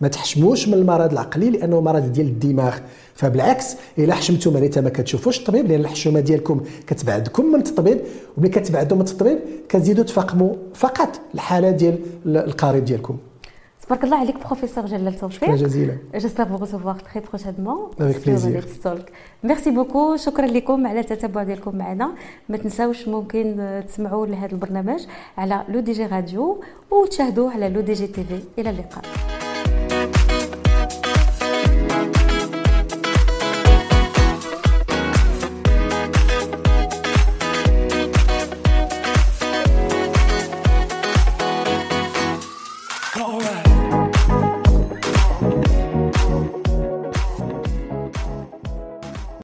ما 0.00 0.08
تحشموش 0.08 0.68
من 0.68 0.74
المرض 0.74 1.12
العقلي 1.12 1.50
لأنه 1.50 1.80
مرض 1.80 2.12
ديال 2.12 2.26
الدماغ 2.26 2.78
فبالعكس 3.20 3.76
إلا 3.98 4.14
حشمتوا 4.14 4.52
معناتها 4.52 4.80
ما 4.80 4.90
كتشوفوش 4.90 5.38
الطبيب 5.38 5.66
لأن 5.66 5.80
الحشومة 5.80 6.20
ديالكم 6.20 6.60
كتبعدكم 6.86 7.44
من 7.52 7.60
الطبيب 7.60 8.00
وملي 8.36 8.48
كتبعدوا 8.48 8.96
من 8.96 9.02
الطبيب 9.02 9.38
كتزيدوا 9.68 10.04
تفاقموا 10.04 10.54
فقط 10.74 11.20
الحالة 11.34 11.70
ديال 11.70 11.98
القريب 12.26 12.84
ديالكم. 12.84 13.16
تبارك 13.86 14.04
الله 14.04 14.16
عليك 14.16 14.38
بروفيسور 14.46 14.86
جلال 14.86 15.14
توفيق 15.14 15.44
شكرا 15.44 15.56
جزيلا. 15.56 15.96
J'espère 16.14 16.44
vous 16.44 16.64
recevoir 16.64 16.96
très 17.02 17.20
prochainement. 17.20 17.90
Avec 18.00 18.22
plaisir. 18.22 18.64
Merci 19.44 19.70
beaucoup 19.70 20.16
شكرا 20.16 20.46
لكم 20.46 20.86
على 20.86 21.00
التتبع 21.00 21.42
ديالكم 21.42 21.76
معنا 21.76 22.12
ما 22.48 22.56
تنساوش 22.56 23.08
ممكن 23.08 23.80
تسمعوا 23.88 24.26
لهذا 24.26 24.52
البرنامج 24.52 25.00
على 25.38 25.64
L'ODJ 25.68 26.06
Radio 26.06 26.60
وتشاهدوه 26.90 27.52
على 27.52 27.68
L'ODJ 27.68 28.06
TV 28.06 28.40
إلى 28.58 28.70
اللقاء 28.70 29.04